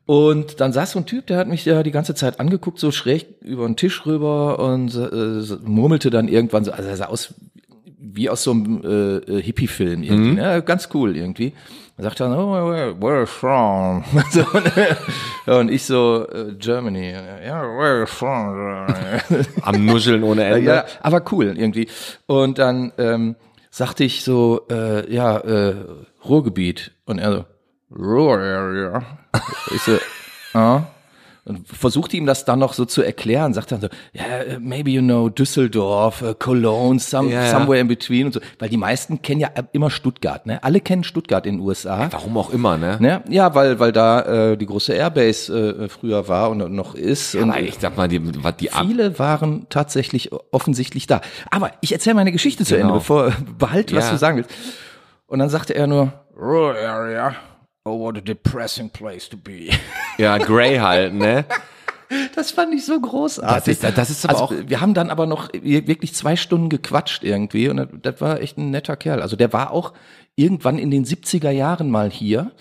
Und 0.06 0.60
dann 0.60 0.72
saß 0.72 0.92
so 0.92 0.98
ein 0.98 1.06
Typ, 1.06 1.28
der 1.28 1.36
hat 1.36 1.46
mich 1.46 1.64
ja 1.64 1.84
die 1.84 1.92
ganze 1.92 2.16
Zeit 2.16 2.40
angeguckt, 2.40 2.80
so 2.80 2.90
schräg 2.90 3.40
über 3.42 3.64
den 3.64 3.76
Tisch 3.76 4.06
rüber 4.06 4.58
und 4.58 4.92
äh, 4.96 5.56
murmelte 5.62 6.10
dann 6.10 6.26
irgendwann 6.26 6.64
so, 6.64 6.72
also 6.72 6.88
er 6.88 6.96
sah 6.96 7.04
aus 7.04 7.34
wie 8.20 8.28
aus 8.28 8.42
so 8.42 8.50
einem 8.50 8.82
äh, 8.84 9.16
äh, 9.16 9.42
Hippie-Film 9.42 10.02
irgendwie, 10.02 10.32
ne? 10.32 10.62
ganz 10.62 10.90
cool 10.92 11.16
irgendwie. 11.16 11.54
Dann 11.96 12.04
sagt 12.04 12.20
er, 12.20 12.30
oh, 12.38 12.52
where, 12.52 13.00
where 13.00 13.26
from? 13.26 14.04
so, 14.30 14.40
ne? 14.40 15.58
und 15.58 15.70
ich 15.70 15.84
so, 15.84 16.26
äh, 16.28 16.52
Germany, 16.58 17.12
ja, 17.12 17.62
where 17.62 18.06
from? 18.06 18.86
am 19.62 19.86
Nuscheln 19.86 20.22
ohne 20.22 20.44
Ende. 20.44 20.70
Ja, 20.70 20.84
aber 21.00 21.22
cool 21.32 21.56
irgendwie. 21.56 21.88
Und 22.26 22.58
dann 22.58 22.92
ähm, 22.98 23.36
sagte 23.70 24.04
ich 24.04 24.22
so, 24.22 24.66
äh, 24.70 25.10
ja, 25.10 25.38
äh, 25.38 25.74
Ruhrgebiet. 26.28 26.92
Und 27.06 27.20
er 27.20 27.32
so, 27.32 27.44
Ruhr 27.98 28.38
Area. 28.38 29.02
Ich 29.74 29.80
so, 29.82 29.98
ah. 30.52 30.82
Und 31.44 31.66
versuchte 31.66 32.16
ihm 32.16 32.26
das 32.26 32.44
dann 32.44 32.58
noch 32.58 32.74
so 32.74 32.84
zu 32.84 33.02
erklären, 33.02 33.54
sagt 33.54 33.72
dann 33.72 33.80
so, 33.80 33.88
ja, 34.12 34.22
yeah, 34.46 34.58
maybe 34.60 34.90
you 34.90 35.00
know 35.00 35.28
Düsseldorf, 35.30 36.20
äh, 36.22 36.34
Cologne, 36.38 36.98
some, 37.00 37.30
Ja, 37.30 37.44
ja. 37.44 37.50
somewhere 37.50 37.80
in 37.80 37.88
between 37.88 38.26
und 38.26 38.32
so. 38.34 38.40
Weil 38.58 38.68
die 38.68 38.76
meisten 38.76 39.22
kennen 39.22 39.40
ja 39.40 39.48
immer 39.72 39.90
Stuttgart, 39.90 40.44
ne? 40.46 40.62
Alle 40.62 40.80
kennen 40.80 41.02
Stuttgart 41.02 41.46
in 41.46 41.56
den 41.56 41.66
USA. 41.66 42.08
Warum 42.10 42.36
auch 42.36 42.50
immer, 42.50 42.76
ne? 42.76 42.98
Ne? 43.00 43.22
Ja, 43.28 43.54
weil, 43.54 43.78
weil 43.80 43.90
da 43.92 44.50
äh, 44.52 44.56
die 44.58 44.66
große 44.66 44.92
Airbase 44.92 45.52
äh, 45.84 45.88
früher 45.88 46.28
war 46.28 46.50
und 46.50 46.58
noch 46.74 46.94
ist. 46.94 47.34
und 47.34 47.50
Aber 47.50 47.60
ich 47.60 47.76
sag 47.80 47.96
mal, 47.96 48.08
die, 48.08 48.20
was 48.44 48.56
die 48.56 48.68
Viele 48.68 49.18
waren 49.18 49.66
tatsächlich 49.70 50.30
offensichtlich 50.52 51.06
da. 51.06 51.20
Aber 51.50 51.70
ich 51.80 51.92
erzähle 51.92 52.14
meine 52.16 52.32
Geschichte 52.32 52.64
zu 52.64 52.74
Genau. 52.74 52.88
Ende, 52.88 52.98
bevor 52.98 53.32
behalte, 53.58 53.96
was 53.96 54.04
Ja. 54.06 54.10
du 54.12 54.18
sagen 54.18 54.36
willst. 54.36 54.50
Und 55.26 55.38
dann 55.38 55.48
sagte 55.48 55.74
er 55.74 55.86
nur, 55.86 56.12
Rural 56.36 56.76
area. 56.86 57.34
Oh, 57.90 57.98
what 58.00 58.16
a 58.16 58.20
depressing 58.20 58.90
place 58.90 59.28
to 59.28 59.36
be. 59.36 59.70
ja, 60.18 60.38
Grey 60.38 60.76
halt, 60.78 61.14
ne? 61.14 61.44
Das 62.34 62.50
fand 62.50 62.74
ich 62.74 62.84
so 62.84 63.00
großartig. 63.00 63.78
Das 63.80 63.90
ist- 63.90 63.98
das 63.98 64.10
ist 64.10 64.24
aber 64.28 64.40
also, 64.40 64.44
auch- 64.44 64.68
Wir 64.68 64.80
haben 64.80 64.94
dann 64.94 65.10
aber 65.10 65.26
noch 65.26 65.48
wirklich 65.52 66.14
zwei 66.14 66.36
Stunden 66.36 66.68
gequatscht 66.68 67.22
irgendwie 67.24 67.68
und 67.68 67.76
das, 67.76 67.88
das 68.02 68.20
war 68.20 68.40
echt 68.40 68.58
ein 68.58 68.70
netter 68.70 68.96
Kerl. 68.96 69.22
Also 69.22 69.36
der 69.36 69.52
war 69.52 69.70
auch 69.72 69.92
irgendwann 70.36 70.78
in 70.78 70.90
den 70.90 71.04
70er 71.04 71.50
Jahren 71.50 71.90
mal 71.90 72.10
hier. 72.10 72.52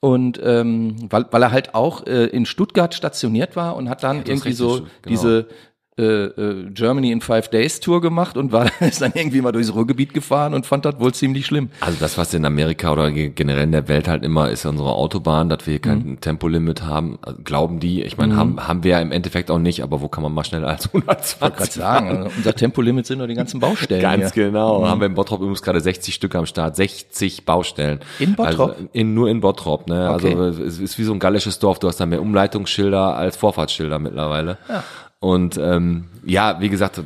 Und 0.00 0.38
ähm, 0.42 0.96
weil, 1.10 1.26
weil 1.30 1.42
er 1.42 1.52
halt 1.52 1.74
auch 1.74 2.06
äh, 2.06 2.26
in 2.26 2.46
Stuttgart 2.46 2.94
stationiert 2.94 3.56
war 3.56 3.76
und 3.76 3.88
hat 3.88 4.02
dann 4.02 4.18
hast 4.20 4.28
irgendwie 4.28 4.52
so 4.52 4.74
genau. 4.80 4.88
diese 5.08 5.48
Germany 5.96 7.10
in 7.10 7.20
Five 7.22 7.48
Days 7.48 7.80
Tour 7.80 8.00
gemacht 8.02 8.36
und 8.36 8.52
war 8.52 8.70
ist 8.80 9.00
dann 9.00 9.12
irgendwie 9.14 9.40
mal 9.40 9.52
durchs 9.52 9.74
Ruhrgebiet 9.74 10.12
gefahren 10.12 10.52
und 10.52 10.66
fand 10.66 10.84
das 10.84 11.00
wohl 11.00 11.14
ziemlich 11.14 11.46
schlimm. 11.46 11.70
Also 11.80 11.96
das, 11.98 12.18
was 12.18 12.34
in 12.34 12.44
Amerika 12.44 12.92
oder 12.92 13.10
ge- 13.10 13.30
generell 13.30 13.64
in 13.64 13.72
der 13.72 13.88
Welt 13.88 14.06
halt 14.06 14.22
immer 14.22 14.50
ist, 14.50 14.66
unsere 14.66 14.92
Autobahn, 14.92 15.48
dass 15.48 15.66
wir 15.66 15.72
hier 15.72 15.80
kein 15.80 15.96
Mhm. 16.06 16.20
Tempolimit 16.20 16.82
haben. 16.82 17.18
Also 17.22 17.38
glauben 17.42 17.80
die, 17.80 18.02
ich 18.02 18.18
meine, 18.18 18.36
haben, 18.36 18.68
haben 18.68 18.84
wir 18.84 18.92
ja 18.92 19.00
im 19.00 19.10
Endeffekt 19.12 19.50
auch 19.50 19.58
nicht, 19.58 19.82
aber 19.82 20.00
wo 20.02 20.08
kann 20.08 20.22
man 20.22 20.34
mal 20.34 20.44
schneller 20.44 20.68
als 20.68 20.90
Gerade 20.92 21.06
120 21.06 21.72
sagen, 21.72 22.08
also 22.24 22.30
unser 22.36 22.54
Tempolimit 22.54 23.06
sind 23.06 23.18
nur 23.18 23.26
die 23.26 23.34
ganzen 23.34 23.60
Baustellen. 23.60 24.02
Ganz 24.02 24.34
hier. 24.34 24.44
genau. 24.46 24.86
Haben 24.86 25.00
wir 25.00 25.06
in 25.06 25.14
Bottrop 25.14 25.40
übrigens 25.40 25.62
gerade 25.62 25.80
60 25.80 26.14
Stück 26.14 26.34
am 26.34 26.44
Start. 26.46 26.76
60 26.76 27.44
Baustellen. 27.46 28.00
In 28.18 28.34
Bottrop? 28.34 28.70
Also 28.70 28.88
in, 28.92 29.14
nur 29.14 29.28
in 29.30 29.40
Bottrop, 29.40 29.88
ne? 29.88 30.10
Okay. 30.12 30.34
Also 30.36 30.62
es 30.62 30.78
ist 30.78 30.98
wie 30.98 31.04
so 31.04 31.12
ein 31.14 31.18
gallisches 31.18 31.58
Dorf. 31.58 31.78
Du 31.78 31.88
hast 31.88 31.98
da 31.98 32.06
mehr 32.06 32.20
Umleitungsschilder 32.20 33.14
als 33.16 33.36
Vorfahrtsschilder 33.36 33.98
mittlerweile. 33.98 34.58
Ja. 34.68 34.84
Und 35.18 35.56
ähm, 35.58 36.08
ja, 36.24 36.60
wie 36.60 36.68
gesagt, 36.68 37.00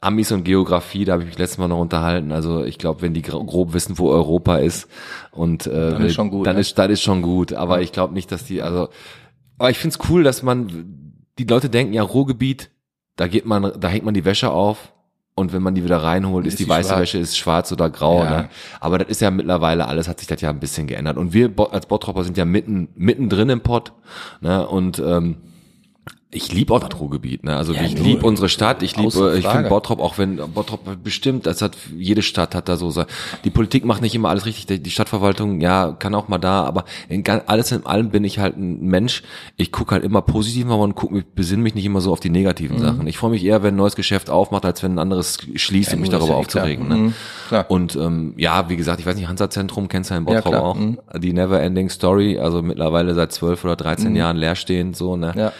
Amis 0.00 0.30
und 0.32 0.44
Geografie, 0.44 1.04
da 1.06 1.14
habe 1.14 1.22
ich 1.22 1.30
mich 1.30 1.38
letztes 1.38 1.58
Mal 1.58 1.68
noch 1.68 1.80
unterhalten. 1.80 2.30
Also 2.30 2.62
ich 2.62 2.76
glaube, 2.78 3.00
wenn 3.02 3.14
die 3.14 3.22
gro- 3.22 3.42
grob 3.44 3.72
wissen, 3.72 3.98
wo 3.98 4.10
Europa 4.10 4.56
ist 4.58 4.86
und 5.32 5.66
äh, 5.66 5.90
Dann 5.92 6.04
ist 6.04 6.14
schon 6.14 6.30
gut, 6.30 6.46
dann 6.46 6.56
ne? 6.56 6.60
ist 6.60 6.78
das 6.78 6.90
ist 6.90 7.02
schon 7.02 7.22
gut. 7.22 7.52
Aber 7.54 7.80
ich 7.80 7.90
glaube 7.92 8.12
nicht, 8.14 8.30
dass 8.30 8.44
die, 8.44 8.60
also, 8.62 8.90
aber 9.58 9.70
ich 9.70 9.78
find's 9.78 9.98
cool, 10.10 10.22
dass 10.22 10.42
man, 10.42 11.12
die 11.38 11.44
Leute 11.44 11.70
denken 11.70 11.94
ja 11.94 12.02
Ruhrgebiet, 12.02 12.70
da 13.16 13.28
geht 13.28 13.46
man, 13.46 13.72
da 13.80 13.88
hängt 13.88 14.04
man 14.04 14.14
die 14.14 14.24
Wäsche 14.26 14.50
auf 14.50 14.92
und 15.34 15.52
wenn 15.52 15.62
man 15.62 15.74
die 15.74 15.84
wieder 15.84 16.02
reinholt, 16.02 16.46
ist, 16.46 16.54
Ist 16.54 16.58
die 16.60 16.64
die 16.64 16.70
weiße 16.70 16.88
schwarz. 16.90 17.00
Wäsche 17.00 17.18
ist 17.18 17.38
schwarz 17.38 17.72
oder 17.72 17.88
grau. 17.88 18.24
Ja. 18.24 18.30
Ne? 18.42 18.48
Aber 18.78 18.98
das 18.98 19.08
ist 19.08 19.20
ja 19.20 19.30
mittlerweile 19.30 19.88
alles, 19.88 20.06
hat 20.06 20.18
sich 20.18 20.28
das 20.28 20.40
ja 20.42 20.50
ein 20.50 20.60
bisschen 20.60 20.86
geändert. 20.86 21.16
Und 21.16 21.32
wir 21.32 21.50
als 21.70 21.86
Bottropper 21.86 22.24
sind 22.24 22.36
ja 22.36 22.44
mitten 22.44 22.88
mittendrin 22.94 23.48
im 23.48 23.60
Pott. 23.62 23.92
Ne? 24.42 24.66
Und 24.66 24.98
ähm, 24.98 25.38
ich 26.34 26.52
liebe 26.52 26.74
auch 26.74 26.80
das 26.80 26.98
Ruhrgebiet, 27.00 27.44
ne? 27.44 27.56
Also 27.56 27.72
Ja, 27.72 27.82
ich 27.82 27.98
liebe 27.98 28.26
unsere 28.26 28.48
Stadt, 28.48 28.82
ich 28.82 28.96
liebe, 28.96 29.32
äh, 29.34 29.38
ich 29.38 29.46
finde 29.46 29.68
Bottrop, 29.68 30.00
auch 30.00 30.18
wenn 30.18 30.36
Bottrop 30.52 30.80
bestimmt, 31.02 31.46
das 31.46 31.62
hat 31.62 31.76
jede 31.96 32.22
Stadt 32.22 32.54
hat 32.54 32.68
da 32.68 32.76
so 32.76 32.90
sein. 32.90 33.06
Die 33.44 33.50
Politik 33.50 33.84
macht 33.84 34.02
nicht 34.02 34.14
immer 34.14 34.28
alles 34.30 34.44
richtig, 34.46 34.82
die- 34.82 34.90
Stadtverwaltung, 34.90 35.60
ja, 35.60 35.92
kann 35.98 36.14
auch 36.14 36.28
mal 36.28 36.38
da, 36.38 36.64
aber 36.64 36.84
in, 37.08 37.24
alles 37.46 37.72
in 37.72 37.86
allem 37.86 38.10
bin 38.10 38.24
ich 38.24 38.38
halt 38.38 38.56
ein 38.56 38.80
Mensch. 38.86 39.22
Ich 39.56 39.70
gucke 39.72 39.92
halt 39.94 40.04
immer 40.04 40.22
positiv 40.22 40.66
mal 40.66 40.74
und 40.74 40.94
guck 40.94 41.12
mich, 41.12 41.24
besinne 41.34 41.62
mich 41.62 41.74
nicht 41.74 41.84
immer 41.84 42.00
so 42.00 42.12
auf 42.12 42.20
die 42.20 42.28
Mhm. 42.30 42.34
negativen 42.34 42.78
Sachen. 42.78 43.06
Ich 43.06 43.16
freue 43.18 43.30
mich 43.30 43.44
eher, 43.44 43.62
wenn 43.62 43.74
ein 43.74 43.78
neues 43.78 43.94
Geschäft 43.96 44.28
aufmacht, 44.30 44.64
als 44.64 44.82
wenn 44.82 44.94
ein 44.94 44.98
anderes 44.98 45.38
schließt 45.54 45.94
und 45.94 46.00
mich 46.00 46.10
darüber 46.10 46.34
ja 46.34 46.40
eh 46.40 46.44
klar. 46.44 46.64
aufzuregen. 46.64 46.88
Ne? 46.88 46.96
Mhm, 46.96 47.14
klar. 47.48 47.66
Und 47.68 47.96
ähm, 47.96 48.34
ja, 48.36 48.68
wie 48.68 48.76
gesagt, 48.76 48.98
ich 49.00 49.06
weiß 49.06 49.16
nicht, 49.16 49.28
Hansa-Zentrum 49.28 49.88
kennst 49.88 50.10
du 50.10 50.14
ja 50.14 50.18
in 50.20 50.26
Ja, 50.26 50.40
Bottrop 50.40 50.54
auch. 50.54 50.74
Mhm. 50.76 50.98
Die 51.18 51.32
Never 51.32 51.60
Ending 51.60 51.88
Story, 51.90 52.38
also 52.38 52.62
mittlerweile 52.62 53.14
seit 53.14 53.32
zwölf 53.32 53.64
oder 53.64 53.76
13 53.76 54.16
Jahren 54.16 54.36
leerstehend 54.36 54.96
so, 54.96 55.16
ne? 55.16 55.32
Ja. 55.36 55.52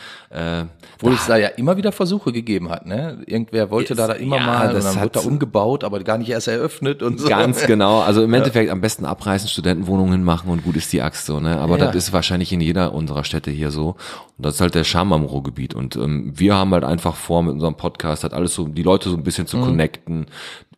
Äh, 0.60 0.63
Obwohl 0.96 1.12
es 1.14 1.26
da 1.26 1.36
ja 1.36 1.48
immer 1.48 1.76
wieder 1.76 1.92
Versuche 1.92 2.32
gegeben 2.32 2.70
hat, 2.70 2.86
ne? 2.86 3.18
Irgendwer 3.26 3.70
wollte 3.70 3.94
da, 3.94 4.06
da 4.06 4.14
immer 4.14 4.36
Ja, 4.36 4.46
mal, 4.46 4.68
und 4.68 4.74
das 4.74 4.84
dann 4.84 4.96
hat- 4.96 5.02
wird 5.14 5.16
da 5.16 5.20
umgebaut, 5.20 5.84
aber 5.84 6.00
gar 6.02 6.18
nicht 6.18 6.30
erst 6.30 6.48
eröffnet 6.48 7.02
und 7.02 7.20
so. 7.20 7.28
Ganz 7.28 7.66
genau. 7.66 8.00
Also 8.00 8.22
im 8.22 8.32
Endeffekt 8.32 8.70
am 8.70 8.80
besten 8.80 9.04
abreißen, 9.04 9.48
Studentenwohnungen 9.48 10.12
hinmachen 10.12 10.50
und 10.50 10.64
gut 10.64 10.76
ist 10.76 10.92
die 10.92 11.02
Axt 11.02 11.26
so, 11.26 11.40
ne? 11.40 11.58
Aber 11.58 11.78
Ja. 11.78 11.86
das 11.86 11.96
ist 11.96 12.12
wahrscheinlich 12.12 12.52
in 12.52 12.60
jeder 12.60 12.94
unserer 12.94 13.24
Städte 13.24 13.50
hier 13.50 13.70
so. 13.70 13.96
Und 14.38 14.46
das 14.46 14.54
ist 14.54 14.60
halt 14.60 14.74
der 14.74 14.84
Charme 14.84 15.12
am 15.14 15.24
Ruhrgebiet. 15.24 15.74
Und 15.74 15.96
ähm, 15.96 16.32
wir 16.34 16.54
haben 16.54 16.72
halt 16.72 16.84
einfach 16.84 17.16
vor, 17.16 17.42
mit 17.42 17.52
unserem 17.54 17.74
Podcast 17.76 18.22
halt 18.22 18.32
alles 18.32 18.54
so, 18.54 18.66
die 18.68 18.82
Leute 18.82 19.10
so 19.10 19.16
ein 19.16 19.22
bisschen 19.24 19.44
Mhm. 19.44 19.48
zu 19.48 19.58
connecten. 19.60 20.26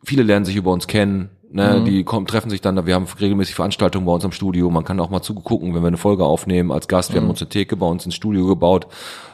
Viele 0.03 0.23
lernen 0.23 0.45
sich 0.45 0.57
über 0.57 0.73
uns 0.73 0.87
kennen. 0.87 1.31
Ne, 1.53 1.85
die 1.87 2.03
kommen, 2.03 2.27
treffen 2.27 2.51
sich 2.51 2.61
dann, 2.61 2.87
wir 2.87 2.95
haben 2.97 3.07
regelmäßig 3.21 3.55
Veranstaltungen 3.55 4.05
bei 4.05 4.13
uns 4.13 4.25
im 4.25 4.33
Studio, 4.33 4.69
man 4.69 4.85
kann 4.85 4.99
auch 4.99 5.11
mal 5.11 5.23
zugucken, 5.23 5.75
wenn 5.75 5.81
wir 5.83 5.87
eine 5.87 5.97
Folge 5.97 6.25
aufnehmen 6.25 6.73
als 6.73 6.89
Gast. 6.89 7.15
Wir 7.15 7.21
haben 7.23 7.31
uns 7.31 7.41
eine 7.41 7.49
Theke 7.49 7.77
bei 7.77 7.87
uns 7.87 8.05
ins 8.05 8.17
Studio 8.17 8.47
gebaut, 8.47 8.89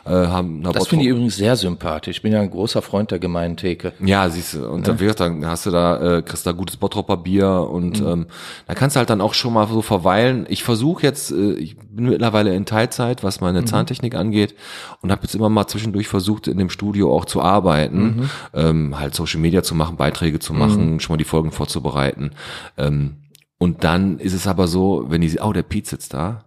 äh, 0.05 0.11
haben 0.11 0.59
Mhm. 0.59 0.73
Das 0.73 0.89
finde 0.89 1.05
ich 1.05 1.11
übrigens 1.11 1.37
sehr 1.37 1.57
sympathisch. 1.57 2.17
Ich 2.17 2.23
bin 2.23 2.33
ja 2.33 2.41
ein 2.41 2.51
großer 2.51 2.83
Freund 2.83 3.11
der 3.11 3.19
gemeinen 3.19 3.57
Theke. 3.57 3.93
ja, 4.05 4.29
siehst 4.29 4.55
du, 4.55 4.69
und 4.69 4.87
dann, 4.87 4.99
wie 5.01 5.05
gesagt, 5.05 5.21
dann 5.21 5.47
hast 5.47 5.67
du 5.67 5.71
da, 5.71 6.19
äh, 6.19 6.23
kriegst 6.23 6.47
da 6.47 6.53
gutes 6.53 6.77
Bottropper 6.77 7.17
Bier 7.17 7.69
und 7.71 8.01
ähm, 8.01 8.27
da 8.67 8.75
kannst 8.75 8.97
du 8.97 8.99
halt 8.99 9.11
dann 9.11 9.21
auch 9.21 9.35
schon 9.35 9.53
mal 9.53 9.67
so 9.69 9.83
verweilen. 9.83 10.47
Ich 10.49 10.65
versuche 10.65 11.03
jetzt, 11.03 11.31
äh, 11.31 11.53
ich 11.55 11.77
bin 11.77 12.07
mittlerweile 12.11 12.55
in 12.55 12.67
Teilzeit, 12.67 13.23
was 13.23 13.41
meine 13.41 13.65
Zahntechnik 13.65 14.15
angeht 14.15 14.55
und 15.01 15.11
habe 15.11 15.23
jetzt 15.23 15.35
immer 15.35 15.49
mal 15.49 15.67
zwischendurch 15.67 16.09
versucht, 16.09 16.49
in 16.49 16.59
dem 16.59 16.71
Studio 16.71 17.15
auch 17.15 17.25
zu 17.25 17.41
arbeiten, 17.41 18.31
ähm, 18.55 18.99
halt 18.99 19.15
Social 19.15 19.41
Media 19.41 19.63
zu 19.63 19.75
machen, 19.75 19.97
Beiträge 19.97 20.39
zu 20.39 20.53
machen, 20.55 21.01
schon 21.01 21.15
mal 21.15 21.19
die 21.19 21.25
Folgen 21.25 21.53
vorzubereiten. 21.53 22.33
Ähm, 22.77 23.17
und 23.59 23.85
dann 23.85 24.19
ist 24.19 24.33
es 24.33 24.47
aber 24.47 24.67
so, 24.67 25.07
wenn 25.09 25.21
die, 25.21 25.39
oh, 25.41 25.53
der 25.53 25.63
Pete 25.63 25.89
sitzt 25.89 26.15
da. 26.15 26.45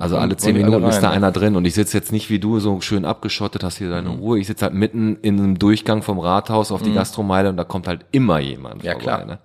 Also 0.00 0.16
alle 0.16 0.36
zehn 0.36 0.54
die 0.54 0.62
alle 0.62 0.70
Minuten 0.72 0.90
ist 0.90 1.00
da 1.00 1.08
rein, 1.10 1.20
ne? 1.20 1.26
einer 1.26 1.32
drin 1.32 1.54
und 1.56 1.64
ich 1.64 1.74
sitze 1.74 1.96
jetzt 1.96 2.10
nicht 2.12 2.30
wie 2.30 2.38
du 2.38 2.58
so 2.58 2.80
schön 2.80 3.04
abgeschottet, 3.04 3.62
hast 3.62 3.78
hier 3.78 3.90
deine 3.90 4.08
Ruhe. 4.10 4.38
Ich 4.38 4.46
sitze 4.46 4.64
halt 4.64 4.74
mitten 4.74 5.16
in 5.22 5.38
einem 5.38 5.58
Durchgang 5.58 6.02
vom 6.02 6.18
Rathaus 6.18 6.72
auf 6.72 6.82
die 6.82 6.92
Gastromeile 6.92 7.48
und 7.48 7.56
da 7.56 7.64
kommt 7.64 7.86
halt 7.86 8.04
immer 8.10 8.38
jemand. 8.40 8.82
Mhm. 8.82 8.86
Ja, 8.86 8.94
klar. 8.94 9.24
Ne? 9.24 9.38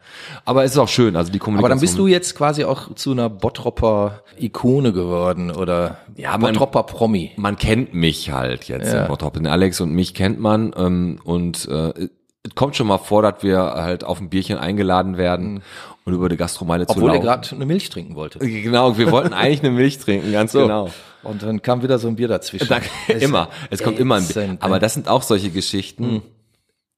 Aber 0.46 0.64
es 0.64 0.72
ist 0.72 0.78
auch 0.78 0.88
schön, 0.88 1.16
also 1.16 1.32
die 1.32 1.40
Kommunikation. 1.40 1.66
Aber 1.66 1.70
dann 1.70 1.80
bist 1.82 1.98
du 1.98 2.08
jetzt 2.08 2.36
quasi 2.36 2.64
auch 2.64 2.94
zu 2.96 3.12
einer 3.12 3.30
Bottropper 3.30 4.22
Ikone 4.40 4.92
geworden 4.94 5.52
oder 5.52 5.98
Ja, 6.16 6.32
man- 6.38 6.54
Bottropper 6.54 6.84
Promi. 6.84 7.32
man 7.38 7.58
kennt 7.58 7.94
mich 7.94 8.32
halt 8.32 8.66
jetzt 8.66 8.92
Ja. 8.92 9.04
in 9.04 9.08
Bottrop. 9.08 9.34
Den 9.36 9.48
Alex 9.48 9.82
und 9.82 9.94
mich 9.94 10.14
kennt 10.14 10.40
man 10.40 10.74
ähm, 10.78 11.20
und 11.24 11.68
äh, 11.70 12.10
es 12.46 12.56
kommt 12.56 12.76
schon 12.76 12.88
mal 12.88 12.98
vor, 12.98 13.22
dass 13.22 13.42
wir 13.42 13.58
halt 13.60 14.04
auf 14.04 14.20
ein 14.20 14.30
Bierchen 14.30 14.58
eingeladen 14.58 15.18
werden 15.18 15.64
und 16.06 16.14
über 16.14 16.28
die 16.28 16.36
Gastromeile 16.38 16.86
zu 16.86 16.94
Mhm. 16.94 17.04
Obwohl 17.04 17.10
er 17.12 17.14
laufen. 17.24 17.26
gerade 17.26 17.56
eine 17.56 17.66
Milch 17.66 17.90
trinken 17.90 18.16
wollte. 18.16 18.40
Genau, 18.40 18.98
wir 18.98 19.12
wollten 19.12 19.34
eigentlich 19.34 19.62
eine 19.64 19.72
Milch 19.72 20.00
trinken, 20.00 20.32
ganz 20.34 20.52
So. 20.52 20.62
genau. 20.64 20.90
Und 21.24 21.42
dann 21.42 21.62
kam 21.62 21.84
wieder 21.84 22.00
so 22.00 22.10
ein 22.10 22.18
Bier 22.18 22.28
dazwischen. 22.28 22.68
Da, 22.68 22.80
Das 23.08 23.16
ist 23.18 23.24
immer, 23.24 23.48
es 23.70 23.82
kommt 23.82 23.98
immer 23.98 24.16
ein 24.16 24.28
Bier. 24.28 24.58
Aber 24.60 24.76
ey. 24.76 24.80
das 24.82 24.94
sind 24.94 25.08
auch 25.08 25.22
solche 25.22 25.52
Geschichten. 25.52 26.22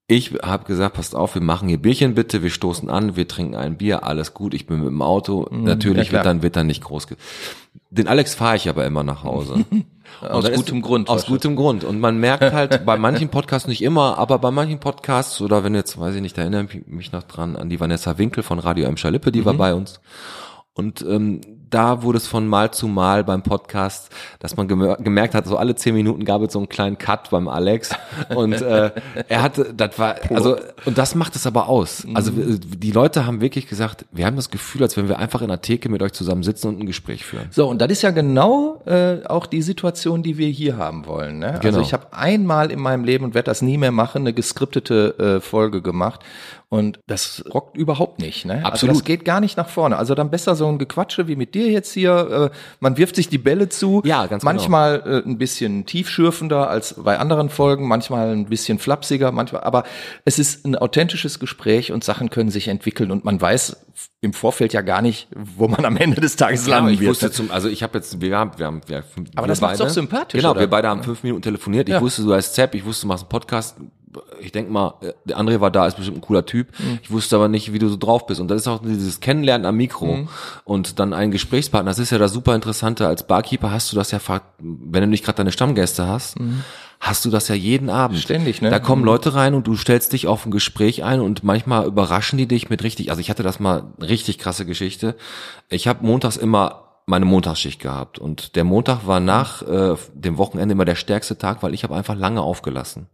Ich 0.08 0.34
habe 0.44 0.65
gesagt, 0.65 0.96
passt 0.96 1.15
auf, 1.15 1.34
wir 1.34 1.41
machen 1.41 1.68
hier 1.68 1.80
Bierchen 1.82 2.13
bitte, 2.13 2.44
wir 2.44 2.52
stoßen 2.52 2.89
an, 2.91 3.15
wir 3.15 3.28
trinken 3.28 3.56
ein 3.56 3.78
Bier, 3.78 4.04
alles 4.04 4.36
gut, 4.36 4.54
ich 4.54 4.68
bin 4.68 4.78
mit 4.80 4.88
dem 4.89 5.02
Auto. 5.02 5.48
Natürlich 5.50 6.08
ja, 6.08 6.13
wird 6.13 6.26
dann 6.28 6.44
wird 6.44 6.56
dann 6.56 6.68
nicht 6.68 6.84
groß. 6.84 7.08
Den 7.89 8.08
Alex 8.08 8.36
fahre 8.36 8.56
ich 8.56 8.70
aber 8.70 8.86
immer 8.86 9.04
nach 9.04 9.24
Hause. 9.24 9.65
Aus 10.22 10.44
dann 10.44 10.54
ist- 10.54 10.60
gutem 10.60 10.82
Grund. 10.84 11.10
Aus 11.10 11.26
gutem 11.26 11.56
Grund. 11.56 11.84
Und 11.84 12.00
man 12.00 12.20
merkt 12.20 12.54
halt 12.54 12.86
bei 12.86 12.98
manchen 12.98 13.30
Podcasts 13.30 13.68
nicht 13.68 13.82
immer, 13.82 14.20
aber 14.20 14.38
bei 14.38 14.52
manchen 14.52 14.80
Podcasts 14.80 15.41
oder 15.41 15.63
wenn 15.63 15.74
jetzt, 15.74 16.00
weiß 16.00 16.13
ich 16.15 16.22
nicht, 16.22 16.38
da 16.38 16.44
erinnere 16.44 16.68
ich 16.72 16.86
mich 16.86 17.12
noch 17.12 17.24
dran 17.24 17.56
an 17.56 17.70
die 17.70 17.80
Vanessa 17.80 18.20
Winkel 18.20 18.44
von 18.44 18.60
Radio 18.60 18.88
M. 18.88 18.98
Schalippe, 18.98 19.32
die 19.32 19.44
war 19.44 19.54
Mhm. 19.54 19.58
bei 19.58 19.74
uns. 19.74 20.00
Und 20.74 21.02
ähm, 21.02 21.41
da 21.69 22.04
wurde 22.04 22.17
es 22.17 22.28
von 22.28 22.47
Mal 22.47 22.71
zu 22.71 22.88
Mal 22.88 23.23
beim 23.23 23.41
Podcast, 23.43 24.10
dass 24.39 24.56
man 24.58 24.67
gemer 24.67 24.97
gemerkt 24.97 25.34
hat, 25.36 25.45
so 25.47 25.58
alle 25.58 25.75
zehn 25.75 25.95
Minuten 25.95 26.25
gab 26.25 26.41
es 26.41 26.54
so 26.54 26.60
einen 26.60 26.69
kleinen 26.69 26.97
Cut 26.97 27.30
beim 27.30 27.47
Alex. 27.47 27.89
Und 28.34 28.54
äh, 28.62 28.91
er 29.28 29.41
hatte, 29.41 29.73
das 29.75 29.97
war, 29.99 30.15
also, 30.30 30.58
und 30.86 30.97
das 30.97 31.15
macht 31.15 31.36
es 31.36 31.45
aber 31.47 31.67
aus. 31.67 32.06
Also 32.13 32.32
Mhm. 32.32 32.56
äh, 32.56 32.60
die 32.78 32.91
Leute 32.91 33.25
haben 33.25 33.41
wirklich 33.41 33.67
gesagt, 33.67 34.06
wir 34.12 34.25
haben 34.25 34.36
das 34.36 34.49
Gefühl, 34.49 34.84
als 34.84 34.97
wenn 34.97 35.08
wir 35.10 35.19
einfach 35.19 35.41
in 35.41 35.47
der 35.47 35.62
Theke 35.62 35.89
mit 35.89 36.01
euch 36.01 36.13
zusammen 36.13 36.43
sitzen 36.43 36.67
und 36.69 36.80
ein 36.80 36.86
Gespräch 36.86 37.25
führen. 37.25 37.47
So, 37.51 37.67
und 37.67 37.80
das 37.82 37.91
ist 37.91 38.01
ja 38.01 38.12
genau 38.12 38.82
äh, 38.86 39.25
auch 39.25 39.45
die 39.45 39.62
Situation, 39.62 40.23
die 40.23 40.38
wir 40.38 40.47
hier 40.49 40.78
haben 40.78 41.06
wollen. 41.06 41.39
Ne? 41.39 41.47
Also 41.54 41.62
Genau. 41.62 41.80
ich 41.82 41.93
habe 41.93 42.08
einmal 42.12 42.71
in 42.71 42.80
meinem 42.80 43.04
Leben 43.04 43.25
und 43.25 43.34
werde 43.34 43.45
das 43.47 43.62
nie 43.62 43.78
mehr 43.78 43.91
machen, 43.91 44.21
eine 44.21 44.34
geskriptete 44.34 45.38
äh, 45.38 45.41
Folge 45.41 45.82
gemacht. 45.82 46.21
Und 46.76 47.00
das 47.08 47.44
rockt 47.54 47.78
überhaupt 47.78 48.20
nicht. 48.20 48.46
Ne? 48.46 48.56
Also 48.56 48.68
Absolut. 48.68 48.96
das 48.98 49.04
geht 49.06 49.24
gar 49.26 49.40
nicht 49.40 49.56
nach 49.56 49.70
vorne. 49.70 49.96
Also 49.98 50.14
dann 50.16 50.30
besser 50.30 50.56
so 50.56 50.68
ein 50.68 50.78
Gequatsche 50.78 51.28
wie 51.28 51.36
mit 51.36 51.56
dir 51.56 51.70
jetzt 51.70 51.94
hier. 51.94 52.52
Äh, 52.54 52.58
man 52.82 52.98
wirft 52.98 53.16
sich 53.16 53.30
die 53.30 53.38
Bälle 53.38 53.70
zu. 53.70 54.02
Ja, 54.04 54.26
ganz 54.26 54.42
genau. 54.42 54.52
Manchmal 54.54 55.04
äh, 55.06 55.30
ein 55.30 55.38
bisschen 55.38 55.86
tiefschürfender 55.86 56.70
als 56.70 56.96
bei 56.98 57.18
anderen 57.18 57.50
Folgen, 57.50 57.88
manchmal 57.88 58.32
ein 58.32 58.46
bisschen 58.48 58.78
flapsiger, 58.80 59.32
manchmal. 59.32 59.64
Aber 59.64 59.84
es 60.26 60.38
ist 60.40 60.66
ein 60.66 60.76
authentisches 60.76 61.40
Gespräch 61.40 61.92
und 61.92 62.04
Sachen 62.04 62.30
können 62.30 62.50
sich 62.50 62.68
entwickeln 62.68 63.12
und 63.12 63.24
man 63.26 63.40
weiß 63.40 63.78
im 64.20 64.34
Vorfeld 64.34 64.74
ja 64.74 64.82
gar 64.82 65.02
nicht, 65.02 65.28
wo 65.34 65.68
man 65.70 65.86
am 65.86 65.96
Ende 65.96 66.20
des 66.20 66.36
Tages 66.36 66.66
Genau, 66.66 66.78
landen 66.78 66.94
ich 66.94 67.00
wird. 67.00 67.12
wusste 67.12 67.32
zum, 67.32 67.52
also 67.52 67.70
ich 67.70 67.82
habe 67.84 67.98
jetzt, 67.98 68.20
wir 68.20 68.38
haben, 68.38 68.52
wir 68.58 68.66
haben, 68.66 68.82
wir, 68.88 69.04
Aber 69.36 69.46
wir 69.46 69.48
das 69.48 69.62
macht's 69.62 69.78
beide- 69.78 69.88
doch 69.88 69.94
sympathisch, 69.94 70.40
Genau, 70.42 70.52
oder? 70.52 70.60
wir 70.62 70.68
beide 70.70 70.90
haben 70.90 71.04
fünf 71.04 71.24
Minuten 71.24 71.42
telefoniert. 71.44 71.88
Ich 71.88 71.94
Ja. 71.94 72.02
wusste, 72.02 72.24
du 72.24 72.34
heißt 72.34 72.56
Zepp, 72.56 72.76
ich 72.76 72.84
wusste, 72.84 73.04
du 73.04 73.08
machst 73.10 73.24
einen 73.24 73.30
Podcast. 73.30 73.78
Ich 74.39 74.51
denk 74.51 74.69
mal, 74.69 74.95
äh, 75.01 75.13
der 75.25 75.38
André 75.39 75.60
war 75.62 75.71
da, 75.71 75.88
ist 75.88 75.97
bestimmt 75.97 76.17
ein 76.17 76.21
cooler 76.21 76.45
Typ. 76.45 76.67
Mhm. 76.80 76.99
Ich 77.04 77.12
wusste 77.12 77.36
aber 77.36 77.47
nicht, 77.47 77.73
wie 77.73 77.80
du 77.80 77.88
so 77.89 77.97
drauf 77.97 78.25
bist. 78.28 78.39
Und 78.41 78.49
das 78.49 78.62
ist 78.62 78.67
auch 78.67 78.82
dieses 78.84 79.19
Kennenlernen 79.19 79.65
am 79.65 79.75
Mikro 79.75 80.06
Mhm. 80.17 80.28
und 80.63 80.99
dann 80.99 81.13
einen 81.13 81.32
Gesprächspartner. 81.32 81.89
Das 81.91 81.99
ist 81.99 82.12
ja 82.12 82.17
das 82.17 82.34
super 82.34 82.56
Interessante. 82.56 83.08
Als 83.08 83.28
Barkeeper 83.28 83.71
hast 83.71 83.91
du 83.91 83.95
das 83.95 84.12
ja, 84.12 84.19
wenn 84.60 85.01
du 85.01 85.08
nicht 85.08 85.23
gerade 85.25 85.38
deine 85.38 85.51
Stammgäste 85.51 86.08
hast, 86.08 86.36
hast 86.99 87.25
du 87.25 87.30
das 87.30 87.47
ja 87.49 87.56
jeden 87.56 87.89
Abend. 87.89 88.17
Mhm. 88.17 88.21
Ständig, 88.21 88.62
ne? 88.62 88.69
Da 88.69 88.80
kommen 88.80 89.04
Leute 89.04 89.36
rein 89.36 89.54
und 89.54 89.67
du 89.67 89.75
stellst 89.75 90.13
dich 90.13 90.28
auf 90.28 90.45
ein 90.45 90.51
Gespräch 90.51 91.04
ein 91.04 91.19
und 91.19 91.43
manchmal 91.43 91.86
überraschen 91.86 92.38
die 92.38 92.47
dich 92.47 92.69
mit 92.69 92.84
richtig, 92.84 93.10
also 93.10 93.19
ich 93.21 93.30
hatte 93.30 93.43
das 93.43 93.60
mal 93.60 93.84
richtig 94.01 94.38
krasse 94.38 94.65
Geschichte. 94.65 95.15
Ich 95.69 95.88
habe 95.88 96.06
montags 96.06 96.38
immer 96.38 96.85
meine 97.08 97.26
Montagsschicht 97.26 97.80
gehabt 97.80 98.18
und 98.18 98.56
der 98.56 98.63
Montag 98.63 99.06
war 99.06 99.20
nach 99.20 99.62
äh, 99.62 99.96
dem 100.15 100.39
Wochenende 100.39 100.74
immer 100.74 100.86
der 100.86 100.96
stärkste 100.96 101.38
Tag, 101.38 101.62
weil 101.62 101.76
ich 101.76 101.84
habe 101.84 101.96
einfach 101.96 102.15
lange 102.15 102.41
aufgelassen. 102.41 103.08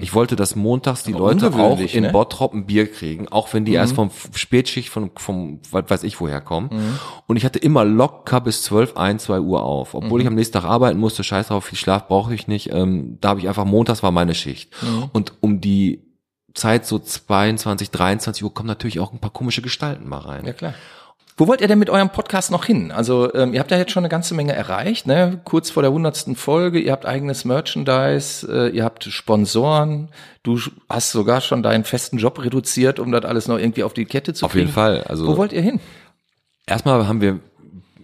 Ich 0.00 0.14
wollte, 0.14 0.34
dass 0.34 0.56
montags 0.56 1.02
die 1.02 1.12
Aber 1.12 1.32
Leute 1.32 1.52
auch 1.52 1.78
in 1.78 2.04
ne? 2.04 2.10
Bottrop 2.10 2.54
ein 2.54 2.64
Bier 2.64 2.90
kriegen, 2.90 3.28
auch 3.28 3.52
wenn 3.52 3.66
die 3.66 3.74
erst 3.74 3.94
vom 3.94 4.10
Spätschicht 4.34 4.88
von 4.88 5.10
vom 5.16 5.60
was 5.70 5.90
weiß 5.90 6.02
ich 6.04 6.20
woher 6.20 6.40
kommen. 6.40 6.98
Und 7.26 7.36
ich 7.36 7.44
hatte 7.44 7.58
immer 7.58 7.84
locker 7.84 8.40
bis 8.40 8.62
12, 8.62 8.96
1, 8.96 9.24
2 9.24 9.40
Uhr 9.40 9.62
auf, 9.62 9.94
obwohl 9.94 10.22
ich 10.22 10.26
am 10.26 10.34
nächsten 10.34 10.54
Tag 10.54 10.64
arbeiten 10.64 10.98
musste. 10.98 11.22
Scheiß 11.22 11.48
drauf, 11.48 11.66
viel 11.66 11.78
Schlaf 11.78 12.08
brauche 12.08 12.34
ich 12.34 12.48
nicht. 12.48 12.72
Ähm, 12.72 13.18
da 13.20 13.30
habe 13.30 13.40
ich 13.40 13.48
einfach 13.48 13.66
montags 13.66 14.02
war 14.02 14.10
meine 14.10 14.34
Schicht 14.34 14.72
und 15.12 15.34
um 15.40 15.60
die 15.60 16.02
Zeit 16.54 16.86
so 16.86 16.98
22, 16.98 17.90
23 17.90 18.44
Uhr 18.44 18.54
kommen 18.54 18.68
natürlich 18.68 19.00
auch 19.00 19.12
ein 19.12 19.18
paar 19.18 19.32
komische 19.32 19.60
Gestalten 19.60 20.08
mal 20.08 20.18
rein. 20.18 20.46
Ja, 20.46 20.52
klar. 20.52 20.74
Wo 21.36 21.48
wollt 21.48 21.60
ihr 21.60 21.66
denn 21.66 21.80
mit 21.80 21.90
eurem 21.90 22.10
Podcast 22.10 22.52
noch 22.52 22.64
hin? 22.64 22.92
Also 22.92 23.34
ähm, 23.34 23.54
ihr 23.54 23.60
habt 23.60 23.72
ja 23.72 23.76
jetzt 23.76 23.90
schon 23.90 24.02
eine 24.02 24.08
ganze 24.08 24.34
Menge 24.34 24.52
erreicht, 24.52 25.06
ne? 25.08 25.40
Kurz 25.44 25.68
vor 25.68 25.82
der 25.82 25.90
hundertsten 25.90 26.36
Folge, 26.36 26.78
ihr 26.78 26.92
habt 26.92 27.06
eigenes 27.06 27.44
Merchandise, 27.44 28.46
äh, 28.48 28.68
ihr 28.68 28.84
habt 28.84 29.02
Sponsoren, 29.04 30.10
du 30.44 30.60
hast 30.88 31.10
sogar 31.10 31.40
schon 31.40 31.64
deinen 31.64 31.82
festen 31.82 32.18
Job 32.18 32.40
reduziert, 32.42 33.00
um 33.00 33.10
das 33.10 33.24
alles 33.24 33.48
noch 33.48 33.58
irgendwie 33.58 33.82
auf 33.82 33.94
die 33.94 34.04
Kette 34.04 34.32
zu 34.32 34.46
Auf 34.46 34.52
kriegen. 34.52 34.66
jeden 34.66 34.74
Fall. 34.74 35.02
Also 35.08 35.26
Wo 35.26 35.36
wollt 35.36 35.52
ihr 35.52 35.62
hin? 35.62 35.80
erstmal 36.66 37.08
haben 37.08 37.20
wir 37.20 37.40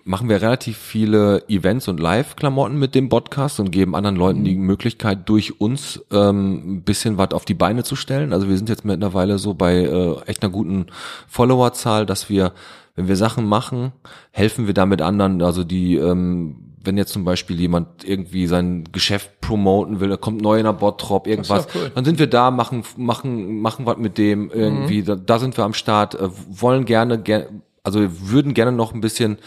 machen 0.04 0.28
wir 0.28 0.42
relativ 0.42 0.76
viele 0.76 1.44
Events 1.48 1.86
und 1.86 2.00
Live-Klamotten 2.00 2.76
mit 2.76 2.96
dem 2.96 3.08
Podcast 3.08 3.60
und 3.60 3.70
geben 3.70 3.94
anderen 3.94 4.16
Leuten 4.16 4.42
die 4.42 4.56
Möglichkeit, 4.56 5.28
durch 5.28 5.60
uns 5.60 6.04
ähm, 6.10 6.78
ein 6.78 6.82
bisschen 6.82 7.16
was 7.16 7.30
auf 7.30 7.44
die 7.44 7.54
Beine 7.54 7.84
zu 7.84 7.94
stellen. 7.94 8.32
Also 8.32 8.48
wir 8.48 8.56
sind 8.56 8.68
jetzt 8.68 8.84
mittlerweile 8.84 9.38
so 9.38 9.54
bei 9.54 9.76
äh, 9.76 10.16
echt 10.26 10.42
einer 10.42 10.50
guten 10.50 10.86
Followerzahl, 11.28 12.06
dass 12.06 12.28
wir, 12.28 12.52
wenn 13.00 13.08
wir 13.08 13.16
Sachen 13.16 13.46
machen, 13.46 13.92
helfen 14.30 14.66
wir 14.66 14.74
damit 14.74 15.00
anderen. 15.00 15.40
Also 15.40 15.64
die, 15.64 15.96
ähm, 15.96 16.56
wenn 16.84 16.98
jetzt 16.98 17.12
zum 17.12 17.24
Beispiel 17.24 17.58
jemand 17.58 18.04
irgendwie 18.04 18.46
sein 18.46 18.84
Geschäft 18.92 19.40
promoten 19.40 20.00
will, 20.00 20.10
da 20.10 20.18
kommt 20.18 20.42
neu 20.42 20.58
in 20.58 20.64
der 20.64 20.74
Bottrop, 20.74 21.26
irgendwas, 21.26 21.66
cool. 21.74 21.90
dann 21.94 22.04
sind 22.04 22.18
wir 22.18 22.26
da, 22.26 22.50
machen, 22.50 22.84
machen, 22.98 23.62
machen 23.62 23.86
was 23.86 23.96
mit 23.96 24.18
dem 24.18 24.50
irgendwie, 24.50 25.02
da, 25.02 25.16
da 25.16 25.38
sind 25.38 25.56
wir 25.56 25.64
am 25.64 25.72
Start, 25.72 26.14
äh, 26.14 26.28
wollen 26.50 26.84
gerne, 26.84 27.18
ger 27.18 27.46
also 27.82 28.00
wir 28.00 28.10
würden 28.28 28.52
gerne 28.52 28.72
noch 28.72 28.92
ein 28.92 29.00
bisschen 29.00 29.38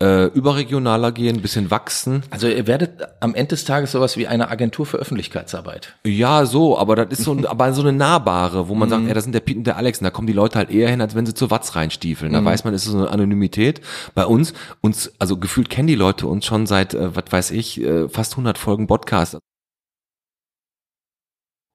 äh, 0.00 0.26
überregionaler 0.26 1.10
gehen, 1.10 1.36
ein 1.36 1.42
bisschen 1.42 1.70
wachsen. 1.72 2.22
Also 2.30 2.46
ihr 2.46 2.66
werdet 2.68 3.08
am 3.20 3.34
Ende 3.34 3.48
des 3.48 3.64
Tages 3.64 3.92
sowas 3.92 4.16
wie 4.16 4.28
eine 4.28 4.48
Agentur 4.48 4.86
für 4.86 4.98
Öffentlichkeitsarbeit. 4.98 5.96
Ja, 6.04 6.46
so, 6.46 6.78
aber 6.78 6.94
das 6.94 7.18
ist 7.18 7.24
so, 7.24 7.36
aber 7.48 7.72
so 7.72 7.82
eine 7.82 7.92
nahbare, 7.92 8.68
wo 8.68 8.74
man 8.74 8.88
sagt, 8.88 9.06
ja, 9.08 9.14
das 9.14 9.24
sind 9.24 9.32
der 9.32 9.40
Pete 9.40 9.58
und 9.58 9.66
der 9.66 9.76
Alex, 9.76 9.98
und 9.98 10.04
da 10.04 10.10
kommen 10.10 10.28
die 10.28 10.32
Leute 10.32 10.58
halt 10.58 10.70
eher 10.70 10.88
hin, 10.88 11.00
als 11.00 11.14
wenn 11.16 11.26
sie 11.26 11.34
zur 11.34 11.50
Watz 11.50 11.74
reinstiefeln. 11.74 12.32
Da 12.32 12.44
weiß 12.44 12.64
man, 12.64 12.74
es 12.74 12.86
ist 12.86 12.92
so 12.92 12.98
eine 12.98 13.10
Anonymität. 13.10 13.80
Bei 14.14 14.24
uns, 14.24 14.52
uns, 14.80 15.12
also 15.18 15.36
gefühlt 15.36 15.68
kennen 15.68 15.88
die 15.88 15.96
Leute 15.96 16.28
uns 16.28 16.46
schon 16.46 16.66
seit, 16.66 16.94
äh, 16.94 17.14
was 17.16 17.24
weiß 17.30 17.50
ich, 17.50 17.80
äh, 17.80 18.08
fast 18.08 18.34
100 18.34 18.56
Folgen 18.56 18.86
Podcast. 18.86 19.38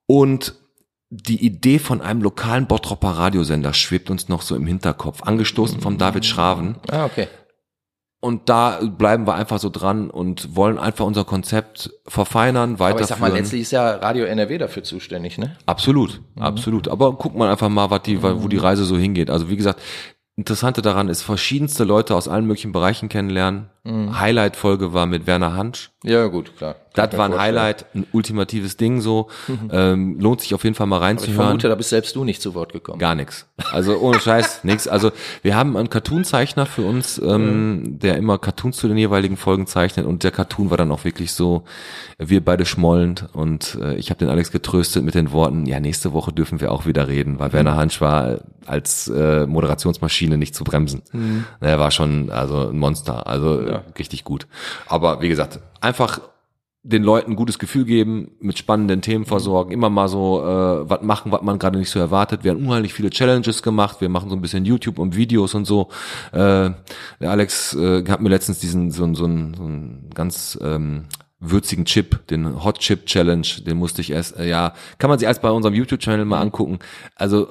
Und 0.08 0.56
die 1.10 1.46
Idee 1.46 1.78
von 1.78 2.02
einem 2.02 2.22
lokalen 2.22 2.68
Bottropper 2.68 3.10
Radiosender 3.10 3.74
schwebt 3.74 4.10
uns 4.10 4.30
noch 4.30 4.42
so 4.42 4.56
im 4.56 4.66
Hinterkopf, 4.66 5.24
angestoßen 5.24 5.80
vom 5.80 5.98
David 5.98 6.26
Schraven. 6.26 6.76
Ah, 6.90 7.06
okay. 7.06 7.28
Und 8.24 8.48
da 8.48 8.80
bleiben 8.82 9.28
wir 9.28 9.36
einfach 9.36 9.60
so 9.60 9.70
dran 9.70 10.10
und 10.10 10.56
wollen 10.56 10.80
einfach 10.80 11.06
unser 11.06 11.26
Konzept 11.26 11.92
verfeinern, 12.08 12.76
Aber 12.80 12.98
ich 13.02 13.08
sag 13.08 13.20
mal, 13.20 13.26
weiterführen. 13.26 13.36
letztlich 13.36 13.62
ist 13.64 13.72
ja 13.72 13.96
Radio 13.98 14.24
NRW 14.24 14.60
dafür 14.60 14.82
zuständig, 14.82 15.38
ne? 15.38 15.58
Absolut, 15.66 16.22
absolut. 16.40 16.88
Aber 16.88 17.18
guck 17.18 17.36
mal 17.36 17.52
einfach 17.52 17.68
mal, 17.68 17.90
was 17.90 18.04
die, 18.04 18.24
wo 18.24 18.48
die 18.48 18.56
Reise 18.56 18.86
so 18.86 18.98
hingeht. 18.98 19.30
Also 19.30 19.50
wie 19.50 19.58
gesagt, 19.58 19.82
Interessante 20.36 20.82
daran 20.82 21.10
ist, 21.10 21.22
verschiedenste 21.22 21.84
Leute 21.84 22.16
aus 22.16 22.28
allen 22.28 22.46
möglichen 22.48 22.72
Bereichen 22.72 23.08
kennenlernen. 23.08 23.70
Highlight-Folge 23.86 24.94
war 24.94 25.06
mit 25.08 25.28
Werner 25.28 25.56
Hansch. 25.56 25.92
Ja, 26.06 26.28
gut, 26.28 26.56
klar. 26.58 26.76
Das 26.94 27.18
war 27.18 27.26
ein 27.26 27.38
Highlight, 27.40 27.86
ein 27.96 28.06
ultimatives 28.12 28.78
Ding 28.78 29.02
so. 29.02 29.30
Ähm, 29.72 30.20
lohnt 30.20 30.42
sich 30.42 30.54
auf 30.54 30.64
jeden 30.64 30.76
Fall 30.76 30.86
mal 30.88 30.98
Ich 30.98 31.02
reinzuhören. 31.04 31.36
vermute, 31.36 31.68
da 31.70 31.76
bist 31.76 31.90
selbst 31.90 32.16
du 32.16 32.24
nicht 32.24 32.42
zu 32.42 32.54
Wort 32.54 32.72
gekommen. 32.72 33.00
Gar 33.00 33.16
nichts. 33.16 33.48
Also 33.72 33.98
ohne 33.98 34.20
Scheiß, 34.20 34.60
nix. 34.64 34.88
Also 34.88 35.12
wir 35.42 35.56
haben 35.56 35.76
einen 35.76 35.90
Cartoon-Zeichner 35.90 36.66
für 36.66 36.84
uns, 36.84 37.20
ähm, 37.20 37.98
der 38.00 38.18
immer 38.18 38.38
Cartoons 38.38 38.78
zu 38.78 38.88
den 38.88 38.98
jeweiligen 38.98 39.38
Folgen 39.38 39.66
zeichnet 39.66 40.06
und 40.06 40.24
der 40.24 40.32
Cartoon 40.32 40.70
war 40.70 40.78
dann 40.78 40.92
auch 40.92 41.04
wirklich 41.04 41.34
so, 41.34 41.64
wir 42.20 42.44
beide 42.44 42.66
schmollend 42.66 43.28
und 43.34 43.78
äh, 43.82 43.96
ich 43.96 44.10
habe 44.12 44.20
den 44.20 44.30
Alex 44.30 44.52
getröstet 44.52 45.04
mit 45.04 45.16
den 45.16 45.32
Worten, 45.32 45.66
ja, 45.66 45.80
nächste 45.80 46.14
Woche 46.14 46.32
dürfen 46.32 46.62
wir 46.62 46.72
auch 46.72 46.86
wieder 46.86 47.08
reden, 47.08 47.40
weil 47.40 47.54
Werner 47.54 47.76
Hansch 47.76 48.02
war 48.02 48.40
als 48.66 49.08
äh, 49.10 49.46
Moderationsmaschine 49.46 50.38
nicht 50.38 50.56
zu 50.56 50.64
bremsen. 50.64 51.02
Er 51.60 51.80
war 51.80 51.92
schon 51.92 52.30
also 52.30 52.70
ein 52.70 52.78
Monster, 52.80 53.28
also 53.28 53.60
äh, 53.74 53.80
richtig 53.98 54.24
gut. 54.24 54.48
Aber 54.88 55.22
wie 55.22 55.30
gesagt, 55.30 55.60
einfach 55.82 56.22
den 56.86 57.02
Leuten 57.04 57.32
ein 57.32 57.36
gutes 57.38 57.60
Gefühl 57.60 57.86
geben, 57.86 58.32
mit 58.42 58.58
spannenden 58.58 59.02
Themen 59.02 59.24
versorgen, 59.24 59.72
immer 59.72 59.90
mal 59.90 60.10
so 60.10 60.42
äh, 60.42 60.90
was 60.90 61.02
machen, 61.02 61.32
was 61.32 61.42
man 61.42 61.58
gerade 61.58 61.80
nicht 61.80 61.90
so 61.90 61.98
erwartet. 61.98 62.44
Wir 62.44 62.52
haben 62.52 62.66
unheimlich 62.66 62.94
viele 62.94 63.10
Challenges 63.10 63.64
gemacht, 63.64 64.02
wir 64.02 64.10
machen 64.10 64.30
so 64.30 64.36
ein 64.36 64.42
bisschen 64.42 64.66
YouTube 64.66 65.00
und 65.00 65.16
Videos 65.16 65.54
und 65.54 65.64
so. 65.64 65.88
Äh, 66.34 66.72
der 67.22 67.32
Alex 67.32 67.74
äh, 67.76 68.04
hat 68.10 68.20
mir 68.20 68.28
letztens 68.28 68.60
diesen 68.60 68.92
so, 68.92 69.06
ein- 69.06 69.16
so, 69.16 69.26
ein, 69.26 69.54
so 69.56 69.64
ein 69.64 70.10
ganz 70.14 70.60
ähm, 70.62 71.06
würzigen 71.40 71.86
Chip, 71.86 72.28
den 72.28 72.66
Hot 72.66 72.80
Chip 72.80 73.06
Challenge, 73.06 73.48
den 73.66 73.78
musste 73.78 74.02
ich 74.02 74.12
erst, 74.12 74.38
äh, 74.38 74.50
ja, 74.50 74.74
kann 74.98 75.10
man 75.10 75.20
sich 75.20 75.28
als 75.28 75.40
bei 75.40 75.52
unserem 75.52 75.76
YouTube-Channel 75.76 76.26
mal 76.26 76.42
angucken. 76.42 76.80
Also 77.16 77.48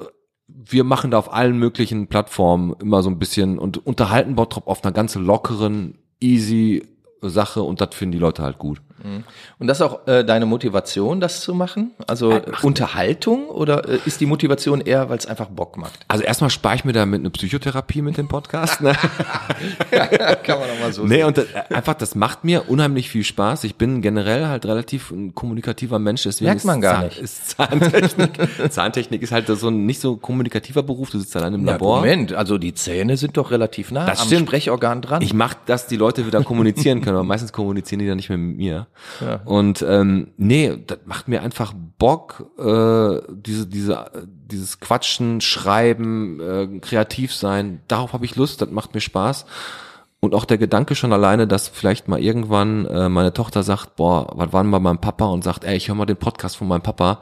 wir 0.47 0.83
machen 0.83 1.09
da 1.09 1.17
auf 1.17 1.33
allen 1.33 1.57
möglichen 1.57 2.05
Plattformen 2.05 2.75
immer 2.79 3.01
so 3.01 3.09
ein 3.09 3.17
bisschen 3.17 3.57
und 3.57 3.83
unterhalten 3.83 4.35
Bottrop 4.35 4.67
auf 4.67 4.83
einer 4.83 4.91
ganz 4.93 5.15
lockeren, 5.15 5.97
easy 6.23 6.81
Sache 7.21 7.61
und 7.61 7.79
das 7.81 7.93
finden 7.93 8.13
die 8.13 8.19
Leute 8.19 8.43
halt 8.43 8.57
gut. 8.57 8.81
Und 9.59 9.67
das 9.67 9.77
ist 9.79 9.81
auch 9.81 10.07
äh, 10.07 10.23
deine 10.23 10.45
Motivation, 10.45 11.19
das 11.19 11.41
zu 11.41 11.53
machen? 11.53 11.91
Also 12.07 12.39
Unterhaltung 12.61 13.47
oder 13.49 13.87
äh, 13.87 13.99
ist 14.05 14.21
die 14.21 14.25
Motivation 14.25 14.81
eher, 14.81 15.09
weil 15.09 15.17
es 15.17 15.25
einfach 15.25 15.47
Bock 15.49 15.77
macht? 15.77 15.99
Also 16.07 16.23
erstmal 16.23 16.49
spare 16.49 16.75
ich 16.75 16.85
mir 16.85 16.93
damit 16.93 17.19
eine 17.19 17.29
Psychotherapie 17.29 18.01
mit 18.01 18.17
dem 18.17 18.27
Podcast. 18.27 18.81
Ne? 18.81 18.93
Kann 20.43 20.59
man 20.59 20.67
doch 20.69 20.79
mal 20.79 20.93
so 20.93 21.03
nee, 21.05 21.23
und 21.23 21.37
das, 21.37 21.45
einfach, 21.69 21.93
das 21.95 22.15
macht 22.15 22.43
mir 22.43 22.69
unheimlich 22.69 23.09
viel 23.09 23.23
Spaß. 23.23 23.63
Ich 23.65 23.75
bin 23.75 24.01
generell 24.01 24.47
halt 24.47 24.65
relativ 24.65 25.11
ein 25.11 25.33
kommunikativer 25.35 25.99
Mensch. 25.99 26.23
Deswegen 26.23 26.49
Merkt 26.51 26.65
man 26.65 26.77
ist 26.79 26.81
gar 26.83 26.93
Zahn- 26.95 27.05
nicht. 27.07 27.19
Ist 27.21 27.49
Zahntechnik, 27.49 28.31
Zahntechnik 28.71 29.21
ist 29.21 29.31
halt 29.31 29.47
so 29.47 29.67
ein 29.67 29.85
nicht 29.85 29.99
so 30.01 30.17
kommunikativer 30.17 30.83
Beruf. 30.83 31.09
Du 31.09 31.19
sitzt 31.19 31.35
allein 31.35 31.53
im 31.53 31.65
Ja, 31.65 31.73
Labor. 31.73 31.97
Moment, 31.97 32.33
also 32.33 32.57
die 32.57 32.73
Zähne 32.73 33.17
sind 33.17 33.37
doch 33.37 33.51
relativ 33.51 33.91
nah 33.91 34.05
Das 34.05 34.21
am 34.21 34.27
stimmt. 34.27 34.47
Sprechorgan 34.47 35.01
dran. 35.01 35.21
Ich 35.21 35.33
mache, 35.33 35.57
dass 35.65 35.87
die 35.87 35.97
Leute 35.97 36.25
wieder 36.25 36.43
kommunizieren 36.43 37.01
können, 37.01 37.15
aber 37.17 37.25
meistens 37.25 37.51
kommunizieren 37.53 37.99
die 37.99 38.07
dann 38.07 38.17
nicht 38.17 38.29
mehr 38.29 38.37
mit 38.37 38.57
mir. 38.57 38.87
Und 39.45 39.83
ähm, 39.87 40.29
nee, 40.37 40.77
das 40.87 40.99
macht 41.05 41.27
mir 41.27 41.41
einfach 41.41 41.73
Bock, 41.97 42.51
äh, 42.57 43.21
diese, 43.35 43.67
diese, 43.67 44.05
dieses 44.25 44.79
Quatschen, 44.79 45.41
Schreiben, 45.41 46.39
äh, 46.39 46.79
kreativ 46.79 47.33
sein, 47.33 47.81
darauf 47.87 48.13
habe 48.13 48.25
ich 48.25 48.35
Lust, 48.35 48.61
das 48.61 48.69
macht 48.69 48.93
mir 48.93 49.01
Spaß. 49.01 49.45
Und 50.19 50.33
auch 50.33 50.45
der 50.45 50.57
Gedanke 50.57 50.95
schon 50.95 51.11
alleine, 51.11 51.47
dass 51.47 51.67
vielleicht 51.67 52.07
mal 52.07 52.19
irgendwann 52.21 52.85
äh, 52.85 53.09
meine 53.09 53.33
Tochter 53.33 53.61
sagt, 53.61 53.97
boah, 53.97 54.31
was 54.35 54.53
war 54.53 54.63
denn 54.63 54.71
bei 54.71 54.79
meinem 54.79 54.99
Papa 55.01 55.25
und 55.25 55.43
sagt, 55.43 55.65
ey, 55.65 55.75
ich 55.75 55.89
höre 55.89 55.95
mal 55.95 56.05
den 56.05 56.15
Podcast 56.15 56.55
von 56.55 56.67
meinem 56.69 56.81
Papa, 56.81 57.19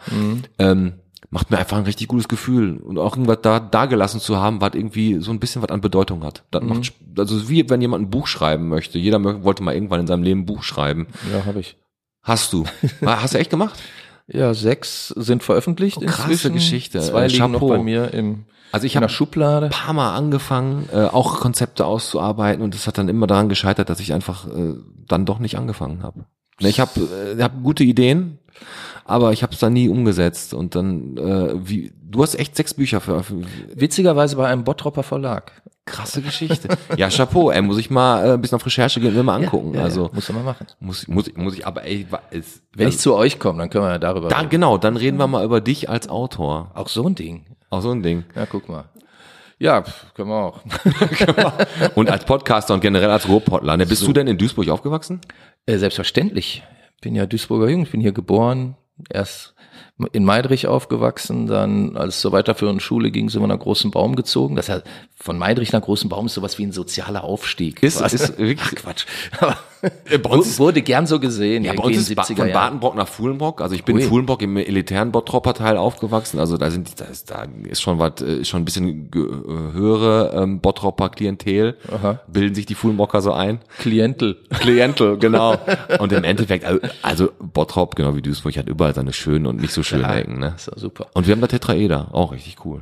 ähm, 0.60 0.94
macht 1.32 1.50
mir 1.50 1.58
einfach 1.58 1.78
ein 1.78 1.86
richtig 1.86 2.10
gutes 2.10 2.28
Gefühl. 2.28 2.78
Und 2.78 3.00
auch 3.00 3.14
irgendwas 3.16 3.40
da, 3.42 3.60
da 3.60 3.86
gelassen 3.88 4.20
zu 4.20 4.38
haben, 4.38 4.62
was 4.62 4.76
irgendwie 4.76 5.20
so 5.20 5.32
ein 5.32 5.40
bisschen 5.40 5.64
was 5.64 5.70
an 5.72 5.82
Bedeutung 5.82 6.24
hat. 6.24 6.44
Das 6.52 6.62
macht, 6.62 6.84
sp- 6.94 7.01
also 7.18 7.50
wie 7.50 7.70
wenn 7.70 7.82
jemand 7.82 8.04
ein 8.04 8.10
Buch 8.10 8.28
schreiben 8.28 8.68
möchte. 8.70 8.98
Jeder 9.00 9.24
wollte 9.44 9.64
mal 9.64 9.74
irgendwann 9.74 10.00
in 10.02 10.08
seinem 10.08 10.24
Leben 10.24 10.42
ein 10.42 10.46
Buch 10.46 10.64
schreiben. 10.64 11.08
ja, 11.32 11.46
habe 11.46 11.60
ich. 11.60 11.78
Hast 12.24 12.54
du. 12.54 12.66
Hast 13.06 13.34
du 13.34 13.38
echt 13.40 13.50
gemacht? 13.50 13.80
Ja, 14.28 14.54
sechs 14.54 15.10
sind 15.10 15.44
veröffentlicht 15.44 15.98
Oh, 15.98 16.06
krasse 16.06 16.32
inzwischen. 16.32 16.54
Geschichte. 16.54 17.00
Zwei 17.02 17.24
Äh, 17.24 17.28
liegen 17.28 17.52
noch 17.52 17.60
Chapeau. 17.60 17.68
bei 17.70 17.80
mir 17.84 18.14
im, 18.14 18.46
Also 18.72 18.86
ich 18.86 18.96
in 18.96 19.02
der 19.02 19.08
habe 19.10 19.14
Schublade. 19.14 19.66
ein 19.66 19.72
paar 19.72 19.94
Mal 19.94 20.16
angefangen, 20.16 20.88
äh, 20.94 21.06
auch 21.06 21.40
Konzepte 21.40 21.86
auszuarbeiten 21.86 22.64
und 22.64 22.74
es 22.76 22.88
hat 22.88 22.98
dann 22.98 23.10
immer 23.10 23.28
daran 23.28 23.50
gescheitert, 23.50 23.90
dass 23.90 24.00
ich 24.00 24.14
einfach 24.14 24.48
äh, 24.48 24.76
dann 25.08 25.26
doch 25.26 25.40
nicht 25.40 25.58
angefangen 25.58 26.04
habe. 26.04 26.26
Ne, 26.62 26.70
Ich 26.70 26.80
habe 26.80 27.02
äh, 27.38 27.42
hab 27.42 27.62
gute 27.64 27.84
Ideen, 27.84 28.38
aber 29.04 29.34
ich 29.34 29.42
habe 29.44 29.52
es 29.54 29.60
dann 29.60 29.74
nie 29.74 29.90
umgesetzt 29.90 30.54
und 30.54 30.76
dann 30.76 31.18
äh, 31.18 31.54
wie 31.68 31.92
du 32.02 32.22
hast 32.22 32.36
echt 32.36 32.56
sechs 32.56 32.74
Bücher 32.76 33.02
veröffentlicht. 33.02 33.52
Witzigerweise 33.76 34.36
bei 34.38 34.48
einem 34.48 34.64
Bottropper 34.64 35.04
Verlag. 35.04 35.62
Krasse 35.86 36.22
Geschichte. 36.22 36.70
ja, 36.98 37.10
Chapeau, 37.10 37.50
ey, 37.52 37.62
muss 37.62 37.78
ich 37.78 37.90
mal 37.90 38.26
äh, 38.26 38.34
ein 38.34 38.42
bisschen 38.42 38.58
auf 38.58 38.66
Recherche 38.66 39.00
gehen 39.00 39.14
mir 39.14 39.24
mal 39.24 39.36
angucken. 39.36 39.74
Ja, 39.74 39.80
ja, 39.80 39.86
also 39.86 40.06
ja, 40.06 40.10
muss 40.14 40.30
man 40.30 40.44
mal 40.44 40.52
machen. 40.52 40.68
muss 40.80 41.08
muss 41.08 41.34
muss 41.36 41.56
ich 41.56 41.66
aber 41.66 41.84
ey, 41.84 42.06
es, 42.30 42.62
Wenn 42.74 42.86
also, 42.86 42.96
ich 42.96 43.02
zu 43.02 43.16
euch 43.16 43.40
komme, 43.40 43.60
dann 43.60 43.70
können 43.70 43.86
wir 43.86 43.92
ja 43.92 44.00
darüber 44.00 44.30
da 44.30 44.38
reden. 44.38 44.50
genau, 44.50 44.78
dann 44.78 44.96
reden 44.96 45.18
wir 45.18 45.28
mal 45.28 45.44
über 45.44 45.60
dich 45.60 45.90
als 45.90 46.08
Autor. 46.08 46.72
Auch 46.76 46.88
so 46.88 47.06
ein 47.08 47.16
Ding. 47.16 47.46
Auch 47.72 47.82
so 47.82 47.92
ein 47.92 48.04
Ding. 48.04 48.26
Ja, 48.36 48.46
guck 48.46 48.70
mal. 48.70 48.86
Ja, 49.58 49.84
pf, 49.84 50.14
können 50.14 50.30
wir 50.30 50.36
auch. 50.38 50.62
Und 51.96 52.10
als 52.10 52.26
Podcaster 52.26 52.74
und 52.74 52.82
generell 52.82 53.12
als 53.12 53.28
Ruhrpottler. 53.28 53.78
Ne? 53.78 53.86
Bist 53.86 54.02
du 54.08 54.12
denn 54.12 54.26
in 54.26 54.40
Duisburg 54.40 54.70
aufgewachsen? 54.70 55.22
Äh, 55.68 55.78
selbstverständlich. 55.78 56.64
Bin 57.02 57.14
ja 57.14 57.28
Duisburger 57.28 57.70
Jung, 57.70 57.84
ich 57.84 57.92
bin 57.92 58.02
hier 58.02 58.12
geboren, 58.12 58.76
erst 59.10 59.54
in 60.12 60.26
Meidrich 60.26 60.68
aufgewachsen, 60.68 61.48
dann, 61.48 61.96
als 61.98 62.16
es 62.16 62.22
zur 62.22 62.32
weiterführenden 62.32 62.80
Schule 62.80 63.12
ging, 63.12 63.30
sind 63.30 63.42
wir 63.42 63.48
nach 63.48 63.60
Großen 63.60 63.92
Baum 63.92 64.16
gezogen. 64.16 64.56
Das 64.56 64.70
heißt, 64.70 64.84
von 65.16 65.38
Meidrich 65.38 65.72
nach 65.72 65.82
Großen 65.82 66.10
Baum 66.10 66.26
ist 66.26 66.34
sowas 66.34 66.58
wie 66.58 66.64
ein 66.66 66.72
sozialer 66.72 67.24
Aufstieg. 67.24 67.82
Ist- 67.84 68.02
ist 68.02 68.38
wirklich- 68.40 68.60
Ach, 68.70 68.76
Quatsch. 68.76 69.06
Aber 69.40 69.58
bei 70.06 70.30
uns 70.30 70.60
wurde 70.60 70.82
gern 70.82 71.08
so 71.08 71.20
gesehen. 71.20 71.64
Ja, 71.64 71.74
bei 71.74 71.84
uns 71.84 71.98
ist 71.98 72.16
ba 72.16 72.24
von 72.24 72.36
70er 72.36 72.40
Jahren. 72.48 72.54
Badenbrock 72.54 72.96
nach 72.96 73.08
Fuhlenbrock. 73.08 73.62
Also 73.62 73.76
ich 73.76 73.84
bin 73.84 73.96
Ui. 73.96 74.02
in 74.04 74.10
Fuhlenbrock 74.10 74.42
im 74.42 74.58
elitären 74.58 75.12
Bottropper 75.12 75.54
Teil 75.54 75.78
aufgewachsen. 75.78 76.40
Also 76.40 76.58
da 76.58 76.70
sind, 76.72 77.00
da 77.00 77.06
ist, 77.06 77.30
da 77.32 77.46
ist 77.70 77.82
schon 77.82 78.00
was, 78.00 78.22
äh, 78.22 78.38
ist 78.42 78.50
schon 78.50 78.62
ein 78.62 78.66
bisschen 78.66 79.10
äh, 79.14 79.18
höhere 79.74 80.34
ähm, 80.36 80.60
Bottropper 80.60 81.10
Klientel. 81.10 81.78
Aha. 81.92 82.20
Bilden 82.28 82.56
sich 82.56 82.66
die 82.66 82.76
Fuhlenbrocker 82.76 83.22
so 83.22 83.34
ein. 83.34 83.60
Klientel. 83.80 84.38
Klientel, 84.60 85.18
genau. 85.18 85.58
Und 86.00 86.12
im 86.12 86.24
Endeffekt, 86.24 86.66
also- 86.66 86.80
also 87.02 87.30
Bottrop, 87.40 87.96
genau 87.96 88.16
wie 88.16 88.22
Duisburg, 88.22 88.58
hat 88.58 88.68
überall 88.70 88.94
seine 88.96 89.14
schönen 89.14 89.46
und 89.46 89.62
nicht 89.62 89.74
so 89.74 89.84
schönen 89.84 89.91
Ecken. 89.98 90.40
Ne? 90.40 90.54
ist 90.56 90.68
ja 90.68 90.78
super. 90.78 91.08
Und 91.14 91.28
wir 91.28 91.34
haben 91.34 91.42
da 91.42 91.48
Tetraeder, 91.48 92.10
auch 92.14 92.32
richtig 92.32 92.66
cool. 92.66 92.82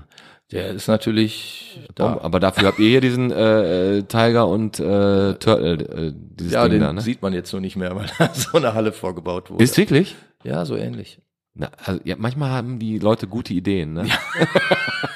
Der 0.52 0.70
ist 0.70 0.88
natürlich 0.88 1.80
da. 1.94 2.20
Aber 2.22 2.40
dafür 2.40 2.68
habt 2.70 2.80
ihr 2.80 2.90
hier 2.90 3.02
diesen 3.02 3.32
äh, 3.32 3.98
äh, 3.98 4.04
Tiger 4.04 4.48
und 4.48 4.80
äh, 4.80 5.36
Turtle, 5.36 5.74
äh, 5.74 6.14
dieses 6.16 6.54
Ja, 6.54 6.64
Ding 6.64 6.72
den 6.74 6.82
da, 6.82 6.94
ne? 6.94 7.02
sieht 7.02 7.22
man 7.22 7.34
jetzt 7.34 7.52
so 7.52 7.60
nicht 7.60 7.76
mehr, 7.76 7.96
weil 7.96 8.08
da 8.18 8.34
so 8.34 8.58
eine 8.58 8.74
Halle 8.74 8.92
vorgebaut 8.92 9.52
wurde. 9.52 9.64
Ist 9.64 9.78
wirklich? 9.78 10.16
ja, 10.44 10.66
so 10.66 10.76
ähnlich. 10.76 11.20
Na, 11.54 11.70
also, 11.84 12.00
ja, 12.04 12.16
manchmal 12.18 12.50
haben 12.52 12.80
die 12.80 13.00
Leute 13.00 13.28
gute 13.28 13.54
Ideen, 13.54 13.94
ne? 13.94 14.06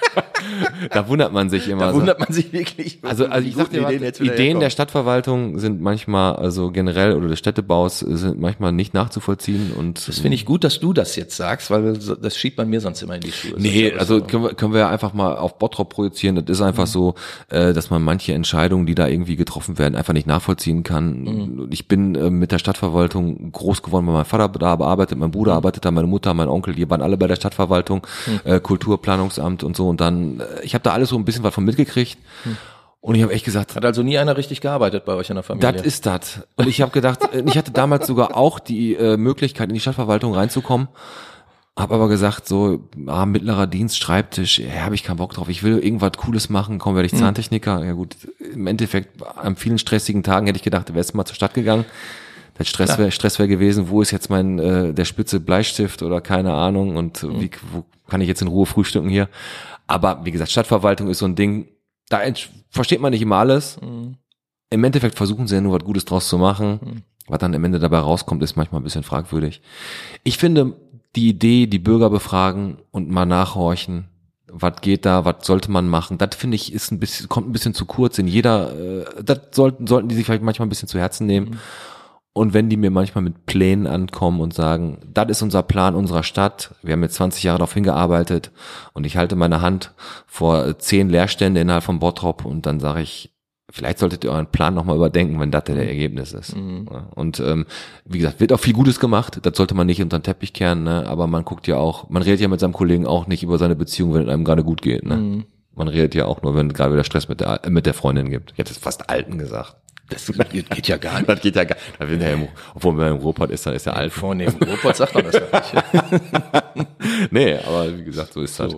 da 0.92 1.08
wundert 1.08 1.34
man 1.34 1.50
sich 1.50 1.68
immer. 1.70 1.82
Da 1.88 1.92
so. 1.94 2.00
wundert 2.00 2.20
man 2.20 2.32
sich 2.32 2.52
wirklich. 2.54 3.00
also, 3.04 3.26
also 3.26 3.48
ich 3.48 3.56
sag 3.56 3.70
dir, 3.70 3.82
mal, 3.82 3.92
Ideen 3.94 4.04
jetzt 4.04 4.22
Ideen, 4.22 4.60
der. 4.60 4.70
Stadtverwaltung 4.70 5.60
sind 5.60 5.82
manchmal, 5.82 6.36
also 6.36 6.72
generell 6.72 7.14
oder 7.14 7.28
des 7.28 7.40
Städtebaus 7.40 8.00
sind 8.00 8.40
manchmal 8.40 8.72
nicht 8.72 8.94
nachzuvollziehen 8.94 9.72
und 9.72 10.08
Das 10.08 10.20
finde 10.20 10.36
ich 10.36 10.46
gut, 10.46 10.64
dass 10.64 10.80
du 10.80 10.94
das 10.94 11.16
jetzt 11.16 11.36
sagst, 11.38 11.70
weil 11.72 11.94
das 11.98 12.38
schiebt 12.38 12.58
man 12.58 12.70
mir 12.70 12.82
sonst 12.82 13.02
immer 13.02 13.16
in 13.16 13.22
die 13.22 13.32
Schuhe. 13.32 13.54
Nee, 13.58 13.94
also 13.98 14.20
so. 14.20 14.26
können 14.26 14.44
wir, 14.44 14.54
können 14.54 14.74
wir 14.74 14.90
einfach 14.90 15.14
mal 15.14 15.36
auf 15.36 15.58
Bottrop 15.60 15.90
projizieren. 15.90 16.36
Das 16.36 16.46
ist 16.50 16.60
Mhm. 16.62 16.68
einfach 16.68 16.88
so, 16.88 17.16
äh, 17.50 17.74
dass 17.74 17.90
man 17.90 18.02
manche 18.02 18.34
Entscheidungen, 18.34 18.86
die 18.86 18.96
da 18.96 19.08
irgendwie 19.08 19.36
getroffen 19.36 19.78
werden, 19.78 19.96
einfach 19.96 20.14
nicht 20.14 20.28
nachvollziehen 20.28 20.84
kann. 20.84 21.22
Mhm. 21.24 21.68
Ich 21.72 21.88
bin 21.88 22.16
äh, 22.16 22.30
mit 22.30 22.52
der 22.52 22.60
Stadtverwaltung 22.60 23.52
groß 23.52 23.84
geworden, 23.84 24.08
weil 24.08 24.14
mein 24.14 24.26
Vater 24.26 24.50
da 24.50 24.74
arbeitet, 24.80 25.18
mein 25.18 25.28
Mhm. 25.30 25.32
Bruder 25.34 25.54
arbeitet 25.54 25.86
da, 25.86 25.92
meine 25.92 26.08
Mutter, 26.08 26.34
mein 26.34 26.48
Onkel, 26.50 26.74
die 26.76 26.90
waren 26.90 27.02
alle 27.02 27.18
bei 27.18 27.28
der 27.28 27.36
Stadtverwaltung, 27.36 28.06
Mhm. 28.28 28.40
äh, 28.52 28.60
Kulturplanungsamt 28.60 29.64
und 29.64 29.76
so. 29.76 29.88
Und 29.90 30.02
dann, 30.02 30.33
äh, 30.40 30.62
ich 30.64 30.74
habe 30.74 30.84
da 30.84 30.92
alles 30.92 31.10
so 31.10 31.18
ein 31.18 31.26
bisschen 31.26 31.44
was 31.44 31.54
von 31.54 31.64
mitgekriegt. 31.64 32.18
Mhm. 32.46 32.58
Und 33.02 33.16
ich 33.16 33.22
habe 33.22 33.34
echt 33.34 33.44
gesagt, 33.44 33.76
Hat 33.76 33.84
also 33.84 34.02
nie 34.02 34.18
einer 34.18 34.38
richtig 34.38 34.62
gearbeitet 34.62 35.04
bei 35.04 35.14
euch 35.14 35.30
in 35.30 35.36
der 35.36 35.44
Familie. 35.44 35.74
das 35.74 35.82
ist 35.82 36.06
das. 36.06 36.40
Und 36.56 36.70
ich 36.70 36.80
habe 36.82 36.92
gedacht, 36.92 37.20
äh, 37.34 37.44
ich 37.46 37.58
hatte 37.58 37.72
damals 37.72 38.08
sogar 38.08 38.38
auch 38.38 38.60
die 38.60 38.96
äh, 38.96 39.18
Möglichkeit, 39.18 39.68
in 39.68 39.74
die 39.74 39.82
Stadtverwaltung 39.82 40.34
reinzukommen. 40.34 40.88
Hab 41.76 41.92
aber 41.92 42.08
gesagt, 42.08 42.48
so, 42.48 42.88
ah, 43.08 43.26
mittlerer 43.26 43.66
Dienst, 43.68 43.98
Schreibtisch, 43.98 44.60
ja, 44.60 44.84
habe 44.86 44.96
ich 44.96 45.04
keinen 45.04 45.18
Bock 45.18 45.34
drauf. 45.34 45.50
Ich 45.50 45.64
will 45.64 45.80
irgendwas 45.80 46.12
Cooles 46.18 46.50
machen, 46.50 46.78
komm, 46.78 46.96
werde 46.96 47.08
ich 47.08 47.16
Zahntechniker. 47.16 47.84
Ja 47.84 47.94
gut, 47.94 48.16
im 48.54 48.68
Endeffekt, 48.68 49.22
an 49.38 49.56
vielen 49.56 49.80
stressigen 49.80 50.22
Tagen 50.22 50.46
hätte 50.46 50.58
ich 50.58 50.64
gedacht, 50.64 50.88
du 50.88 50.94
wärst 50.94 51.16
mal 51.16 51.26
zur 51.26 51.36
Stadt 51.36 51.56
gegangen. 51.56 51.84
Der 52.60 52.66
Stress 52.66 52.98
wäre 53.00 53.12
Stress 53.12 53.40
wär 53.40 53.48
gewesen, 53.48 53.90
wo 53.90 54.02
ist 54.02 54.12
jetzt 54.12 54.30
mein 54.30 54.60
äh, 54.60 54.94
der 54.94 55.06
spitze 55.06 55.40
Bleistift 55.40 56.04
oder 56.04 56.22
keine 56.22 56.54
Ahnung 56.54 56.96
und 56.96 57.24
wie 57.24 57.50
wo 57.72 57.84
kann 58.08 58.22
ich 58.22 58.28
jetzt 58.28 58.44
in 58.44 58.48
Ruhe 58.48 58.68
frühstücken 58.68 59.10
hier? 59.10 59.28
Aber 59.88 60.24
wie 60.24 60.32
gesagt, 60.32 60.52
Stadtverwaltung 60.52 61.10
ist 61.10 61.20
so 61.20 61.26
ein 61.26 61.36
Ding, 61.36 61.68
da 62.10 62.22
versteht 62.70 63.02
man 63.02 63.12
nicht 63.12 63.22
immer 63.22 63.38
alles. 63.38 63.78
Im 64.70 64.84
Endeffekt 64.84 65.16
versuchen 65.16 65.48
sie 65.48 65.56
ja 65.56 65.62
nur 65.62 65.74
was 65.74 65.84
Gutes 65.84 66.06
draus 66.06 66.28
zu 66.28 66.38
machen. 66.38 67.04
Was 67.28 67.40
dann 67.40 67.56
am 67.56 67.64
Ende 67.64 67.80
dabei 67.80 68.00
rauskommt, 68.00 68.44
ist 68.44 68.56
manchmal 68.56 68.82
ein 68.82 68.84
bisschen 68.84 69.04
fragwürdig. 69.04 69.62
Ich 70.24 70.38
finde 70.38 70.76
die 71.16 71.30
Idee, 71.30 71.68
die 71.68 71.80
Bürger 71.80 72.10
befragen 72.10 72.80
und 72.92 73.10
mal 73.10 73.26
nachhorchen, 73.26 74.10
was 74.48 74.82
geht 74.82 75.06
da, 75.06 75.26
was 75.26 75.46
sollte 75.46 75.72
man 75.72 75.88
machen, 75.88 76.18
das 76.18 76.36
finde 76.36 76.56
ich 76.56 76.74
ist 76.74 76.92
ein 76.92 77.00
bisschen, 77.00 77.28
kommt 77.28 77.50
ein 77.50 77.54
bisschen 77.54 77.74
zu 77.74 77.86
kurz 77.86 78.20
in 78.20 78.28
jeder, 78.28 78.74
äh, 78.76 79.24
das 79.24 79.40
sollten, 79.52 79.88
sollten 79.88 80.10
die 80.10 80.16
sich 80.16 80.26
vielleicht 80.26 80.44
manchmal 80.44 80.68
ein 80.68 80.70
bisschen 80.70 80.88
zu 80.88 81.00
Herzen 81.00 81.26
nehmen. 81.26 81.60
Und 82.36 82.56
wenn 82.56 82.68
die 82.68 82.78
mir 82.78 82.90
manchmal 82.90 83.24
mit 83.24 83.46
Plänen 83.46 83.86
ankommen 83.86 84.42
und 84.42 84.56
sagen, 84.56 84.98
das 85.14 85.30
ist 85.30 85.42
unser 85.44 85.62
Plan 85.62 85.94
unserer 85.94 86.24
Stadt, 86.24 86.74
wir 86.82 86.94
haben 86.94 87.04
jetzt 87.04 87.16
20 87.16 87.44
Jahre 87.44 87.60
darauf 87.60 87.76
hingearbeitet 87.76 88.52
und 88.94 89.06
ich 89.06 89.18
halte 89.18 89.36
meine 89.36 89.62
Hand 89.62 89.94
vor 90.26 90.80
zehn 90.80 91.10
Leerstände 91.10 91.62
innerhalb 91.62 91.84
von 91.84 92.00
Bottrop 92.00 92.44
und 92.44 92.66
dann 92.66 92.80
sage 92.80 93.02
ich, 93.02 93.32
vielleicht 93.70 94.00
solltet 94.00 94.24
ihr 94.24 94.32
euren 94.32 94.48
Plan 94.48 94.74
nochmal 94.74 94.96
überdenken, 94.96 95.40
wenn 95.40 95.52
das 95.52 95.66
der 95.66 95.78
Ergebnis 95.78 96.34
ist. 96.34 96.56
Ja, 96.56 97.08
Und 97.14 97.40
ähm, 97.40 97.68
wie 98.06 98.18
gesagt, 98.18 98.40
wird 98.40 98.52
auch 98.52 98.60
viel 98.60 98.74
Gutes 98.74 99.00
gemacht, 99.00 99.40
das 99.44 99.56
sollte 99.56 99.76
man 99.76 99.86
nicht 99.86 100.02
unter 100.02 100.18
den 100.18 100.24
Teppich 100.24 100.54
kehren, 100.54 100.84
ne? 100.84 101.06
aber 101.08 101.28
man 101.28 101.46
guckt 101.46 101.68
ja 101.68 101.78
auch, 101.78 102.10
man 102.10 102.24
redet 102.24 102.42
ja 102.42 102.48
mit 102.48 102.60
seinem 102.60 102.74
Kollegen 102.74 103.06
auch 103.06 103.28
nicht 103.28 103.44
über 103.44 103.60
seine 103.60 103.76
Beziehung, 103.76 104.16
wenn 104.16 104.24
es 104.24 104.30
einem 104.30 104.44
gerade 104.44 104.64
gut 104.64 104.82
geht. 104.82 105.06
Ne? 105.06 105.46
Man 105.76 105.88
redet 105.88 106.16
ja 106.16 106.26
auch 106.26 106.42
nur, 106.42 106.56
wenn 106.56 106.74
gerade 106.74 106.94
wieder 106.94 107.04
Stress 107.04 107.30
mit 107.30 107.42
der, 107.42 107.62
mit 107.70 107.86
der 107.86 107.94
Freundin 107.94 108.30
gibt. 108.30 108.52
Ich 108.54 108.58
hätte 108.58 108.72
es 108.72 108.78
fast 108.78 109.10
Alten 109.10 109.38
gesagt. 109.38 109.76
Das 110.10 110.28
geht, 110.52 110.70
geht 110.70 110.88
ja 110.88 110.98
gar 110.98 111.14
nicht. 111.18 111.30
Das 111.30 111.42
geht 111.42 111.56
ja 111.56 111.64
gar 111.64 111.78
da 112.00 112.10
wird 112.10 112.22
ja 112.22 112.30
im, 112.30 112.48
Obwohl 112.76 112.94
man 112.94 113.12
im 113.14 113.18
Ruhrpott 113.18 113.50
ist, 113.52 113.66
dann 113.66 113.74
ist 113.74 113.88
er 113.88 113.96
alt. 113.96 114.12
Vornehmen. 114.12 114.56
Ruhrpott 114.62 114.96
sagt 114.96 115.16
man 115.16 115.24
das 115.26 115.36
doch 115.36 115.52
nicht. 115.52 115.84
Nee, 117.32 117.58
aber 117.66 117.98
wie 117.98 118.04
gesagt, 118.04 118.34
so 118.34 118.42
ist 118.42 118.60
das. 118.60 118.76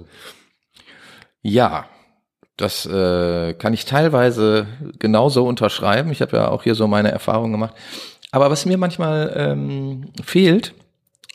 Ja, 1.41 1.85
das 2.57 2.85
äh, 2.85 3.53
kann 3.53 3.73
ich 3.73 3.85
teilweise 3.85 4.67
genauso 4.99 5.45
unterschreiben. 5.45 6.11
Ich 6.11 6.21
habe 6.21 6.37
ja 6.37 6.47
auch 6.49 6.63
hier 6.63 6.75
so 6.75 6.87
meine 6.87 7.11
Erfahrungen 7.11 7.51
gemacht. 7.51 7.73
Aber 8.31 8.49
was 8.49 8.65
mir 8.65 8.77
manchmal 8.77 9.31
ähm, 9.35 10.11
fehlt, 10.23 10.73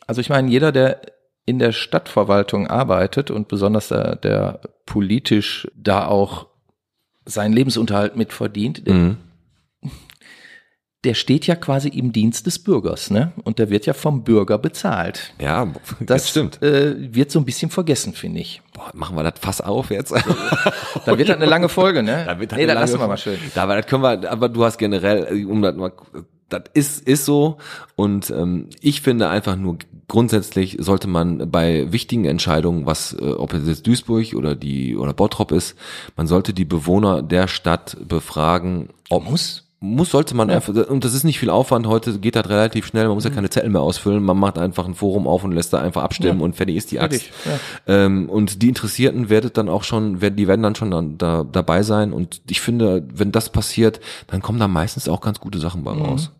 also 0.06 0.20
ich 0.20 0.28
meine, 0.28 0.50
jeder, 0.50 0.72
der 0.72 1.00
in 1.46 1.58
der 1.58 1.72
Stadtverwaltung 1.72 2.66
arbeitet 2.66 3.30
und 3.30 3.48
besonders 3.48 3.88
der, 3.88 4.16
der 4.16 4.60
politisch 4.86 5.68
da 5.74 6.06
auch 6.06 6.46
seinen 7.24 7.52
Lebensunterhalt 7.52 8.16
mit 8.16 8.32
verdient, 8.32 8.86
Mhm. 8.86 9.16
Der 11.04 11.14
steht 11.14 11.46
ja 11.46 11.56
quasi 11.56 11.88
im 11.88 12.12
Dienst 12.12 12.46
des 12.46 12.58
Bürgers, 12.58 13.10
ne? 13.10 13.32
Und 13.44 13.58
der 13.58 13.70
wird 13.70 13.86
ja 13.86 13.94
vom 13.94 14.22
Bürger 14.22 14.58
bezahlt. 14.58 15.32
Ja, 15.40 15.64
Das, 16.00 16.06
das 16.06 16.30
stimmt. 16.30 16.62
Äh, 16.62 17.14
wird 17.14 17.30
so 17.30 17.38
ein 17.38 17.44
bisschen 17.46 17.70
vergessen, 17.70 18.12
finde 18.12 18.40
ich. 18.40 18.60
Boah, 18.74 18.90
machen 18.92 19.16
wir 19.16 19.22
das 19.22 19.40
Fass 19.40 19.60
auf 19.60 19.90
jetzt? 19.90 20.12
Da 21.06 21.16
wird 21.16 21.30
das 21.30 21.36
eine 21.36 21.46
lange 21.46 21.68
Folge, 21.68 22.02
ne? 22.02 22.24
Da 22.26 22.38
wird 22.38 22.52
nee, 22.52 22.64
eine 22.64 22.74
das 22.74 22.90
lassen 22.90 23.00
wir 23.00 23.08
mal 23.08 23.16
schön. 23.16 23.38
Da, 23.54 23.62
aber 23.62 23.76
das 23.76 23.86
können 23.86 24.02
wir, 24.02 24.30
aber 24.30 24.48
du 24.48 24.64
hast 24.64 24.76
generell, 24.76 25.46
um 25.46 25.62
das 25.62 25.74
mal, 25.74 25.92
das 26.50 26.64
ist, 26.74 27.08
ist 27.08 27.24
so. 27.24 27.56
Und 27.96 28.30
ähm, 28.30 28.68
ich 28.80 29.00
finde 29.00 29.28
einfach 29.28 29.56
nur 29.56 29.78
grundsätzlich 30.08 30.76
sollte 30.80 31.08
man 31.08 31.50
bei 31.50 31.90
wichtigen 31.92 32.24
Entscheidungen, 32.26 32.84
was, 32.84 33.14
äh, 33.14 33.24
ob 33.24 33.54
es 33.54 33.66
jetzt 33.66 33.86
Duisburg 33.86 34.34
oder 34.34 34.54
die 34.54 34.96
oder 34.96 35.14
Bottrop 35.14 35.52
ist, 35.52 35.78
man 36.16 36.26
sollte 36.26 36.52
die 36.52 36.64
Bewohner 36.66 37.22
der 37.22 37.48
Stadt 37.48 37.96
befragen, 38.06 38.90
ob 39.08 39.30
Muss? 39.30 39.69
Muss 39.82 40.10
sollte 40.10 40.36
man 40.36 40.50
einfach, 40.50 40.74
und 40.88 41.04
das 41.06 41.14
ist 41.14 41.24
nicht 41.24 41.38
viel 41.38 41.48
Aufwand, 41.48 41.86
heute 41.86 42.18
geht 42.18 42.36
das 42.36 42.48
relativ 42.50 42.86
schnell, 42.86 43.06
man 43.06 43.14
muss 43.14 43.24
Mhm. 43.24 43.30
ja 43.30 43.34
keine 43.36 43.48
Zettel 43.50 43.70
mehr 43.70 43.80
ausfüllen, 43.80 44.22
man 44.22 44.38
macht 44.38 44.58
einfach 44.58 44.86
ein 44.86 44.94
Forum 44.94 45.26
auf 45.26 45.42
und 45.42 45.52
lässt 45.52 45.72
da 45.72 45.80
einfach 45.80 46.02
abstimmen 46.02 46.40
Ja. 46.40 46.44
und 46.44 46.54
fertig 46.54 46.76
ist 46.76 46.90
die 46.90 47.00
Axt. 47.00 47.22
Ja. 47.46 47.58
Ähm, 47.86 48.28
und 48.28 48.60
die 48.60 48.68
Interessierten 48.68 49.30
werdet 49.30 49.56
dann 49.56 49.70
auch 49.70 49.82
schon, 49.84 50.20
werden, 50.20 50.36
die 50.36 50.46
werden 50.48 50.62
dann 50.62 50.74
schon 50.74 50.90
dann 50.90 51.16
da, 51.16 51.44
dabei 51.50 51.82
sein 51.82 52.12
und 52.12 52.42
ich 52.50 52.60
finde, 52.60 53.06
wenn 53.14 53.32
das 53.32 53.48
passiert, 53.48 54.00
dann 54.26 54.42
kommen 54.42 54.58
da 54.60 54.68
meistens 54.68 55.08
auch 55.08 55.22
ganz 55.22 55.40
gute 55.40 55.58
Sachen 55.58 55.82
bei 55.82 55.92
raus. 55.92 56.30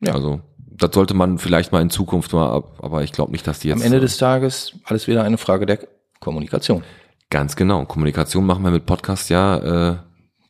Mhm. 0.00 0.06
Ja. 0.08 0.12
Also, 0.14 0.40
das 0.76 0.90
sollte 0.92 1.14
man 1.14 1.38
vielleicht 1.38 1.72
mal 1.72 1.80
in 1.80 1.88
Zukunft 1.88 2.34
mal, 2.34 2.50
ab- 2.50 2.80
aber 2.82 3.02
ich 3.02 3.12
glaube 3.12 3.32
nicht, 3.32 3.46
dass 3.46 3.60
die 3.60 3.68
jetzt. 3.68 3.78
Am 3.80 3.82
Ende 3.86 4.00
des 4.00 4.18
Tages 4.18 4.72
alles 4.84 5.06
wieder 5.06 5.22
eine 5.22 5.38
Frage 5.38 5.64
der 5.64 5.78
Kommunikation. 6.20 6.82
Ganz 7.30 7.56
genau. 7.56 7.84
Kommunikation 7.86 8.44
machen 8.44 8.62
wir 8.62 8.70
mit 8.70 8.84
Podcast 8.84 9.30
ja 9.30 9.92
äh, 9.92 9.96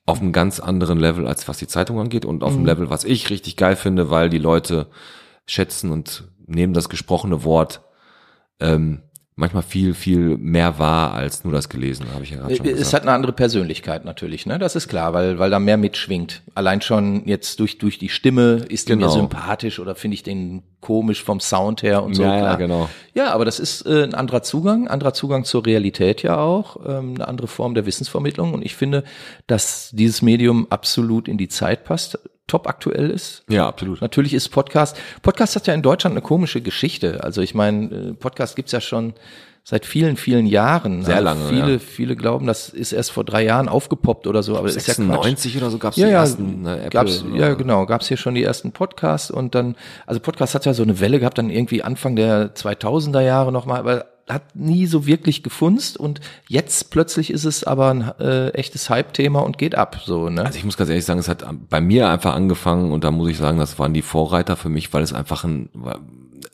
auf 0.06 0.20
einem 0.20 0.32
ganz 0.32 0.60
anderen 0.60 0.98
Level, 0.98 1.26
als 1.26 1.48
was 1.48 1.58
die 1.58 1.66
Zeitung 1.66 1.98
angeht 1.98 2.24
und 2.24 2.42
auf 2.42 2.50
Mhm. 2.52 2.58
einem 2.58 2.66
Level, 2.66 2.90
was 2.90 3.04
ich 3.04 3.30
richtig 3.30 3.56
geil 3.56 3.76
finde, 3.76 4.10
weil 4.10 4.28
die 4.28 4.38
Leute 4.38 4.88
schätzen 5.46 5.90
und 5.90 6.28
nehmen 6.46 6.74
das 6.74 6.88
gesprochene 6.88 7.44
Wort 7.44 7.82
ähm, 8.60 9.02
manchmal 9.36 9.62
viel, 9.64 9.94
viel 9.94 10.38
mehr 10.38 10.78
wahr 10.78 11.12
als 11.14 11.42
nur 11.42 11.52
das 11.52 11.68
Gelesene, 11.68 12.12
habe 12.14 12.22
ich 12.22 12.30
ja 12.30 12.36
gerade 12.36 12.54
schon 12.54 12.66
Äh, 12.66 12.70
Es 12.70 12.78
gesagt. 12.78 12.94
hat 12.94 13.02
eine 13.02 13.12
andere 13.12 13.32
Persönlichkeit 13.32 14.04
natürlich, 14.04 14.46
ne? 14.46 14.58
Das 14.58 14.76
ist 14.76 14.86
klar, 14.88 15.12
weil, 15.12 15.38
weil 15.40 15.50
da 15.50 15.58
mehr 15.58 15.76
mitschwingt. 15.76 16.42
Allein 16.54 16.80
schon 16.82 17.26
jetzt 17.26 17.58
durch, 17.58 17.78
durch 17.78 17.98
die 17.98 18.08
Stimme 18.08 18.64
ist 18.68 18.88
die 18.88 18.92
mir 18.94 19.00
Genau. 19.02 19.10
sympathisch 19.12 19.80
oder 19.80 19.94
finde 19.96 20.14
ich 20.14 20.22
den 20.22 20.62
komisch 20.80 21.24
vom 21.24 21.40
Sound 21.40 21.82
her 21.82 22.02
und 22.04 22.14
so. 22.14 22.22
Ja, 22.22 22.36
ja, 22.36 22.54
genau. 22.56 22.88
Ja, 23.14 23.32
aber 23.32 23.44
das 23.44 23.58
ist 23.58 23.82
äh, 23.86 24.04
ein 24.04 24.14
anderer 24.14 24.42
Zugang, 24.42 24.86
anderer 24.86 25.14
Zugang 25.14 25.44
zur 25.44 25.66
Realität 25.66 26.22
ja 26.22 26.36
auch, 26.38 26.76
ähm, 26.86 27.14
eine 27.16 27.26
andere 27.26 27.48
Form 27.48 27.74
der 27.74 27.86
Wissensvermittlung. 27.86 28.54
Und 28.54 28.64
ich 28.64 28.76
finde, 28.76 29.02
dass 29.46 29.90
dieses 29.92 30.22
Medium 30.22 30.66
absolut 30.70 31.26
in 31.26 31.38
die 31.38 31.48
Zeit 31.48 31.84
passt, 31.84 32.18
top 32.46 32.66
aktuell 32.68 33.10
ist. 33.10 33.42
Ja, 33.48 33.66
absolut. 33.68 34.00
Natürlich 34.00 34.34
ist 34.34 34.48
Podcast. 34.50 34.96
Podcast 35.22 35.56
hat 35.56 35.66
ja 35.66 35.74
in 35.74 35.82
Deutschland 35.82 36.12
eine 36.14 36.22
komische 36.22 36.60
Geschichte. 36.60 37.24
Also 37.24 37.40
ich 37.40 37.54
meine, 37.54 37.86
äh, 37.86 38.12
Podcast 38.14 38.56
gibt's 38.56 38.72
ja 38.72 38.80
schon 38.80 39.14
seit 39.66 39.86
vielen, 39.86 40.16
vielen 40.18 40.44
Jahren. 40.44 41.02
Sehr 41.04 41.14
Also 41.14 41.24
lange, 41.24 41.48
Viele, 41.48 41.72
ja. 41.72 41.78
viele 41.78 42.16
glauben, 42.16 42.46
das 42.46 42.68
ist 42.68 42.92
erst 42.92 43.12
vor 43.12 43.24
drei 43.24 43.44
Jahren 43.44 43.70
aufgepoppt 43.70 44.26
oder 44.26 44.42
so, 44.42 44.58
aber 44.58 44.66
das 44.66 44.76
ist 44.76 44.88
ja 44.88 44.92
Quatsch. 44.94 45.06
96 45.06 45.56
oder 45.56 45.70
so 45.70 45.78
gab's 45.78 45.96
Ja, 45.96 46.06
die 46.06 46.12
ja, 46.12 46.18
ersten 46.20 46.62
ne, 46.62 46.76
Apple, 46.76 46.90
gab's, 46.90 47.22
oder- 47.24 47.34
ja, 47.36 47.54
genau, 47.54 47.86
gab's 47.86 48.08
hier 48.08 48.18
schon 48.18 48.34
die 48.34 48.42
ersten 48.42 48.72
Podcasts 48.72 49.30
und 49.30 49.54
dann, 49.54 49.74
also 50.06 50.20
Podcast 50.20 50.54
hat 50.54 50.66
ja 50.66 50.74
so 50.74 50.82
eine 50.82 51.00
Welle 51.00 51.18
gehabt, 51.18 51.38
dann 51.38 51.48
irgendwie 51.48 51.82
Anfang 51.82 52.14
der 52.14 52.54
2000er 52.54 53.20
Jahre 53.22 53.52
nochmal, 53.52 53.78
aber 53.80 54.04
hat 54.28 54.56
nie 54.56 54.86
so 54.86 55.06
wirklich 55.06 55.42
gefunzt 55.42 55.96
und 55.98 56.20
jetzt 56.48 56.90
plötzlich 56.90 57.30
ist 57.30 57.44
es 57.44 57.64
aber 57.64 57.90
ein 57.90 58.12
äh, 58.18 58.48
echtes 58.50 58.88
Hype-Thema 58.88 59.40
und 59.40 59.58
geht 59.58 59.74
ab, 59.74 60.00
so, 60.04 60.30
ne? 60.30 60.46
Also 60.46 60.58
ich 60.58 60.64
muss 60.64 60.76
ganz 60.76 60.90
ehrlich 60.90 61.04
sagen, 61.04 61.20
es 61.20 61.28
hat 61.28 61.44
bei 61.68 61.80
mir 61.80 62.08
einfach 62.08 62.34
angefangen 62.34 62.92
und 62.92 63.04
da 63.04 63.10
muss 63.10 63.28
ich 63.28 63.36
sagen, 63.36 63.58
das 63.58 63.78
waren 63.78 63.92
die 63.92 64.02
Vorreiter 64.02 64.56
für 64.56 64.68
mich, 64.68 64.92
weil 64.92 65.02
es 65.02 65.12
einfach 65.12 65.44
ein, 65.44 65.68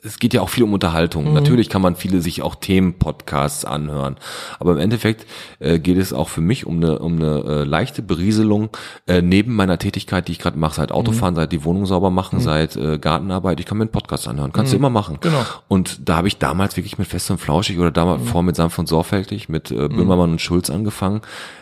es 0.03 0.19
geht 0.19 0.33
ja 0.33 0.41
auch 0.41 0.49
viel 0.49 0.63
um 0.63 0.73
Unterhaltung. 0.73 1.27
Mhm. 1.29 1.33
Natürlich 1.33 1.69
kann 1.69 1.81
man 1.81 1.95
viele 1.95 2.21
sich 2.21 2.41
auch 2.41 2.55
Themenpodcasts 2.55 3.65
anhören, 3.65 4.17
aber 4.59 4.73
im 4.73 4.77
Endeffekt 4.79 5.25
äh, 5.59 5.79
geht 5.79 5.97
es 5.97 6.13
auch 6.13 6.29
für 6.29 6.41
mich 6.41 6.65
um 6.65 6.77
eine 6.77 6.99
um 6.99 7.15
eine 7.17 7.43
äh, 7.45 7.63
leichte 7.63 8.01
Berieselung 8.01 8.69
äh, 9.07 9.21
neben 9.21 9.55
meiner 9.55 9.77
Tätigkeit, 9.77 10.27
die 10.27 10.33
ich 10.33 10.39
gerade 10.39 10.57
mache, 10.57 10.75
seit 10.75 10.91
Autofahren, 10.91 11.33
Mhm. 11.33 11.37
seit 11.37 11.51
die 11.51 11.63
Wohnung 11.63 11.85
sauber 11.85 12.09
machen, 12.11 12.39
seit 12.39 12.75
äh, 12.75 12.97
Gartenarbeit. 12.99 13.59
Ich 13.59 13.65
kann 13.65 13.77
mir 13.77 13.83
einen 13.83 13.91
Podcast 13.91 14.27
anhören, 14.27 14.51
kannst 14.51 14.73
du 14.73 14.77
immer 14.77 14.89
machen. 14.89 15.17
Genau. 15.21 15.43
Und 15.67 16.07
da 16.09 16.17
habe 16.17 16.27
ich 16.27 16.37
damals 16.37 16.77
wirklich 16.77 16.97
mit 16.97 17.07
Fest 17.07 17.29
und 17.31 17.37
Flauschig 17.39 17.79
oder 17.79 17.91
damals 17.91 18.27
vor 18.29 18.43
mit 18.43 18.55
Sanft 18.55 18.77
und 18.79 18.87
Sorgfältig 18.87 19.49
mit 19.49 19.71
äh, 19.71 19.87
Böhmermann 19.87 20.31
und 20.31 20.41
Schulz 20.41 20.69
angefangen. 20.69 21.21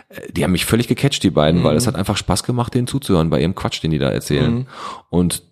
Äh, 0.09 0.32
Die 0.32 0.43
haben 0.43 0.51
mich 0.51 0.65
völlig 0.65 0.88
gecatcht, 0.88 1.23
die 1.23 1.30
beiden, 1.30 1.63
weil 1.63 1.75
es 1.75 1.88
hat 1.88 1.95
einfach 1.95 2.17
Spaß 2.17 2.43
gemacht, 2.43 2.73
denen 2.73 2.88
zuzuhören 2.88 3.30
bei 3.30 3.39
ihrem 3.41 3.55
Quatsch, 3.55 3.82
den 3.84 3.91
die 3.91 3.99
da 3.99 4.09
erzählen. 4.09 4.67
Und 5.09 5.43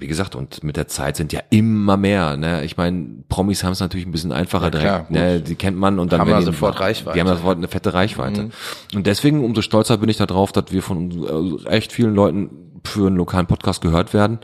wie 0.00 0.06
gesagt, 0.06 0.34
und 0.36 0.62
mit 0.62 0.76
der 0.76 0.86
Zeit 0.88 1.16
sind 1.16 1.32
ja 1.32 1.40
immer 1.50 1.96
mehr. 1.96 2.36
Ne? 2.36 2.64
Ich 2.64 2.76
meine, 2.76 3.24
Promis 3.28 3.64
haben 3.64 3.72
es 3.72 3.80
natürlich 3.80 4.06
ein 4.06 4.12
bisschen 4.12 4.32
einfacher 4.32 4.66
Ja, 4.66 4.70
klar, 4.70 5.06
direkt. 5.08 5.10
Ne? 5.10 5.40
Die 5.40 5.54
kennt 5.54 5.76
man 5.76 5.98
und 5.98 6.12
dann 6.12 6.20
Haben 6.20 6.28
werden 6.28 6.36
ja 6.40 6.50
die- 6.50 6.54
sofort 6.56 6.80
Reichweite. 6.80 7.14
Die 7.14 7.20
haben 7.20 7.26
ja 7.28 7.34
sofort 7.36 7.58
eine 7.58 7.68
fette 7.68 7.94
Reichweite. 7.94 8.50
Und 8.94 9.06
deswegen 9.06 9.44
umso 9.44 9.62
stolzer 9.62 9.98
bin 9.98 10.08
ich 10.08 10.16
darauf, 10.16 10.52
dass 10.52 10.66
wir 10.70 10.82
von 10.82 11.64
äh, 11.66 11.68
echt 11.68 11.92
vielen 11.92 12.14
Leuten 12.14 12.80
für 12.84 13.06
einen 13.08 13.16
lokalen 13.16 13.46
Podcast 13.46 13.80
gehört 13.80 14.14
werden. 14.14 14.38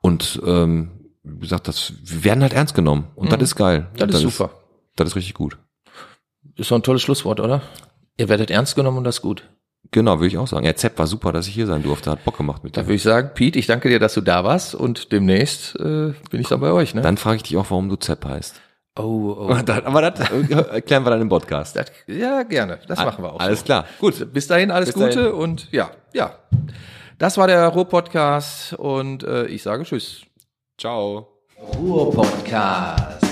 Und 0.00 0.40
ähm, 0.46 0.90
wie 1.22 1.40
gesagt, 1.40 1.68
das, 1.68 1.92
wir 2.02 2.24
werden 2.24 2.42
halt 2.42 2.52
ernst 2.52 2.74
genommen. 2.74 3.04
Und 3.14 3.32
das 3.32 3.40
ist 3.42 3.56
geil. 3.56 3.88
Mhm. 3.92 3.98
Das 3.98 4.10
ist 4.14 4.20
super. 4.20 4.50
Das 4.96 5.08
ist 5.08 5.16
richtig 5.16 5.34
gut. 5.34 5.56
Ist 6.56 6.70
doch 6.70 6.76
ein 6.76 6.82
tolles 6.82 7.02
Schlusswort, 7.02 7.40
oder? 7.40 7.62
Ihr 8.18 8.28
werdet 8.28 8.50
ernst 8.50 8.76
genommen 8.76 8.98
und 8.98 9.04
das 9.04 9.16
ist 9.16 9.22
gut. 9.22 9.48
Genau, 9.92 10.18
würde 10.18 10.28
ich 10.28 10.38
auch 10.38 10.46
sagen. 10.46 10.64
Ja, 10.64 10.74
Zepp 10.74 10.98
war 10.98 11.06
super, 11.06 11.32
dass 11.32 11.48
ich 11.48 11.54
hier 11.54 11.66
sein 11.66 11.82
durfte. 11.82 12.10
Hat 12.10 12.24
Bock 12.24 12.36
gemacht 12.36 12.62
mit 12.62 12.76
Da 12.76 12.82
dir. 12.82 12.86
würde 12.86 12.94
ich 12.94 13.02
sagen, 13.02 13.30
Pete, 13.34 13.58
ich 13.58 13.66
danke 13.66 13.88
dir, 13.88 13.98
dass 13.98 14.14
du 14.14 14.20
da 14.20 14.44
warst 14.44 14.74
und 14.74 15.10
demnächst 15.12 15.74
äh, 15.76 16.12
bin 16.30 16.40
ich 16.40 16.48
dann 16.48 16.60
bei 16.60 16.70
euch, 16.70 16.94
ne? 16.94 17.00
Dann 17.02 17.16
frage 17.16 17.36
ich 17.36 17.42
dich 17.42 17.56
auch, 17.56 17.66
warum 17.70 17.88
du 17.88 17.96
Zepp 17.96 18.24
heißt. 18.24 18.60
oh, 18.98 19.02
oh. 19.36 19.48
Aber 19.84 20.02
das 20.10 20.30
äh, 20.30 20.52
erklären 20.52 21.04
wir 21.04 21.10
dann 21.10 21.20
im 21.22 21.28
Podcast. 21.28 21.74
Das, 21.74 21.86
ja, 22.06 22.44
gerne. 22.44 22.78
Das 22.86 22.98
machen 23.00 23.24
wir 23.24 23.32
auch. 23.32 23.40
Alles 23.40 23.60
so. 23.60 23.64
klar. 23.64 23.84
Gut. 23.98 24.32
Bis 24.32 24.46
dahin 24.46 24.70
alles 24.70 24.92
Bis 24.92 24.94
Gute 24.94 25.24
dahin. 25.24 25.32
und 25.32 25.72
ja, 25.72 25.90
ja. 26.12 26.34
Das 27.18 27.36
war 27.36 27.46
der 27.48 27.66
Ruhr-Podcast 27.68 28.74
und 28.74 29.24
äh, 29.24 29.46
ich 29.46 29.62
sage 29.62 29.82
Tschüss. 29.84 30.22
Ciao. 30.78 31.28
Ruhr-Podcast. 31.78 33.29